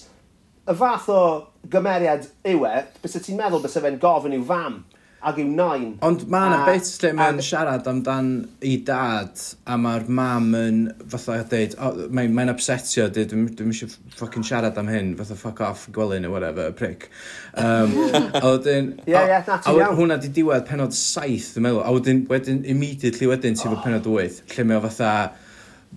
y 0.64 0.76
fath 0.80 1.12
o 1.14 1.22
gymeriad 1.70 2.26
yw 2.50 2.66
e, 2.70 2.82
bys 3.04 3.20
ti'n 3.20 3.38
meddwl 3.40 3.62
bys 3.64 3.78
fe'n 3.84 4.02
gofyn 4.02 4.36
i'w 4.40 4.48
fam 4.48 4.82
ac 5.24 5.38
i'w 5.40 5.52
nain. 5.56 5.92
Ond 6.04 6.26
mae 6.32 6.50
yna 6.50 6.64
bit 6.68 6.90
lle 7.00 7.12
mae'n 7.16 7.40
siarad 7.46 7.86
amdan 7.88 8.32
i 8.66 8.74
dad 8.88 9.40
a 9.70 9.78
mae'r 9.80 10.10
mam 10.12 10.50
yn 10.58 10.82
fatha 11.14 11.38
dweud, 11.52 11.78
oh, 11.78 12.02
mae'n 12.18 12.34
mae 12.36 12.52
upsetio, 12.52 13.06
dweud, 13.14 13.32
dwi'n 13.32 13.46
dwi 13.60 13.70
eisiau 13.72 13.94
ffocin 14.18 14.48
siarad 14.48 14.80
am 14.82 14.90
hyn, 14.92 15.14
fatha 15.20 15.38
fuck 15.40 15.62
off 15.64 15.86
gwelyn 15.96 16.26
neu 16.26 16.34
whatever, 16.34 16.74
prick. 16.76 17.08
Um, 17.54 17.94
a 18.34 18.44
wedyn... 18.50 18.92
Ie, 19.08 19.16
ie, 19.16 19.40
na 19.48 19.62
ti'n 19.62 19.80
iawn. 19.80 19.96
Hwna 20.02 20.20
di 20.24 20.34
diwedd 20.34 20.68
penod 20.68 20.98
saith, 20.98 21.54
dwi'n 21.54 21.70
meddwl. 21.70 21.86
A 21.86 21.96
wedyn, 21.96 22.26
wedyn 22.32 22.66
immediately 22.76 23.32
wedyn, 23.32 23.56
ti'n 23.60 23.78
oh. 23.78 23.80
penod 23.86 24.10
wyth, 24.12 24.44
lle 24.56 24.68
mae 24.68 24.82
o 24.82 24.86
fatha 24.90 25.14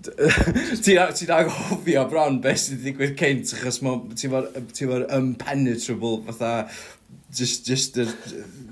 Ti'n 0.85 1.15
ti 1.17 1.27
anghofio 1.33 2.05
bron 2.11 2.39
beth 2.45 2.63
sydd 2.63 2.81
wedi 2.81 2.93
digwydd 2.93 3.17
cynt, 3.21 3.53
achos 3.57 3.81
ti'n 3.81 4.33
fo'r 4.33 5.05
impenetrable, 5.17 6.21
fatha, 6.29 6.53
just, 7.35 7.67
just, 7.67 7.99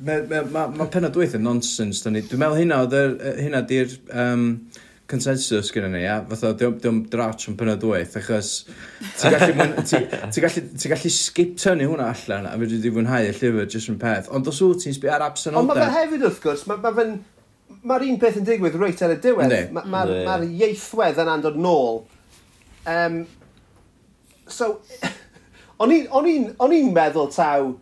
mae 0.04 0.24
ma, 0.30 0.42
ma, 0.52 0.64
ma 0.78 0.88
penod 0.92 1.16
wyth 1.18 1.36
yn 1.38 1.46
nonsens, 1.46 2.02
dwi'n 2.04 2.20
meddwl 2.40 2.58
hynna, 2.60 2.80
oedd 2.86 3.22
hynna 3.40 3.62
di'r 3.68 3.94
um, 4.12 4.46
consensus 5.10 5.72
gyda 5.74 5.90
ni, 5.92 6.04
ia, 6.04 6.20
fatha, 6.30 6.54
dwi'n 6.60 7.04
drach 7.12 7.48
yn 7.50 7.58
penod 7.60 7.84
wyth, 7.88 8.16
achos 8.20 8.54
ti'n 9.20 9.36
gallu, 9.36 9.68
ti, 9.90 10.00
ti 10.34 10.44
gallu, 10.44 10.64
ti 10.80 10.92
gallu 10.92 11.14
skip 11.18 11.54
tynnu 11.60 11.90
hwnna 11.90 12.10
allan, 12.14 12.50
a 12.50 12.56
fyddi 12.60 12.80
di 12.84 12.94
fwynhau 12.94 13.28
y 13.28 13.36
llyfr, 13.36 13.68
jyst 13.74 13.92
yn 13.92 14.00
peth, 14.02 14.30
ond 14.34 14.50
os 14.50 14.62
wyt 14.64 14.84
ti'n 14.84 14.98
sbi 14.98 15.12
ar 15.12 15.26
absenoldeb... 15.30 15.74
Ond 15.76 15.80
mae 15.80 15.86
fe 15.86 16.02
hefyd, 16.02 16.28
wrth 16.30 16.42
gwrs, 16.44 16.66
mae 16.70 16.98
fe'n... 17.00 17.16
Ma 17.20 17.33
mae'r 17.88 18.06
un 18.08 18.18
peth 18.20 18.40
yn 18.40 18.48
digwydd 18.48 18.76
reit 18.80 19.02
ar 19.04 19.14
y 19.14 19.20
diwedd. 19.22 19.54
Mae'r 19.74 19.88
ma, 19.92 20.04
ma, 20.06 20.18
ma 20.26 20.36
ieithwedd 20.44 21.20
yn 21.22 21.30
andod 21.34 21.58
nôl. 21.60 22.02
Um, 22.88 23.22
so, 24.48 24.78
o'n 25.82 25.92
i'n 25.92 26.92
meddwl 26.96 27.30
taw 27.34 27.72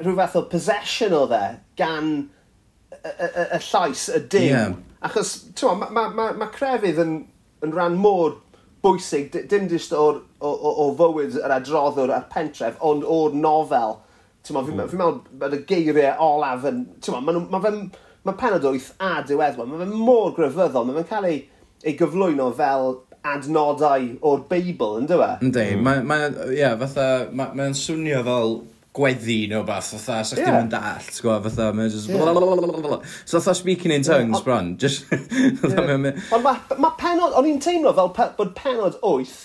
rhyw 0.00 0.16
fath 0.16 0.38
o 0.40 0.44
possession 0.50 1.14
o 1.16 1.24
dde 1.30 1.42
gan 1.78 2.12
y, 2.16 3.08
y, 3.10 3.26
y, 3.26 3.46
y 3.56 3.60
llais, 3.68 4.06
y 4.16 4.22
dim. 4.32 4.48
Yeah. 4.48 4.76
Achos, 5.06 5.34
ti'n 5.56 5.80
mae 5.80 5.94
ma, 5.96 6.06
ma, 6.16 6.30
ma 6.36 6.50
crefydd 6.52 7.00
yn, 7.00 7.16
yn 7.64 7.74
rhan 7.76 7.98
môr 8.00 8.38
bwysig, 8.84 9.32
dim 9.48 9.68
jyst 9.70 9.92
o'r 9.96 10.22
o, 10.40 10.50
o, 10.50 10.74
o 10.84 10.86
fywyd 10.96 11.36
yr 11.40 11.58
adroddwr 11.60 12.14
a'r 12.16 12.28
pentref, 12.32 12.78
ond 12.84 13.04
o'r 13.04 13.36
nofel. 13.36 13.98
Ti'n 14.44 14.56
ma, 14.56 14.64
fi'n 14.64 14.86
fi 14.88 15.00
meddwl 15.00 15.40
bod 15.40 15.56
y 15.56 15.64
geiriau 15.68 16.16
olaf 16.24 16.64
yn... 16.70 16.86
Ti'n 17.04 17.16
ma, 17.16 17.20
ma, 17.24 17.36
ma, 17.36 17.60
ma, 17.60 17.60
ma, 17.60 18.06
mae 18.26 18.36
penod 18.40 18.66
8 18.68 18.90
a 19.00 19.12
diweddglo, 19.26 19.66
mae 19.68 19.80
fe'n 19.84 19.94
mor 19.96 20.34
grefyddol, 20.36 20.88
mae 20.88 20.98
fe'n 21.00 21.08
cael 21.08 21.28
ei, 21.30 21.38
ei 21.84 21.94
gyflwyno 21.98 22.50
fel 22.56 22.98
adnodau 23.26 24.10
o'r 24.26 24.44
Beibl, 24.50 24.98
yn 25.00 25.08
dyfa? 25.08 25.30
E? 25.38 25.46
Ynddi, 25.46 25.64
mm. 25.76 25.86
mae'n, 25.86 26.04
ma, 26.08 26.20
yeah, 26.56 26.76
fatha, 26.80 27.06
mae'n 27.32 27.56
ma 27.56 27.70
swnio 27.76 28.22
fel 28.26 28.56
gweddi 28.96 29.38
neu 29.50 29.64
beth, 29.66 29.92
fatha, 29.94 30.20
sa'ch 30.26 30.40
yeah. 30.40 30.50
dim 30.50 30.66
yn 30.66 30.72
dall, 30.72 31.04
ti'n 31.06 31.24
gwybod, 31.24 31.46
fatha, 31.48 31.68
mae'n 31.76 31.92
just... 31.94 32.10
Yeah. 32.10 33.12
So, 33.24 33.38
fatha 33.38 33.56
speaking 33.56 33.94
in 33.96 34.04
tongues, 34.06 34.38
yeah. 34.38 34.44
bron, 34.44 34.72
just... 34.80 35.06
yeah. 35.10 36.16
Ond 36.36 36.44
mae 36.44 36.80
ma 36.82 36.94
penod, 37.00 37.36
o'n 37.38 37.48
i'n 37.48 37.60
teimlo 37.62 37.94
fel 37.96 38.12
pe, 38.16 38.30
bod 38.36 38.56
penod 38.58 38.98
8, 39.00 39.36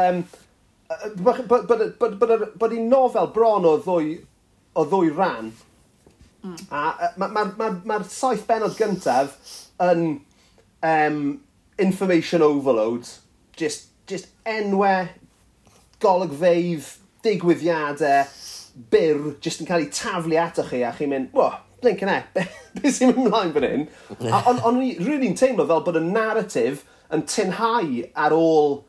um, 0.00 0.22
bod, 1.20 1.42
bod, 1.48 1.66
bod, 1.68 1.68
bod, 1.68 1.98
bod, 2.00 2.20
bod, 2.20 2.20
bod, 2.20 2.20
bod, 2.20 2.38
bod, 2.56 2.70
bod, 2.70 2.76
bod, 2.76 3.58
bod, 3.60 4.20
bod, 4.76 5.16
bod, 5.16 5.66
Mm. 6.40 6.56
A 6.72 7.12
mae'r 7.20 7.32
ma, 7.34 7.44
ma, 7.44 7.44
ma, 7.58 7.70
ma 7.84 8.00
saith 8.08 8.46
benod 8.48 8.76
gyntaf 8.78 9.36
yn 9.84 10.04
um, 10.82 11.40
information 11.80 12.42
overload, 12.42 13.08
just, 13.56 13.88
just 14.06 14.28
enwau, 14.48 15.08
golygfeidd, 16.00 16.86
digwyddiadau, 17.24 18.28
byr, 18.92 19.34
just 19.44 19.60
yn 19.60 19.68
cael 19.68 19.84
ei 19.84 19.90
taflu 19.92 20.38
ato 20.40 20.64
chi 20.68 20.84
a 20.86 20.94
chi'n 20.96 21.12
mynd, 21.12 21.34
wo, 21.36 21.50
blink 21.82 22.04
yn 22.04 22.12
e, 22.12 22.20
beth 22.36 22.88
sy'n 22.96 23.12
mynd 23.12 23.26
ymlaen 23.26 23.52
fan 23.56 23.68
hyn? 23.68 23.86
Ond 24.20 24.54
on, 24.54 24.62
o'n 24.70 24.80
rili'n 25.00 25.36
teimlo 25.38 25.66
fel 25.68 25.84
bod 25.86 26.00
y 26.00 26.04
narratif 26.06 26.86
yn 27.12 27.26
tynhau 27.28 28.00
ar 28.14 28.36
ôl, 28.36 28.80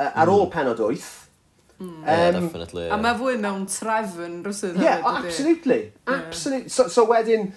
uh, 0.00 0.10
ar 0.10 0.30
ôl 0.30 0.46
mm. 0.46 0.52
penod 0.54 0.82
8, 0.88 1.06
Mm. 1.80 2.04
Yeah, 2.04 2.28
um, 2.28 2.46
definitely. 2.46 2.86
Yeah. 2.86 2.94
A 2.94 3.02
mae 3.02 3.18
fwy 3.18 3.34
mewn 3.40 3.66
trefn 3.70 4.40
rhywbeth. 4.46 4.80
Yeah, 4.82 5.02
oh, 5.04 5.16
absolutely. 5.16 5.92
Absolutely. 6.06 6.68
So, 6.74 6.88
so 6.88 7.06
wedyn, 7.06 7.52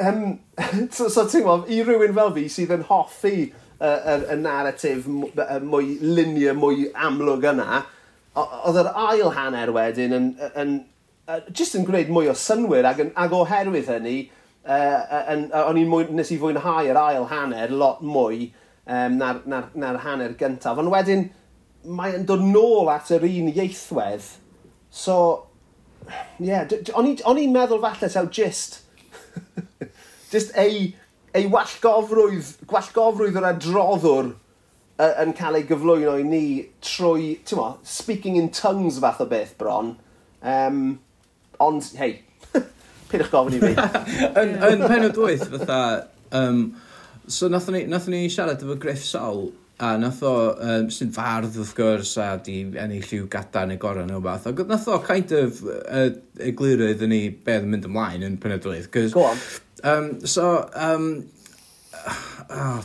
um, 0.00 0.40
so, 0.90 1.08
so 1.08 1.26
ti'n 1.26 1.44
gwybod, 1.44 1.68
i 1.68 1.82
rywun 1.84 2.16
fel 2.16 2.32
fi 2.36 2.46
sydd 2.52 2.72
yn 2.78 2.86
hoffi 2.88 3.34
y 3.42 3.88
uh, 3.88 4.22
uh, 4.30 4.36
narratif 4.38 5.08
mwy 5.10 5.96
lunia, 6.00 6.54
mwy 6.54 6.86
amlwg 6.94 7.48
yna, 7.50 7.82
oedd 8.38 8.78
yr 8.80 8.90
ail 9.08 9.32
hanner 9.36 9.72
wedyn 9.74 10.16
yn, 10.16 10.28
yn, 10.52 10.76
yn 11.26 11.50
just 11.52 11.76
yn 11.76 11.84
gwneud 11.88 12.12
mwy 12.14 12.30
o 12.30 12.36
synwyr 12.38 12.86
ac, 12.88 13.02
ac 13.18 13.34
oherwydd 13.36 13.90
hynny, 13.90 14.16
uh, 14.64 15.20
yn, 15.34 15.48
o'n 15.58 15.80
i'n 15.82 15.90
mwy, 15.90 16.08
nes 16.14 16.30
i 16.32 16.38
fwynhau 16.40 16.88
yr 16.88 17.00
ail 17.02 17.28
hanner 17.32 17.74
lot 17.74 18.00
mwy 18.06 18.52
um, 18.86 19.18
na'r, 19.18 19.42
nar, 19.50 19.68
nar 19.74 20.00
hanner 20.06 20.38
gyntaf. 20.38 20.78
Ond 20.80 20.92
wedyn, 20.94 21.26
mae'n 21.84 22.26
dod 22.28 22.44
nôl 22.44 22.90
at 22.92 23.10
yr 23.14 23.26
un 23.26 23.50
ieithwedd. 23.52 24.28
So, 24.92 25.16
ie, 26.38 26.50
yeah, 26.50 26.68
o'n 26.98 27.40
i'n 27.40 27.54
meddwl 27.54 27.82
falle 27.82 28.10
taw 28.12 28.28
just, 28.28 28.82
just 30.34 30.54
ei, 30.60 30.92
ei 31.34 31.48
wallgofrwydd, 31.52 32.54
gwallgofrwydd 32.70 33.40
yr 33.40 33.50
adroddwr 33.54 34.32
yn 35.02 35.32
cael 35.36 35.58
ei 35.58 35.64
gyflwyno 35.66 36.18
i 36.20 36.26
ni 36.26 36.44
trwy, 36.84 37.32
ti'n 37.46 37.58
mo, 37.58 37.68
speaking 37.86 38.36
in 38.38 38.50
tongues 38.54 39.00
fath 39.02 39.22
o 39.24 39.26
beth 39.30 39.56
bron. 39.58 39.96
Um, 40.42 41.00
ond, 41.62 41.88
hei, 41.98 42.20
pidwch 43.10 43.32
gofyn 43.32 43.58
i 43.58 43.62
fi. 43.62 43.72
yn, 44.42 44.54
yn 44.68 44.84
penod 44.84 45.18
8, 45.18 45.48
fatha, 45.56 45.80
um, 46.36 46.62
so 47.26 47.50
nathon 47.50 47.78
ni, 47.78 47.84
nath 47.90 48.08
ni 48.12 48.26
siarad 48.30 48.62
efo 48.62 48.76
Griff 48.82 49.04
Sol, 49.06 49.48
A 49.82 49.96
nath 49.98 50.22
o, 50.22 50.32
um, 50.62 50.88
sy'n 50.94 51.10
fardd 51.14 51.58
wrth 51.58 51.74
gwrs, 51.74 52.14
a 52.22 52.28
di 52.44 52.60
ennill 52.78 53.06
lliw 53.08 53.26
gada 53.32 53.64
neu 53.66 53.80
gorau 53.82 54.06
neu 54.06 54.22
beth, 54.22 54.46
Ac 54.52 54.64
nath 54.68 54.88
o 54.92 55.00
kind 55.02 55.34
of 55.34 55.62
uh, 55.66 56.08
eglurydd 56.50 57.02
yn 57.02 57.16
ei 57.16 57.30
beth 57.34 57.66
yn 57.66 57.72
mynd 57.74 57.88
ymlaen 57.90 58.26
yn 58.28 58.40
penedlaeth. 58.42 58.90
Go 58.94 59.26
on. 59.32 59.46
Um, 59.82 60.10
so, 60.26 60.68
um, 60.78 61.14
Oh, 62.52 62.82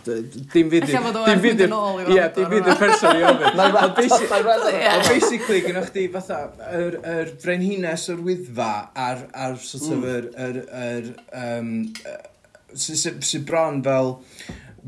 dim 0.54 0.70
fyd... 0.72 0.86
Alla 0.86 1.00
fod 1.02 1.18
o 1.20 1.24
dim 1.26 1.42
fyd 1.44 1.62
yn 1.66 1.74
ôl 1.76 1.98
i 2.00 2.04
wrando. 2.06 2.16
Ie, 2.16 2.26
dim 2.36 2.52
fyd 2.54 2.68
yn 2.72 2.78
person 2.80 3.18
i 3.18 3.24
ofyn. 3.28 3.56
Mae'n 3.58 3.74
rhaid. 3.74 5.08
Basically, 5.10 5.58
gynnwch 5.66 5.90
chdi 5.90 6.06
fatha, 6.14 6.38
yr, 6.78 6.98
yr 7.16 7.32
frenhines 7.42 8.06
o'r 8.14 8.22
wyddfa 8.24 8.70
a'r, 9.08 9.26
ar 9.48 9.58
sort 9.60 9.90
of 9.90 10.06
mm. 10.06 10.08
yr... 10.14 10.30
yr, 10.46 10.62
yr 10.84 11.12
um, 11.42 11.74
sy'n 12.78 13.02
sy, 13.02 13.14
sy 13.26 13.42
bron 13.48 13.82
fel 13.84 14.16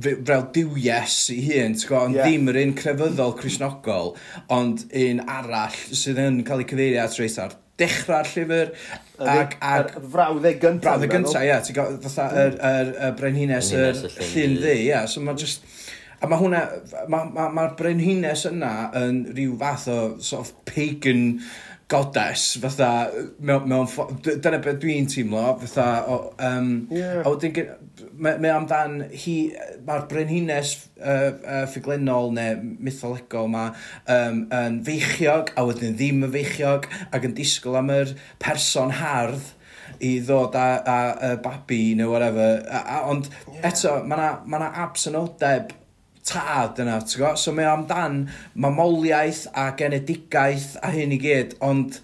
fel 0.04 0.20
frawdiwies 0.28 1.18
i 1.36 1.40
hun, 1.48 1.78
ti'n 1.78 1.88
gwybod, 1.90 2.04
ond 2.10 2.20
yeah. 2.20 2.28
ddim 2.28 2.52
yr 2.52 2.62
un 2.64 2.76
crefyddol 2.80 3.34
Cresnogol, 3.40 4.14
ond 4.56 4.86
un 5.06 5.24
arall 5.26 5.80
sydd 5.90 6.22
yn 6.24 6.44
cael 6.48 6.64
ei 6.64 6.70
cyfeirio 6.70 7.04
at 7.06 7.20
reis 7.20 7.40
ar 7.42 7.58
dechrau'r 7.80 8.30
llyfr 8.34 8.74
ac... 9.24 9.56
ac 9.64 9.96
y 9.96 10.04
frawddau 10.12 10.58
gyntaf. 10.62 10.86
Frawddau 10.86 11.14
gyntaf, 11.14 11.46
ie. 11.46 11.56
Ti'n 11.66 11.78
gwybod, 11.78 12.02
fatha 12.08 12.28
yr, 12.44 12.60
yr, 12.72 12.92
yr 13.08 13.16
brenhines, 13.20 13.72
yr 13.76 14.04
llun 14.04 14.60
ddi, 14.60 14.76
ie. 14.90 15.00
So 15.12 15.24
mae 15.26 15.40
just... 15.40 15.66
A 16.20 16.28
mae 16.28 16.42
hwnna... 16.42 16.66
Mae'r 17.12 17.34
ma, 17.36 17.48
ma 17.56 17.68
brenhines 17.80 18.46
yna 18.50 18.74
yn 19.00 19.24
rhyw 19.32 19.56
fath 19.62 19.88
o 19.92 20.00
sort 20.20 20.48
of 20.48 20.54
pagan 20.68 21.40
goddess, 21.90 22.54
fatha, 22.62 23.10
mewn, 23.42 23.64
mewn 23.72 24.20
dyna 24.22 24.60
beth 24.62 24.78
dwi'n 24.84 25.08
teimlo, 25.10 25.56
fatha, 25.64 25.88
o, 26.06 26.18
um, 26.46 26.68
yeah. 26.94 27.24
a 27.24 27.32
wedyn, 27.32 27.72
mae, 28.22 28.38
mae 28.42 28.52
amdan 28.54 29.00
hi, 29.24 29.36
mae'r 29.88 30.06
brenhines 30.12 30.76
uh, 31.00 31.32
uh, 31.40 31.64
ffuglenol 31.72 32.34
neu 32.36 32.60
mytholegol 32.86 33.50
ma 33.52 33.70
um, 34.06 34.44
yn 34.56 34.82
feichiog 34.88 35.54
a 35.56 35.66
wedyn 35.68 35.98
ddim 35.98 36.26
yn 36.28 36.36
feichiog 36.36 36.90
ac 37.16 37.30
yn 37.30 37.36
disgwyl 37.38 37.80
am 37.82 37.94
yr 37.96 38.14
person 38.44 38.94
hardd 39.00 39.56
i 40.06 40.14
ddod 40.24 40.56
a, 40.56 40.68
a, 40.80 41.00
a 41.32 41.36
babi 41.44 41.96
neu 41.98 42.12
whatever. 42.12 42.62
A, 42.70 42.84
a, 42.84 43.02
ond 43.12 43.28
yeah. 43.32 43.68
eto, 43.72 44.00
mae 44.06 44.20
yna 44.20 44.32
ma, 44.46 44.62
na, 44.62 44.72
ma 44.72 45.76
tad 46.30 46.80
yna, 46.84 47.00
ti'n 47.02 47.22
gwybod? 47.24 47.42
So 47.42 47.54
mae 47.56 47.68
amdan 47.70 48.24
mamoliaeth 48.54 49.48
a 49.58 49.70
genedigaeth 49.80 50.76
a 50.84 50.92
hyn 50.94 51.16
i 51.16 51.20
gyd, 51.22 51.56
ond 51.66 52.00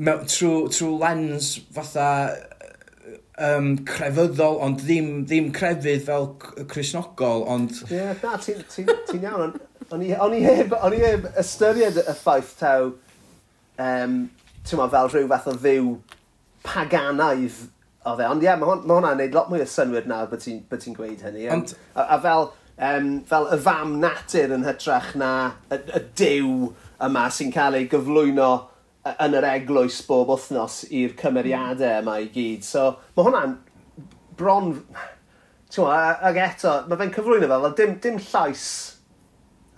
trwy 0.00 0.70
trw 0.72 0.94
lens 1.00 1.52
fatha 1.74 2.08
um, 3.40 3.72
crefyddol, 3.88 4.60
ond 4.64 4.80
ddim, 4.82 5.10
ddim 5.28 5.50
crefydd 5.56 6.04
fel 6.06 6.28
Cresnogol, 6.70 7.44
ond... 7.50 7.72
Ie, 7.88 7.96
yeah, 7.96 8.14
na, 8.22 8.36
ti'n 8.40 8.62
ti, 8.70 8.86
ti 9.08 9.20
iawn. 9.22 9.56
O'n 9.90 10.04
i, 10.06 10.12
on 10.14 10.36
i, 10.36 10.42
heb, 10.44 10.74
on 10.78 10.94
i 10.94 11.00
heb 11.02 11.26
ystyried 11.40 11.98
y 12.02 12.14
ffaith 12.20 12.54
taw, 12.60 12.92
um, 13.80 14.22
ti'n 14.66 14.80
ma, 14.80 14.88
fel 14.92 15.10
rhyw 15.10 15.28
fath 15.32 15.50
o 15.50 15.56
ddiw 15.58 15.92
paganaidd 16.66 17.58
o 18.04 18.16
fe. 18.16 18.28
Ond 18.28 18.44
ie, 18.44 18.48
yeah, 18.48 18.58
mae 18.60 18.70
hwnna'n 18.70 19.06
ma 19.06 19.14
neud 19.18 19.36
lot 19.36 19.50
mwy 19.50 19.64
o 19.64 19.68
synwyr 19.68 20.08
nawr 20.10 20.30
bod 20.30 20.44
ti'n 20.44 20.62
ti 20.70 20.96
gweud 20.96 21.24
hynny. 21.26 21.48
Ond... 21.52 21.74
A, 21.94 22.06
a 22.16 22.20
fel, 22.22 22.50
um, 22.90 23.12
fel 23.28 23.48
y 23.56 23.60
fam 23.64 23.96
natur 24.02 24.54
yn 24.56 24.66
hytrach 24.68 25.14
na 25.20 25.32
y, 25.72 25.80
y 25.80 26.04
diw 26.20 26.70
yma 27.00 27.26
sy'n 27.32 27.52
cael 27.54 27.80
ei 27.80 27.88
gyflwyno 27.90 28.52
yn 29.10 29.36
yr 29.38 29.46
eglwys 29.54 30.00
bob 30.08 30.28
wythnos 30.34 30.82
i'r 30.92 31.16
cymeriadau 31.20 31.88
hmm. 31.88 32.04
yma 32.04 32.18
i 32.20 32.28
gyd. 32.34 32.66
So, 32.66 32.92
mae 33.16 33.28
hwnna'n 33.28 33.56
bron... 34.38 34.74
Ti'n 35.70 35.84
Tewa, 35.84 35.98
ag 36.26 36.38
eto, 36.42 36.70
mae 36.90 36.98
fe'n 36.98 37.12
cyflwyno 37.14 37.46
fel, 37.46 37.68
dim, 37.78 37.92
dim 38.02 38.16
llais. 38.18 38.64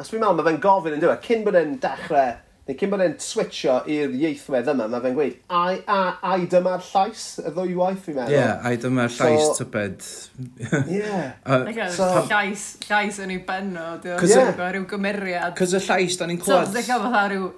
Os 0.00 0.08
fi'n 0.08 0.22
meddwl, 0.22 0.38
mae 0.38 0.46
fe'n 0.46 0.62
gofyn 0.62 0.94
yn 0.96 1.02
dweud, 1.02 1.20
cyn 1.26 1.42
bod 1.44 1.58
e'n 1.60 1.74
dechrau 1.82 2.30
Neu 2.62 2.76
cyn 2.78 2.90
bod 2.92 3.00
e'n 3.02 3.14
switcho 3.18 3.80
i'r 3.90 4.12
ieithwedd 4.14 4.68
yma, 4.70 4.84
mae 4.86 5.02
fe'n 5.02 5.16
gweud, 5.16 5.38
ai, 5.58 5.80
a, 5.90 5.96
ai 6.30 6.44
dyma'r 6.50 6.84
llais 6.92 7.24
y 7.42 7.50
ddwy 7.56 7.72
waith, 7.74 8.04
fi'n 8.04 8.14
meddwl. 8.20 8.30
Ie, 8.30 8.36
yeah, 8.38 8.68
ai 8.68 8.78
dyma'r 8.84 9.10
llais 9.16 9.46
so, 9.48 9.56
tybed. 9.58 10.06
Ie. 10.44 11.00
yeah. 11.00 11.32
Like, 11.66 11.88
so, 11.96 12.06
llais, 12.30 12.66
llais 12.86 13.18
yn 13.24 13.34
ei 13.34 13.40
benno, 13.48 13.88
dwi'n 14.04 14.30
yeah. 14.30 14.54
rhyw 14.62 14.86
gymeriad. 14.92 15.56
Cos 15.58 15.74
y 15.74 15.82
llais, 15.82 16.14
da 16.20 16.30
ni'n 16.30 16.38
clywed. 16.38 16.68
E 16.68 16.70
so, 16.70 16.76
dwi'n 16.76 16.86
cael 16.86 17.02
fatha 17.08 17.24
rhyw, 17.32 17.50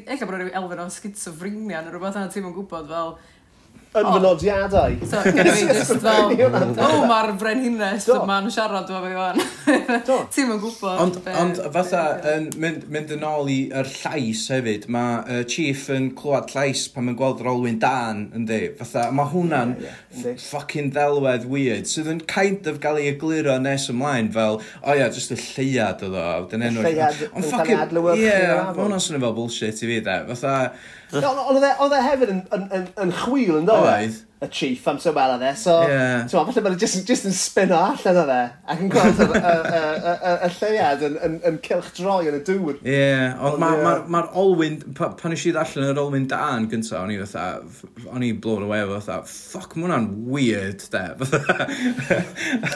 ella 0.00 0.30
bod 0.32 0.40
rhyw 0.40 0.52
elfen 0.64 0.82
o 0.82 0.88
schizofrenia, 0.96 1.84
neu 1.86 1.94
rhywbeth 1.94 2.18
yna 2.18 2.34
ti'n 2.34 2.50
gwybod 2.50 2.90
fel, 2.90 3.14
yn 3.90 4.06
fy 4.06 4.18
nodiadau. 4.22 4.96
So, 5.10 5.20
gyda 5.34 5.52
fi 5.56 5.64
just 5.66 5.96
fel, 6.02 6.30
o, 6.30 6.90
mae'r 7.10 7.32
frenhines 7.40 8.06
yma'n 8.14 8.46
siarad 8.54 8.90
efo 8.90 9.00
fi 9.02 9.16
fan. 9.16 9.40
Ti'n 10.34 10.52
yn 10.54 10.60
gwybod. 10.62 11.00
Ond, 11.02 11.18
ond 11.40 11.62
fatha, 11.74 12.02
yn 12.36 12.46
mynd, 12.62 12.84
mynd 12.92 13.14
yn 13.16 13.26
ôl 13.26 13.50
i'r 13.50 13.90
llais 13.96 14.44
hefyd, 14.54 14.86
mae 14.94 15.16
uh, 15.24 15.40
Chief 15.50 15.88
yn 15.94 16.10
clywed 16.18 16.54
llais 16.54 16.84
pan 16.94 17.08
mae'n 17.08 17.18
gweld 17.18 17.42
yr 17.42 17.50
olwyn 17.54 17.80
dan, 17.82 18.28
yndi. 18.38 18.60
Fatha, 18.78 19.08
mae 19.16 19.32
hwnna'n 19.32 19.74
yeah, 19.82 19.98
yeah. 20.20 20.38
ffucking 20.44 20.92
ddelwedd 20.94 21.48
weird, 21.50 21.90
sydd 21.90 22.12
yn 22.14 22.22
kind 22.30 22.70
of 22.70 22.78
gael 22.84 23.00
ei 23.02 23.10
egluro 23.16 23.58
nes 23.62 23.88
ymlaen 23.90 24.30
fel, 24.36 24.60
o 24.84 24.94
ia, 24.94 25.10
just 25.10 25.34
y 25.34 25.40
lleiad 25.40 26.06
oedd 26.06 26.14
o. 26.14 26.30
Y 26.46 26.62
lleiad, 26.78 27.26
yn 27.32 27.50
cael 27.50 27.66
ei 27.66 27.74
ganadlywyd. 27.74 28.22
Ie, 28.22 28.38
mae 28.54 28.78
hwnna'n 28.78 29.02
swnio 29.02 29.26
fel 29.26 29.36
bullshit 29.42 29.82
i 29.82 29.90
fi, 29.90 30.00
de. 30.06 30.18
Fatha, 30.30 30.56
Ond 31.12 31.62
e- 31.62 31.76
oedd 31.82 31.92
e 31.96 32.02
hefyd 32.06 32.34
yn, 32.34 32.42
yn, 32.54 32.66
yn, 32.76 32.88
yn 33.04 33.14
chwil, 33.24 33.56
yn 33.60 33.66
dod. 33.68 33.86
Oedd. 33.86 34.18
E 34.20 34.29
y 34.40 34.48
chief 34.48 34.86
am 34.88 34.98
so 34.98 35.10
amser 35.10 35.14
welodd 35.16 35.42
e, 35.44 35.54
so, 35.56 35.74
yeah. 35.84 36.26
so 36.26 36.40
falle 36.48 36.62
mae'n 36.64 36.78
just, 36.80 37.02
just 37.06 37.26
yn 37.28 37.34
spin 37.36 37.72
o 37.76 37.78
allan 37.90 38.16
o 38.16 38.22
fe, 38.28 38.38
ac 38.72 38.80
yn 38.80 38.92
gweld 38.92 39.18
y 39.20 39.26
y, 39.28 40.22
y, 40.46 40.48
lleiad 40.56 41.04
yn, 41.04 41.18
yn, 41.26 41.34
yn 41.50 41.58
cilch 41.66 41.90
droi 41.98 42.30
yn 42.30 42.38
y 42.38 42.40
dŵr. 42.46 42.78
Ie, 42.80 42.94
yeah, 42.94 43.34
ond 43.36 43.60
mae'r 43.60 43.82
ma, 43.84 43.92
ma, 44.00 44.06
ma 44.14 44.22
olwyn, 44.40 44.78
pa, 44.96 45.10
pan 45.18 45.36
eisiau 45.36 45.52
ddallan 45.56 45.90
yr 45.90 46.00
olwyn 46.00 46.24
dan 46.30 46.68
gynta, 46.72 47.02
o'n 47.02 47.12
i 47.12 47.18
fatha, 47.20 47.44
o'n 48.08 48.24
i 48.24 48.30
blown 48.32 48.64
away 48.64 48.80
efo 48.86 48.96
fatha, 48.96 49.18
ffoc, 49.28 49.76
mae 49.76 49.90
hwnna'n 49.90 50.08
weird, 50.32 50.86
de, 50.94 51.04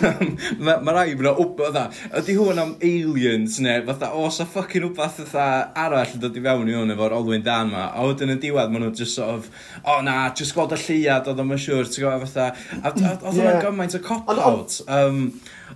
mae 0.69 0.77
ma 0.85 0.97
rai 0.99 1.17
bod 1.17 1.31
o 1.33 1.49
fatha, 1.63 1.87
ydy 2.21 2.37
hwn 2.43 2.61
am 2.61 2.77
aliens, 2.85 3.57
ne, 3.65 3.79
fatha, 3.89 4.13
o, 4.13 4.29
sa 4.29 4.45
ffucking 4.45 4.91
wbeth 4.91 5.23
fatha 5.23 5.49
arall 5.87 6.13
yn 6.19 6.25
dod 6.27 6.37
i 6.37 6.45
fewn 6.45 6.69
i 6.69 6.77
hwn 6.77 6.93
efo'r 6.93 7.17
olwyn 7.23 7.49
dan 7.49 7.73
ma, 7.73 7.89
a 7.89 8.05
wedyn 8.05 8.37
y 8.37 8.39
diwedd, 8.45 8.69
maen 8.69 8.85
nhw'n 8.91 9.01
just 9.01 9.17
sort 9.17 9.33
of, 9.39 9.51
o 9.89 9.99
na, 10.05 10.29
just 10.37 10.53
gweld 10.53 10.77
y 10.77 10.83
lleiad, 10.85 11.33
oedd 11.33 11.41
o'n 11.41 11.54
ma'n 11.55 11.63
siŵr, 11.65 11.89
ti'n 11.95 12.05
gwybod, 12.05 12.29
fatha... 12.29 12.51
A 12.83 12.93
a- 12.93 12.95
Oedd 12.95 13.27
hwnna'n 13.31 13.43
Yeah. 13.55 13.61
gymaint 13.65 13.97
o 13.99 14.03
cop-out. 14.11 14.81
Um, 14.91 15.21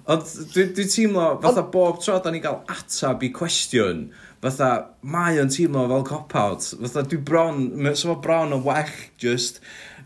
Ond 0.09 0.23
dwi- 0.55 0.71
dwi'n 0.77 0.89
teimlo, 0.93 1.25
fatha 1.43 1.63
bob 1.73 1.99
tro 2.05 2.19
da 2.25 2.31
ni 2.33 2.39
gael 2.45 2.61
atab 2.73 3.25
i 3.27 3.29
cwestiwn, 3.35 4.07
fatha 4.41 4.69
mae 5.03 5.37
o'n 5.43 5.51
teimlo 5.53 5.83
fel 5.91 6.05
cop-out. 6.09 6.65
Fatha 6.81 7.03
dwi 7.11 7.19
bron, 7.29 7.59
ma- 7.83 7.93
so 7.99 8.09
mae 8.15 8.23
bron 8.25 8.55
o 8.57 8.61
well 8.65 8.89
just 9.21 9.59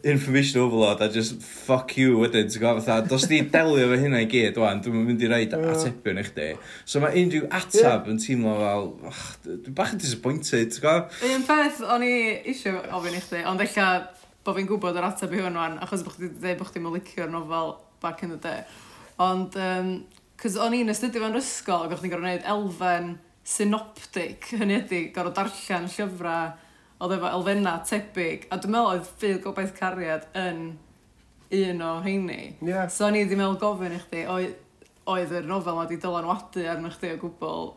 information 0.02 0.58
overload 0.60 0.98
a 1.04 1.06
just 1.14 1.36
fuck 1.46 1.92
you 1.96 2.16
wedyn, 2.18 2.48
ti'n 2.50 2.58
gwybod, 2.64 2.80
fatha, 2.82 3.04
dos 3.06 3.28
di 3.30 3.38
delio 3.54 3.84
fe 3.92 4.00
hynna 4.00 4.24
i 4.24 4.26
gyd, 4.32 4.58
wan, 4.58 4.80
dwi'n 4.82 5.04
mynd 5.06 5.22
i 5.22 5.28
roed 5.30 5.54
atebion 5.54 6.18
i 6.18 6.24
chdi. 6.26 6.48
So 6.82 6.98
mae 7.04 7.14
unrhyw 7.22 7.46
atab 7.60 8.08
yn 8.10 8.18
teimlo 8.24 8.56
fel, 8.58 8.88
och, 9.12 9.20
dwi 9.46 9.76
bach 9.78 9.92
yn 9.94 10.02
disappointed, 10.02 10.74
ti'n 10.74 10.82
gwybod? 10.88 11.22
Un 11.36 11.46
peth 11.46 11.84
o'n 11.86 12.02
i 12.08 12.12
eisiau 12.50 12.82
ofyn 12.98 13.14
i 13.20 13.22
chdi, 13.22 13.44
ond 13.52 13.62
eich 13.62 13.78
bod 14.44 14.56
fi'n 14.58 14.68
gwybod 14.70 14.98
yr 14.98 15.06
ateb 15.06 15.34
i 15.36 15.42
hwn 15.42 15.58
wan, 15.58 15.78
achos 15.84 16.02
bod 16.06 16.16
chdi 16.16 16.32
dweud 16.32 16.58
bod 16.60 16.70
chdi'n 16.70 16.86
mylicio'r 16.86 17.30
nofel 17.30 17.76
back 18.02 18.24
in 18.26 18.34
the 18.34 18.40
day. 18.42 18.64
Ond, 19.22 19.54
um, 19.60 19.92
cys 20.42 20.58
o'n 20.58 20.74
i'n 20.74 20.90
astudio 20.90 21.22
fo'n 21.22 21.36
rysgol, 21.36 21.86
ac 21.86 21.94
o'ch 21.94 22.02
chi'n 22.02 22.12
gorfod 22.12 22.26
gwneud 22.26 22.48
elfen 22.54 23.12
synoptic, 23.46 24.48
hynny 24.58 24.80
ydy, 24.80 25.02
gorfod 25.14 25.36
darllen 25.38 25.86
llyfrau, 25.92 26.56
oedd 27.02 27.16
efo 27.16 27.30
elfenna 27.36 27.76
tebyg, 27.86 28.48
a 28.50 28.58
dwi'n 28.62 28.74
meddwl 28.74 28.96
oedd 28.96 29.12
ffydd 29.18 29.40
gobaith 29.44 29.74
cariad 29.78 30.26
yn 30.38 30.66
un 31.52 31.82
o 31.82 31.94
heini. 32.02 32.56
Yeah. 32.62 32.90
So 32.90 33.06
o'n 33.08 33.18
i 33.18 33.24
wedi 33.24 33.38
meddwl 33.38 33.58
gofyn 33.62 33.96
i 33.96 34.02
chdi, 34.02 34.26
oedd 35.12 35.34
yr 35.38 35.48
nofel 35.48 35.78
ma 35.78 35.86
wedi 35.86 35.98
dylanwadu 36.02 36.66
arno 36.70 36.90
chdi 36.94 37.14
o 37.14 37.20
gwbl, 37.22 37.72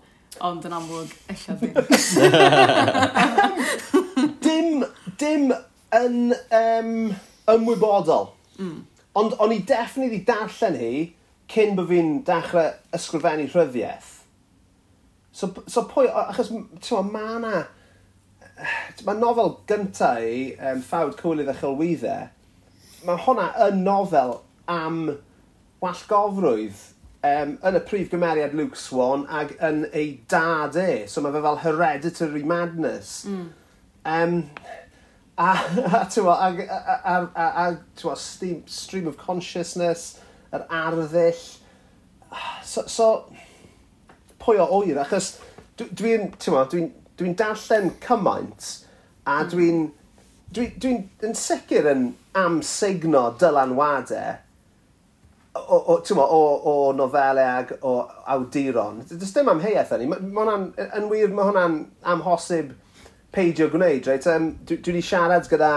ond 0.45 0.67
yn 0.67 0.75
amlwg, 0.77 1.13
ella 1.31 1.55
ddim. 1.61 1.73
dim, 4.45 4.85
dim 5.21 5.49
yn 5.99 6.33
um, 6.33 6.91
ymwybodol. 7.51 8.31
Mm. 8.59 8.81
Ond 9.15 9.37
o'n 9.39 9.53
i 9.55 9.61
defnydd 9.67 10.15
i 10.17 10.23
darllen 10.27 10.77
hi 10.79 10.95
cyn 11.51 11.75
bod 11.77 11.89
fi'n 11.91 12.19
dechrau 12.27 12.73
ysgrifennu 12.95 13.47
rhyddiaeth. 13.51 14.11
So, 15.35 15.51
so 15.67 15.83
pwy, 15.91 16.07
achos, 16.07 16.51
ti'n 16.83 17.11
ma 17.11 17.37
na, 17.43 17.65
mae 19.03 19.19
nofel 19.19 19.57
gynta 19.67 20.15
i, 20.23 20.53
um, 20.55 20.81
Ffawd 20.83 21.17
Cwylydd 21.19 21.51
a 21.51 21.55
Chylwyddau, 21.59 22.29
mae 23.05 23.23
hwnna 23.25 23.49
yn 23.67 23.83
nofel 23.85 24.37
am 24.71 25.01
wallgofrwydd 25.83 26.79
um, 27.25 27.57
yn 27.67 27.77
y 27.77 27.81
prif 27.85 28.09
gymeriad 28.13 28.55
Luke 28.57 28.79
Swan 28.79 29.25
ac 29.27 29.53
yn 29.63 29.83
ei 29.91 30.15
dad 30.31 30.77
e. 30.79 31.05
So 31.11 31.23
mae 31.23 31.35
fe 31.35 31.43
fel 31.45 31.61
hereditary 31.65 32.43
madness. 32.47 33.25
Mm. 33.29 33.45
Um, 34.05 34.35
a, 35.37 35.49
a, 36.01 36.05
tywa, 36.11 36.37
a, 36.39 36.47
a, 36.47 37.01
a, 37.13 37.15
a, 37.35 37.47
a 37.65 37.79
tywa, 37.97 38.17
stream, 38.17 38.63
stream 38.67 39.07
of 39.07 39.17
consciousness, 39.17 40.19
yr 40.53 40.65
arddull. 40.69 41.41
So, 42.63 42.85
so 42.87 43.09
pwy 44.43 44.59
o 44.59 44.69
oer, 44.79 45.01
achos 45.03 45.35
dwi'n 45.79 46.31
dwi 46.39 46.63
dwi 46.71 46.87
dwi 47.19 47.35
darllen 47.39 47.93
cymaint 48.03 48.71
a 49.27 49.43
dwi'n 49.47 49.85
dwi'n 50.55 50.73
dwi, 50.79 50.97
dwi 51.19 51.29
yn 51.29 51.37
sicr 51.39 51.87
yn 51.91 52.09
amsugno 52.37 53.29
dylanwadau 53.39 54.35
o, 55.55 55.77
o, 55.77 55.99
tywa, 56.03 56.25
o, 56.27 56.39
o 56.67 56.93
nofelau 56.93 57.39
ag 57.39 57.71
o 57.81 57.93
awduron. 58.27 59.01
Does 59.07 59.33
dim 59.33 59.49
amheuaeth 59.51 59.93
yn 59.95 60.03
ni. 60.03 60.09
Mae 60.11 60.25
hwnna'n, 60.43 60.65
yn 60.99 61.07
wir, 61.11 61.31
mae 61.31 61.47
hwnna'n 61.49 61.77
amhosib 62.15 62.73
peidio 63.35 63.67
gwneud, 63.73 64.07
reit? 64.09 64.27
Um, 64.31 64.53
dwi, 64.65 64.79
dwi 64.79 64.95
wedi 64.95 65.03
siarad 65.05 65.49
gyda... 65.51 65.73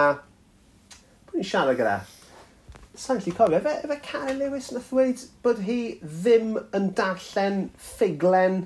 Pwy 1.29 1.41
wedi 1.41 1.49
siarad 1.51 1.79
gyda? 1.79 1.99
Sa'n 2.99 3.21
lli 3.23 3.35
cofio, 3.35 3.61
efe, 3.61 3.77
efe 3.85 3.99
Cari 4.03 4.35
Lewis 4.39 4.73
nath 4.75 4.89
dweud 4.91 5.21
bod 5.45 5.61
hi 5.67 5.79
ddim 6.03 6.57
yn 6.75 6.91
darllen 6.99 7.69
ffuglen 7.79 8.65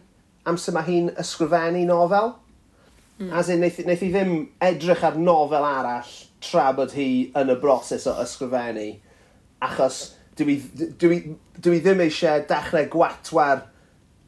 amser 0.49 0.77
mae 0.77 0.89
hi'n 0.89 1.11
ysgrifennu 1.21 1.85
nofel. 1.89 2.35
Mm. 3.19 3.33
As 3.39 3.51
in, 3.53 3.61
wnaeth 3.61 3.83
wneith 3.85 4.05
hi 4.07 4.11
ddim 4.15 4.35
edrych 4.65 5.05
ar 5.07 5.19
nofel 5.21 5.67
arall 5.69 6.15
tra 6.43 6.71
bod 6.77 6.97
hi 6.97 7.09
yn 7.39 7.53
y 7.53 7.59
broses 7.61 8.09
o 8.11 8.17
ysgrifennu. 8.23 8.89
Achos 9.63 10.01
dwi, 10.41 10.57
dwi, 11.01 11.21
dwi 11.61 11.83
ddim 11.85 12.03
eisiau 12.07 12.45
dechrau 12.49 12.89
gwatwar 12.93 13.67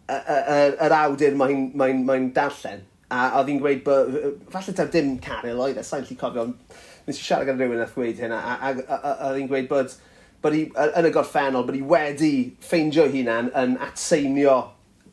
yr 0.08 0.94
awdur 1.00 1.38
mae'n 1.40 1.70
mae 1.80 1.96
mae 2.04 2.28
darllen. 2.36 2.84
A 3.12 3.26
oedd 3.38 3.52
hi'n 3.52 3.60
gweud 3.62 3.84
bod... 3.86 4.18
Falle 4.52 4.74
taw 4.76 4.88
dim 4.92 5.16
Carol 5.22 5.62
oedd 5.66 5.80
e, 5.80 5.84
sa'n 5.86 6.06
lli 6.08 6.16
cofio, 6.20 6.48
ond 6.48 6.76
nes 7.04 7.18
i 7.18 7.22
siarad 7.22 7.48
gan 7.48 7.58
rhywun 7.60 7.76
wnaeth 7.76 7.96
gweud 7.96 8.20
hynna. 8.22 8.40
A, 8.40 8.70
a, 8.70 8.98
a, 8.98 9.14
oedd 9.28 9.40
hi'n 9.42 9.50
gweud 9.50 9.68
bod, 9.70 9.96
bod 10.44 10.56
hi, 10.56 10.62
yn 10.86 11.08
y 11.08 11.12
gorffennol, 11.14 11.66
bod 11.68 11.76
hi 11.76 11.82
wedi 11.88 12.34
ffeindio 12.64 13.06
hunan 13.12 13.50
yn 13.60 13.76
atseinio 13.84 14.56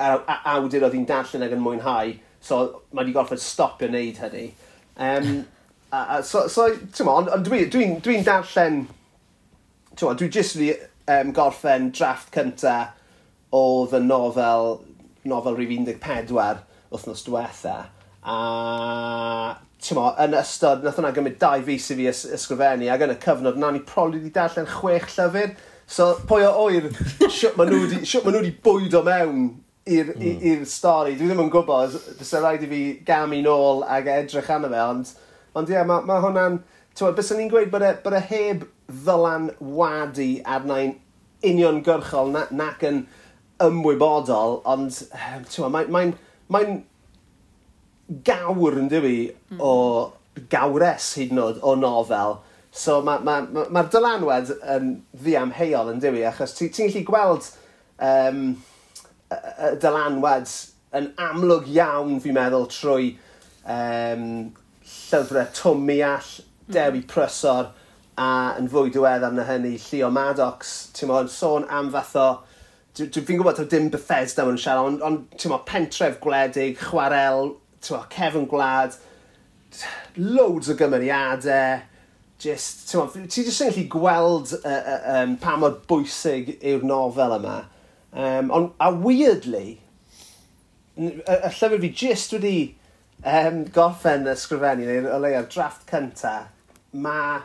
awdur 0.01 0.87
oedd 0.87 0.95
hi'n 0.95 1.07
darllen 1.09 1.45
ac 1.45 1.55
yn 1.55 1.63
mwynhau. 1.63 2.13
So 2.41 2.61
mae 2.91 3.03
wedi 3.03 3.15
gorfod 3.17 3.43
stopio 3.43 3.89
wneud 3.91 4.21
hynny. 4.23 4.47
Um, 4.95 5.43
a, 5.91 6.05
a, 6.17 6.23
so, 6.23 6.47
so 6.47 6.69
ti'n 6.71 7.07
mo, 7.07 7.19
ond 7.19 7.29
on, 7.35 7.45
dwi'n 7.45 7.69
dwi, 7.73 7.91
dwi, 8.03 8.17
darllen... 8.25 8.85
Ti'n 9.91 10.07
mo, 10.07 10.15
dwi 10.17 10.31
jyst 10.31 10.57
wedi 10.57 10.73
um, 11.11 11.35
gorffen 11.35 11.91
drafft 11.91 12.31
cynta 12.33 12.79
o 13.51 13.85
the 13.91 13.99
nofel, 13.99 14.79
nofel 15.27 15.59
rhif 15.59 15.75
14 15.75 16.63
wythnos 16.91 17.25
diwetha 17.25 17.79
a 18.21 19.57
ti'n 19.81 19.97
mo, 19.97 20.11
yn 20.21 20.35
ystod, 20.37 20.83
nath 20.85 20.99
hwnna 20.99 21.09
gymryd 21.15 21.39
dau 21.41 21.63
fus 21.65 21.89
i 21.89 21.97
fi 21.97 22.07
ys 22.11 22.21
ysgrifennu 22.37 22.89
ac 22.93 23.05
yn 23.07 23.15
y 23.15 23.17
cyfnod 23.23 23.57
na 23.57 23.71
ni 23.73 23.81
probably 23.87 24.19
wedi 24.19 24.33
darllen 24.35 24.69
chwech 24.69 25.09
llyfr. 25.15 25.55
So 25.89 26.13
pwy 26.29 26.45
o 26.45 26.51
oer 26.67 26.91
siwt 27.39 27.57
maen 27.57 27.73
nhw 27.73 28.21
wedi 28.27 28.53
bwydo 28.63 29.01
mewn 29.07 29.47
i'r 29.89 30.13
mm. 30.13 30.67
stori. 30.69 31.15
Dwi 31.17 31.31
ddim 31.31 31.41
yn 31.47 31.49
gwybod, 31.53 31.97
bys 32.19 32.35
rhaid 32.37 32.67
i 32.67 32.69
fi 32.69 32.83
gamu 33.07 33.41
nôl 33.41 33.81
ac 33.89 34.11
edrych 34.13 34.51
arno 34.53 34.69
fe, 34.69 34.83
ond, 34.85 35.15
ond 35.57 35.71
ie, 35.71 35.79
yeah, 35.79 35.87
mae 35.87 36.05
ma 36.05 36.21
hwnna'n... 36.21 36.61
Bys 36.91 37.31
ni'n 37.33 37.49
gweud 37.49 37.69
bod 37.71 37.85
e, 37.87 37.93
bod 38.03 38.13
e 38.17 38.19
heb 38.27 38.65
ddylan 38.91 39.47
wadu 39.63 40.27
arna'n 40.43 40.97
uniongyrchol 41.47 42.33
na, 42.35 42.43
nac 42.53 42.83
yn 42.85 43.05
ymwybodol, 43.63 44.59
ond 44.67 44.99
mae'n 45.15 45.71
mae, 45.71 45.87
mae 45.95 46.11
mae'n 46.51 46.81
gawr 48.27 48.79
yn 48.81 48.89
dywi 48.91 49.17
mm. 49.31 49.61
o 49.63 49.73
gawres 50.51 51.13
hyd 51.19 51.33
yn 51.35 51.43
oed 51.43 51.61
o 51.63 51.75
nofel. 51.79 52.39
So 52.71 52.99
mae'r 53.03 53.23
ma, 53.27 53.39
ma, 53.41 53.47
ma, 53.55 53.65
ma 53.79 53.83
dylanwed 53.91 54.53
yn 54.75 54.91
ddiamheuol 55.23 55.93
yn 55.93 56.03
dywi, 56.03 56.23
achos 56.27 56.55
ti'n 56.57 56.71
ti 56.75 56.87
gallu 56.87 57.03
gweld 57.07 57.49
um, 57.99 58.45
y 59.31 59.73
dylanwed 59.83 60.55
yn 60.97 61.11
amlwg 61.23 61.67
iawn, 61.71 62.19
fi'n 62.23 62.35
meddwl, 62.35 62.67
trwy 62.71 63.13
um, 63.63 64.25
llyfrau 64.83 65.51
Twm 65.55 65.85
Miall, 65.87 66.31
Dewi 66.71 67.03
mm. 67.03 67.07
Prysor, 67.11 67.71
a 68.19 68.29
yn 68.59 68.67
fwy 68.71 68.91
diweddar 68.93 69.35
na 69.35 69.45
hynny, 69.47 69.77
Llio 69.79 70.11
Maddox, 70.13 70.73
ti'n 70.95 71.11
modd, 71.11 71.31
sôn 71.31 71.67
am 71.71 71.91
fath 71.93 72.15
o 72.19 72.29
Fi'n 72.97 73.37
gwybod 73.37 73.55
taw 73.55 73.67
dim 73.71 73.87
Bethesda 73.91 74.43
yn 74.51 74.57
siarad, 74.59 74.89
ond 74.89 75.05
on, 75.07 75.21
ti'n 75.39 75.53
mo, 75.53 75.61
pentref 75.67 76.17
gwledig, 76.23 76.75
chwarel, 76.81 77.53
ti'n 77.79 77.95
mo, 77.95 78.01
cefn 78.11 78.49
gwlad, 78.51 78.97
loads 80.19 80.67
o 80.71 80.75
gymeriadau, 80.79 81.85
just, 82.41 82.89
ti'n 82.89 83.29
ti 83.31 83.45
just 83.47 83.63
yn 83.63 83.71
gallu 83.71 83.85
gweld 83.93 84.55
uh, 84.59 84.75
uh, 84.75 85.05
um, 85.15 85.37
pa 85.39 85.55
mor 85.61 85.77
bwysig 85.87 86.57
yw'r 86.59 86.83
nofel 86.87 87.37
yma. 87.37 87.61
Um, 88.11 88.51
ond, 88.51 88.73
a 88.83 88.91
weirdly, 88.91 89.77
y, 90.97 91.13
y 91.15 91.39
llyfr 91.47 91.79
fi 91.85 91.93
just 92.03 92.35
wedi 92.35 92.55
um, 93.23 93.63
gorffen 93.71 94.27
ysgrifennu, 94.33 94.89
neu 94.89 95.07
o 95.15 95.21
leia'r 95.23 95.47
drafft 95.53 95.87
cynta, 95.87 96.35
mae 96.91 97.39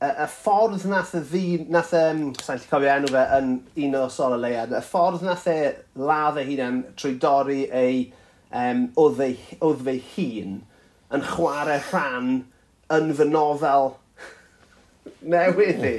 y, 0.00 0.06
y 0.06 0.26
ffordd 0.30 0.84
nath 0.90 1.14
y 1.18 1.22
fi, 1.26 1.44
nath, 1.70 1.92
y, 1.96 2.02
um, 2.12 2.22
sa'n 2.38 2.60
lli 2.60 2.70
cofio 2.70 2.90
enw 2.94 3.10
fe, 3.12 3.24
yn 3.38 3.54
un 3.84 3.96
o 3.98 4.04
sol 4.12 4.36
y 4.36 4.40
leiad, 4.44 4.74
y 4.76 4.82
ffordd 4.86 5.24
nath 5.26 5.46
e 5.50 5.58
ladd 5.98 6.38
ei 6.40 6.50
hunan 6.52 6.82
trwy 6.98 7.16
dorri 7.22 7.64
ei 7.74 8.04
um, 8.50 8.86
oedd, 9.00 9.22
ei, 9.24 9.38
oedd 9.64 9.82
fe 9.86 9.96
hun 10.12 10.60
yn 11.14 11.24
chwarae 11.32 11.80
rhan 11.88 12.30
yn 12.94 13.10
fy 13.16 13.26
nofel 13.28 13.94
newydd 15.34 15.88
i. 15.88 15.96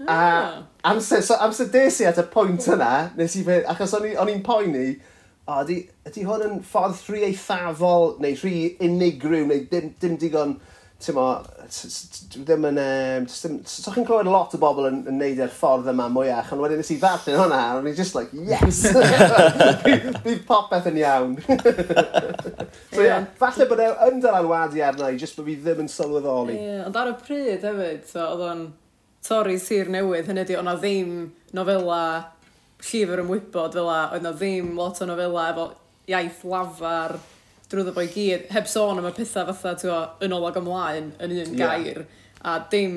A 0.00 0.16
ah. 0.16 0.52
amser, 0.88 1.20
so, 1.24 1.36
amser 1.44 1.68
des 1.72 2.00
i 2.00 2.08
at 2.08 2.20
y 2.20 2.24
pwynt 2.32 2.68
yna, 2.72 3.10
nes 3.18 3.36
i 3.36 3.44
fe, 3.46 3.60
achos 3.68 3.96
o'n 3.96 4.32
i'n 4.32 4.44
poeni, 4.44 4.94
o, 5.44 5.60
ydy, 5.60 5.82
ydy 6.08 6.24
hwn 6.28 6.44
yn 6.46 6.60
ffordd 6.64 7.00
rhy 7.08 7.24
eithafol, 7.30 8.14
neu 8.22 8.36
rhy 8.40 8.74
unigryw, 8.84 9.46
neu 9.48 9.64
dim, 9.72 9.92
dim 10.00 10.16
digon 10.20 10.58
ti'n 11.00 11.16
mo, 11.16 11.26
dwi 12.32 12.42
ddim 12.44 12.66
yn... 12.68 12.78
Um, 12.82 13.26
so 13.30 13.92
chi'n 13.94 14.06
clywed 14.08 14.28
lot 14.28 14.52
o 14.56 14.60
bobl 14.60 14.88
yn, 14.90 14.98
yn 15.08 15.16
neud 15.20 15.40
e'r 15.40 15.52
ffordd 15.54 15.88
yma 15.92 16.08
mwyach, 16.12 16.50
ond 16.52 16.60
wedyn 16.64 16.80
nes 16.82 16.90
i 16.92 16.98
ddarllen 17.00 17.38
hwnna, 17.40 17.60
a 17.60 17.78
o'n 17.78 17.88
i 17.88 17.94
just 17.96 18.16
like, 18.18 18.34
yes! 18.34 18.82
Bydd 20.26 20.42
popeth 20.48 20.90
yn 20.90 21.00
iawn. 21.00 21.38
so 22.94 23.00
yeah. 23.04 23.24
falle 23.40 23.68
bod 23.70 23.80
e 23.84 23.88
yn 24.10 24.20
dylanwadu 24.20 24.84
arna 24.84 25.08
i, 25.14 25.18
just 25.20 25.38
bod 25.38 25.48
fi 25.48 25.56
ddim 25.62 25.84
yn 25.86 25.90
sylweddoli. 25.92 26.58
Ie, 26.58 26.68
yeah, 26.68 26.84
ond 26.88 27.00
ar 27.00 27.14
y 27.14 27.16
pryd 27.22 27.64
hefyd, 27.70 28.04
so, 28.10 28.26
oedd 28.34 28.44
o'n 28.50 28.66
torri 29.26 29.56
sir 29.62 29.88
newydd, 29.92 30.28
hynny 30.28 30.44
ydi, 30.44 30.60
o'na 30.60 30.76
ddim 30.80 31.16
nofela 31.56 32.02
llifr 32.84 33.24
ymwybod 33.24 33.76
fel 33.76 33.88
a, 33.92 34.00
oedd 34.14 34.24
na 34.24 34.34
ddim 34.36 34.74
lot 34.76 35.00
o 35.00 35.08
nofela 35.08 35.48
efo 35.54 35.70
iaith 36.10 36.44
lafar, 36.48 37.16
drwy 37.70 37.92
fo 37.94 38.02
i 38.04 38.10
gyd, 38.10 38.46
heb 38.50 38.68
sôn 38.70 38.98
am 38.98 39.08
y 39.08 39.12
pethau 39.14 39.46
fatha, 39.50 39.74
ti'n 39.78 39.90
gwybod, 39.90 40.22
yn 40.26 40.36
olag 40.36 40.58
ymlaen, 40.60 41.10
yn 41.22 41.34
un 41.36 41.58
yeah. 41.58 41.60
gair, 41.60 42.00
a 42.42 42.56
dim 42.72 42.96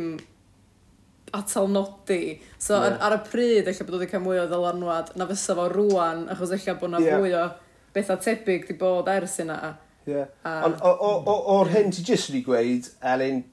atal 1.34 1.70
nodi. 1.70 2.40
So 2.58 2.78
yeah. 2.78 2.94
ar, 2.94 2.98
ar, 3.08 3.18
y 3.20 3.30
pryd, 3.30 3.70
eich 3.70 3.82
bod 3.86 3.98
wedi 4.00 4.10
cael 4.12 4.24
mwy 4.26 4.42
o 4.42 4.48
ddylanwad, 4.50 5.14
na 5.20 5.28
fysa 5.30 5.56
fo 5.58 5.68
rwan, 5.74 6.26
achos 6.34 6.54
eich 6.58 6.68
bod 6.82 6.94
na 6.94 7.02
yeah. 7.04 7.22
fwy 7.22 7.36
o 7.38 7.46
bethau 7.94 8.22
tebyg 8.26 8.68
di 8.70 8.78
bod 8.80 9.10
ers 9.14 9.40
yna. 9.44 9.60
Yeah. 10.10 10.34
Ond 10.66 10.82
o'r 10.84 11.72
hyn 11.74 11.94
ti 11.94 12.04
jyst 12.06 12.32
wedi 12.32 12.44
gweud, 12.48 12.90
Elin, 13.14 13.44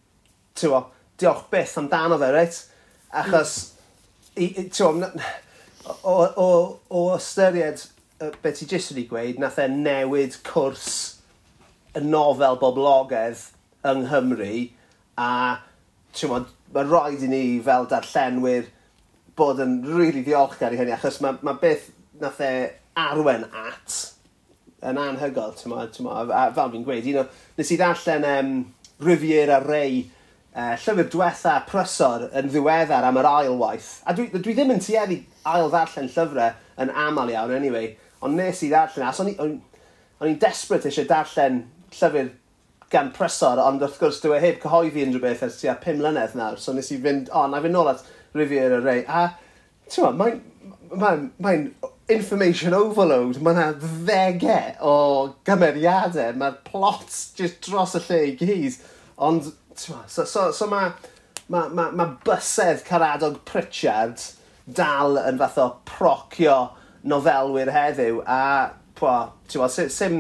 ti'n 0.57 0.73
gwybod, 0.73 0.91
diolch 1.21 1.47
beth 1.53 1.77
amdano 1.81 2.19
fe, 2.21 2.33
reit? 2.35 2.65
Achos, 3.21 3.57
i- 4.37 4.51
i- 4.51 4.69
ti'n 4.69 5.05
gwybod, 5.05 5.25
o, 6.05 6.17
o, 6.41 6.51
o 6.89 7.07
ystyried 7.17 7.85
beth 8.21 8.59
ti 8.59 8.67
jyst 8.69 8.93
wedi 8.93 9.07
gweud, 9.09 9.39
nath 9.41 9.59
e 9.63 9.65
newid 9.73 10.35
cwrs 10.45 10.89
y 11.97 12.03
nofel 12.05 12.59
boblogaidd 12.61 13.47
yng 13.89 14.03
Nghymru 14.05 14.57
a 15.17 15.31
ti'n 16.13 16.33
mod, 16.33 16.51
mae 16.75 16.85
rhaid 16.85 17.25
i 17.25 17.31
ni 17.31 17.43
fel 17.65 17.89
darllenwyr 17.89 18.69
bod 19.41 19.63
yn 19.65 19.79
rili 19.87 20.11
really 20.11 20.25
ddiolchgar 20.27 20.77
i 20.77 20.81
hynny 20.81 20.93
achos 20.93 21.17
mae, 21.25 21.39
mae 21.47 21.57
beth 21.63 21.89
nath 22.21 22.43
e 22.45 22.53
arwen 23.01 23.47
at 23.49 23.97
yn 24.85 25.01
anhygol, 25.01 25.55
ti'n 25.57 25.73
modd, 25.73 25.95
ti'n 25.97 26.05
modd, 26.05 26.35
a 26.35 26.51
fel 26.57 26.75
fi'n 26.75 26.85
gweud, 26.85 27.09
un 27.15 27.23
o, 27.23 27.25
nes 27.57 27.73
i 27.73 27.81
ddarllen 27.81 28.29
um, 28.29 28.53
Riviera 29.05 29.63
Rey, 29.65 30.03
uh, 30.53 30.75
e, 30.75 30.77
llyfr 30.85 31.09
diwetha 31.13 31.57
prysor 31.69 32.29
yn 32.37 32.53
ddiweddar 32.53 33.09
am 33.09 33.21
yr 33.21 33.29
ailwaith, 33.29 33.91
a 34.05 34.17
dwi, 34.17 34.29
dwi 34.37 34.57
ddim 34.57 34.77
yn 34.77 34.85
tueddu 34.85 35.21
ail 35.49 35.73
ddarllen 35.73 36.13
llyfrau 36.13 36.57
yn 36.81 36.95
aml 37.09 37.33
iawn, 37.33 37.57
anyway, 37.57 37.93
Ond 38.27 38.37
nes 38.37 38.63
i 38.65 38.71
ddarllen, 38.71 39.09
as 39.09 39.21
o'n 39.23 40.29
i'n 40.29 40.41
desbryd 40.43 40.87
eisiau 40.89 41.09
darllen 41.09 41.63
llyfr 41.97 42.33
gan 42.91 43.13
prysor, 43.15 43.61
ond 43.63 43.83
wrth 43.87 44.01
gwrs 44.01 44.21
dwi 44.25 44.37
e 44.37 44.43
heb 44.43 44.59
cyhoeddi 44.63 45.07
unrhyw 45.07 45.23
beth 45.23 45.45
ers 45.47 45.61
tua 45.61 45.77
5 45.85 46.01
mlynedd 46.01 46.35
nawr, 46.39 46.59
so 46.59 46.75
nes 46.75 46.91
i 46.91 46.99
fynd, 47.03 47.31
o, 47.31 47.47
na 47.49 47.63
fynd 47.63 47.77
nôl 47.77 47.93
at 47.93 48.03
Riviera 48.35 48.81
Rey, 48.83 49.05
a 49.07 49.31
ti'n 49.91 50.19
mae'n 50.19 50.41
mae, 50.99 51.29
mae 51.39 51.63
information 52.11 52.75
overload, 52.75 53.39
mae 53.39 53.55
yna 53.55 53.69
ddegau 53.79 54.75
o 54.83 54.97
gymeriadau, 55.47 56.35
mae'r 56.41 56.59
plots 56.67 57.23
just 57.39 57.63
dros 57.69 57.95
y 57.99 58.03
lle 58.09 58.21
i 58.27 58.35
gyd, 58.41 58.81
ond, 59.23 59.53
ti'n 59.79 60.03
so, 60.11 60.27
so, 60.27 60.51
so 60.51 60.69
mae 60.71 60.91
ma, 61.51 61.69
ma, 61.69 61.89
ma 61.95 62.09
bysedd 62.27 62.85
caradog 62.87 63.41
Pritchard 63.49 64.23
dal 64.67 65.19
yn 65.23 65.39
fath 65.41 65.59
o 65.63 65.71
procio 65.89 66.59
nofelwyr 67.09 67.71
heddiw 67.75 68.21
a 68.27 68.43
pwa, 68.99 69.17
ti'n 69.49 69.61
gweld, 69.63 69.75
sim, 69.75 69.89
sim, 69.95 70.19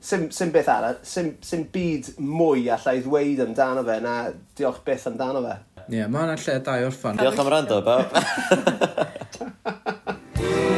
sim, 0.00 0.28
sim 0.34 0.52
beth 0.54 0.70
arall, 0.72 0.98
sim, 1.06 1.34
sim 1.46 1.66
byd 1.72 2.14
mwy 2.18 2.68
allai 2.74 2.98
ddweud 3.04 3.44
amdano 3.46 3.84
fe 3.86 4.00
na 4.04 4.16
diolch 4.58 4.82
beth 4.86 5.06
amdano 5.12 5.44
fe. 5.46 5.56
Ie, 5.86 6.00
yeah, 6.00 6.10
mae 6.10 6.24
hwnna'n 6.24 6.42
lle 6.42 6.58
da 6.66 6.80
i 6.80 6.86
orffan. 6.88 7.20
Diolch 7.20 7.42
am 7.44 7.52
rando, 7.52 7.82
bawb. 7.86 8.08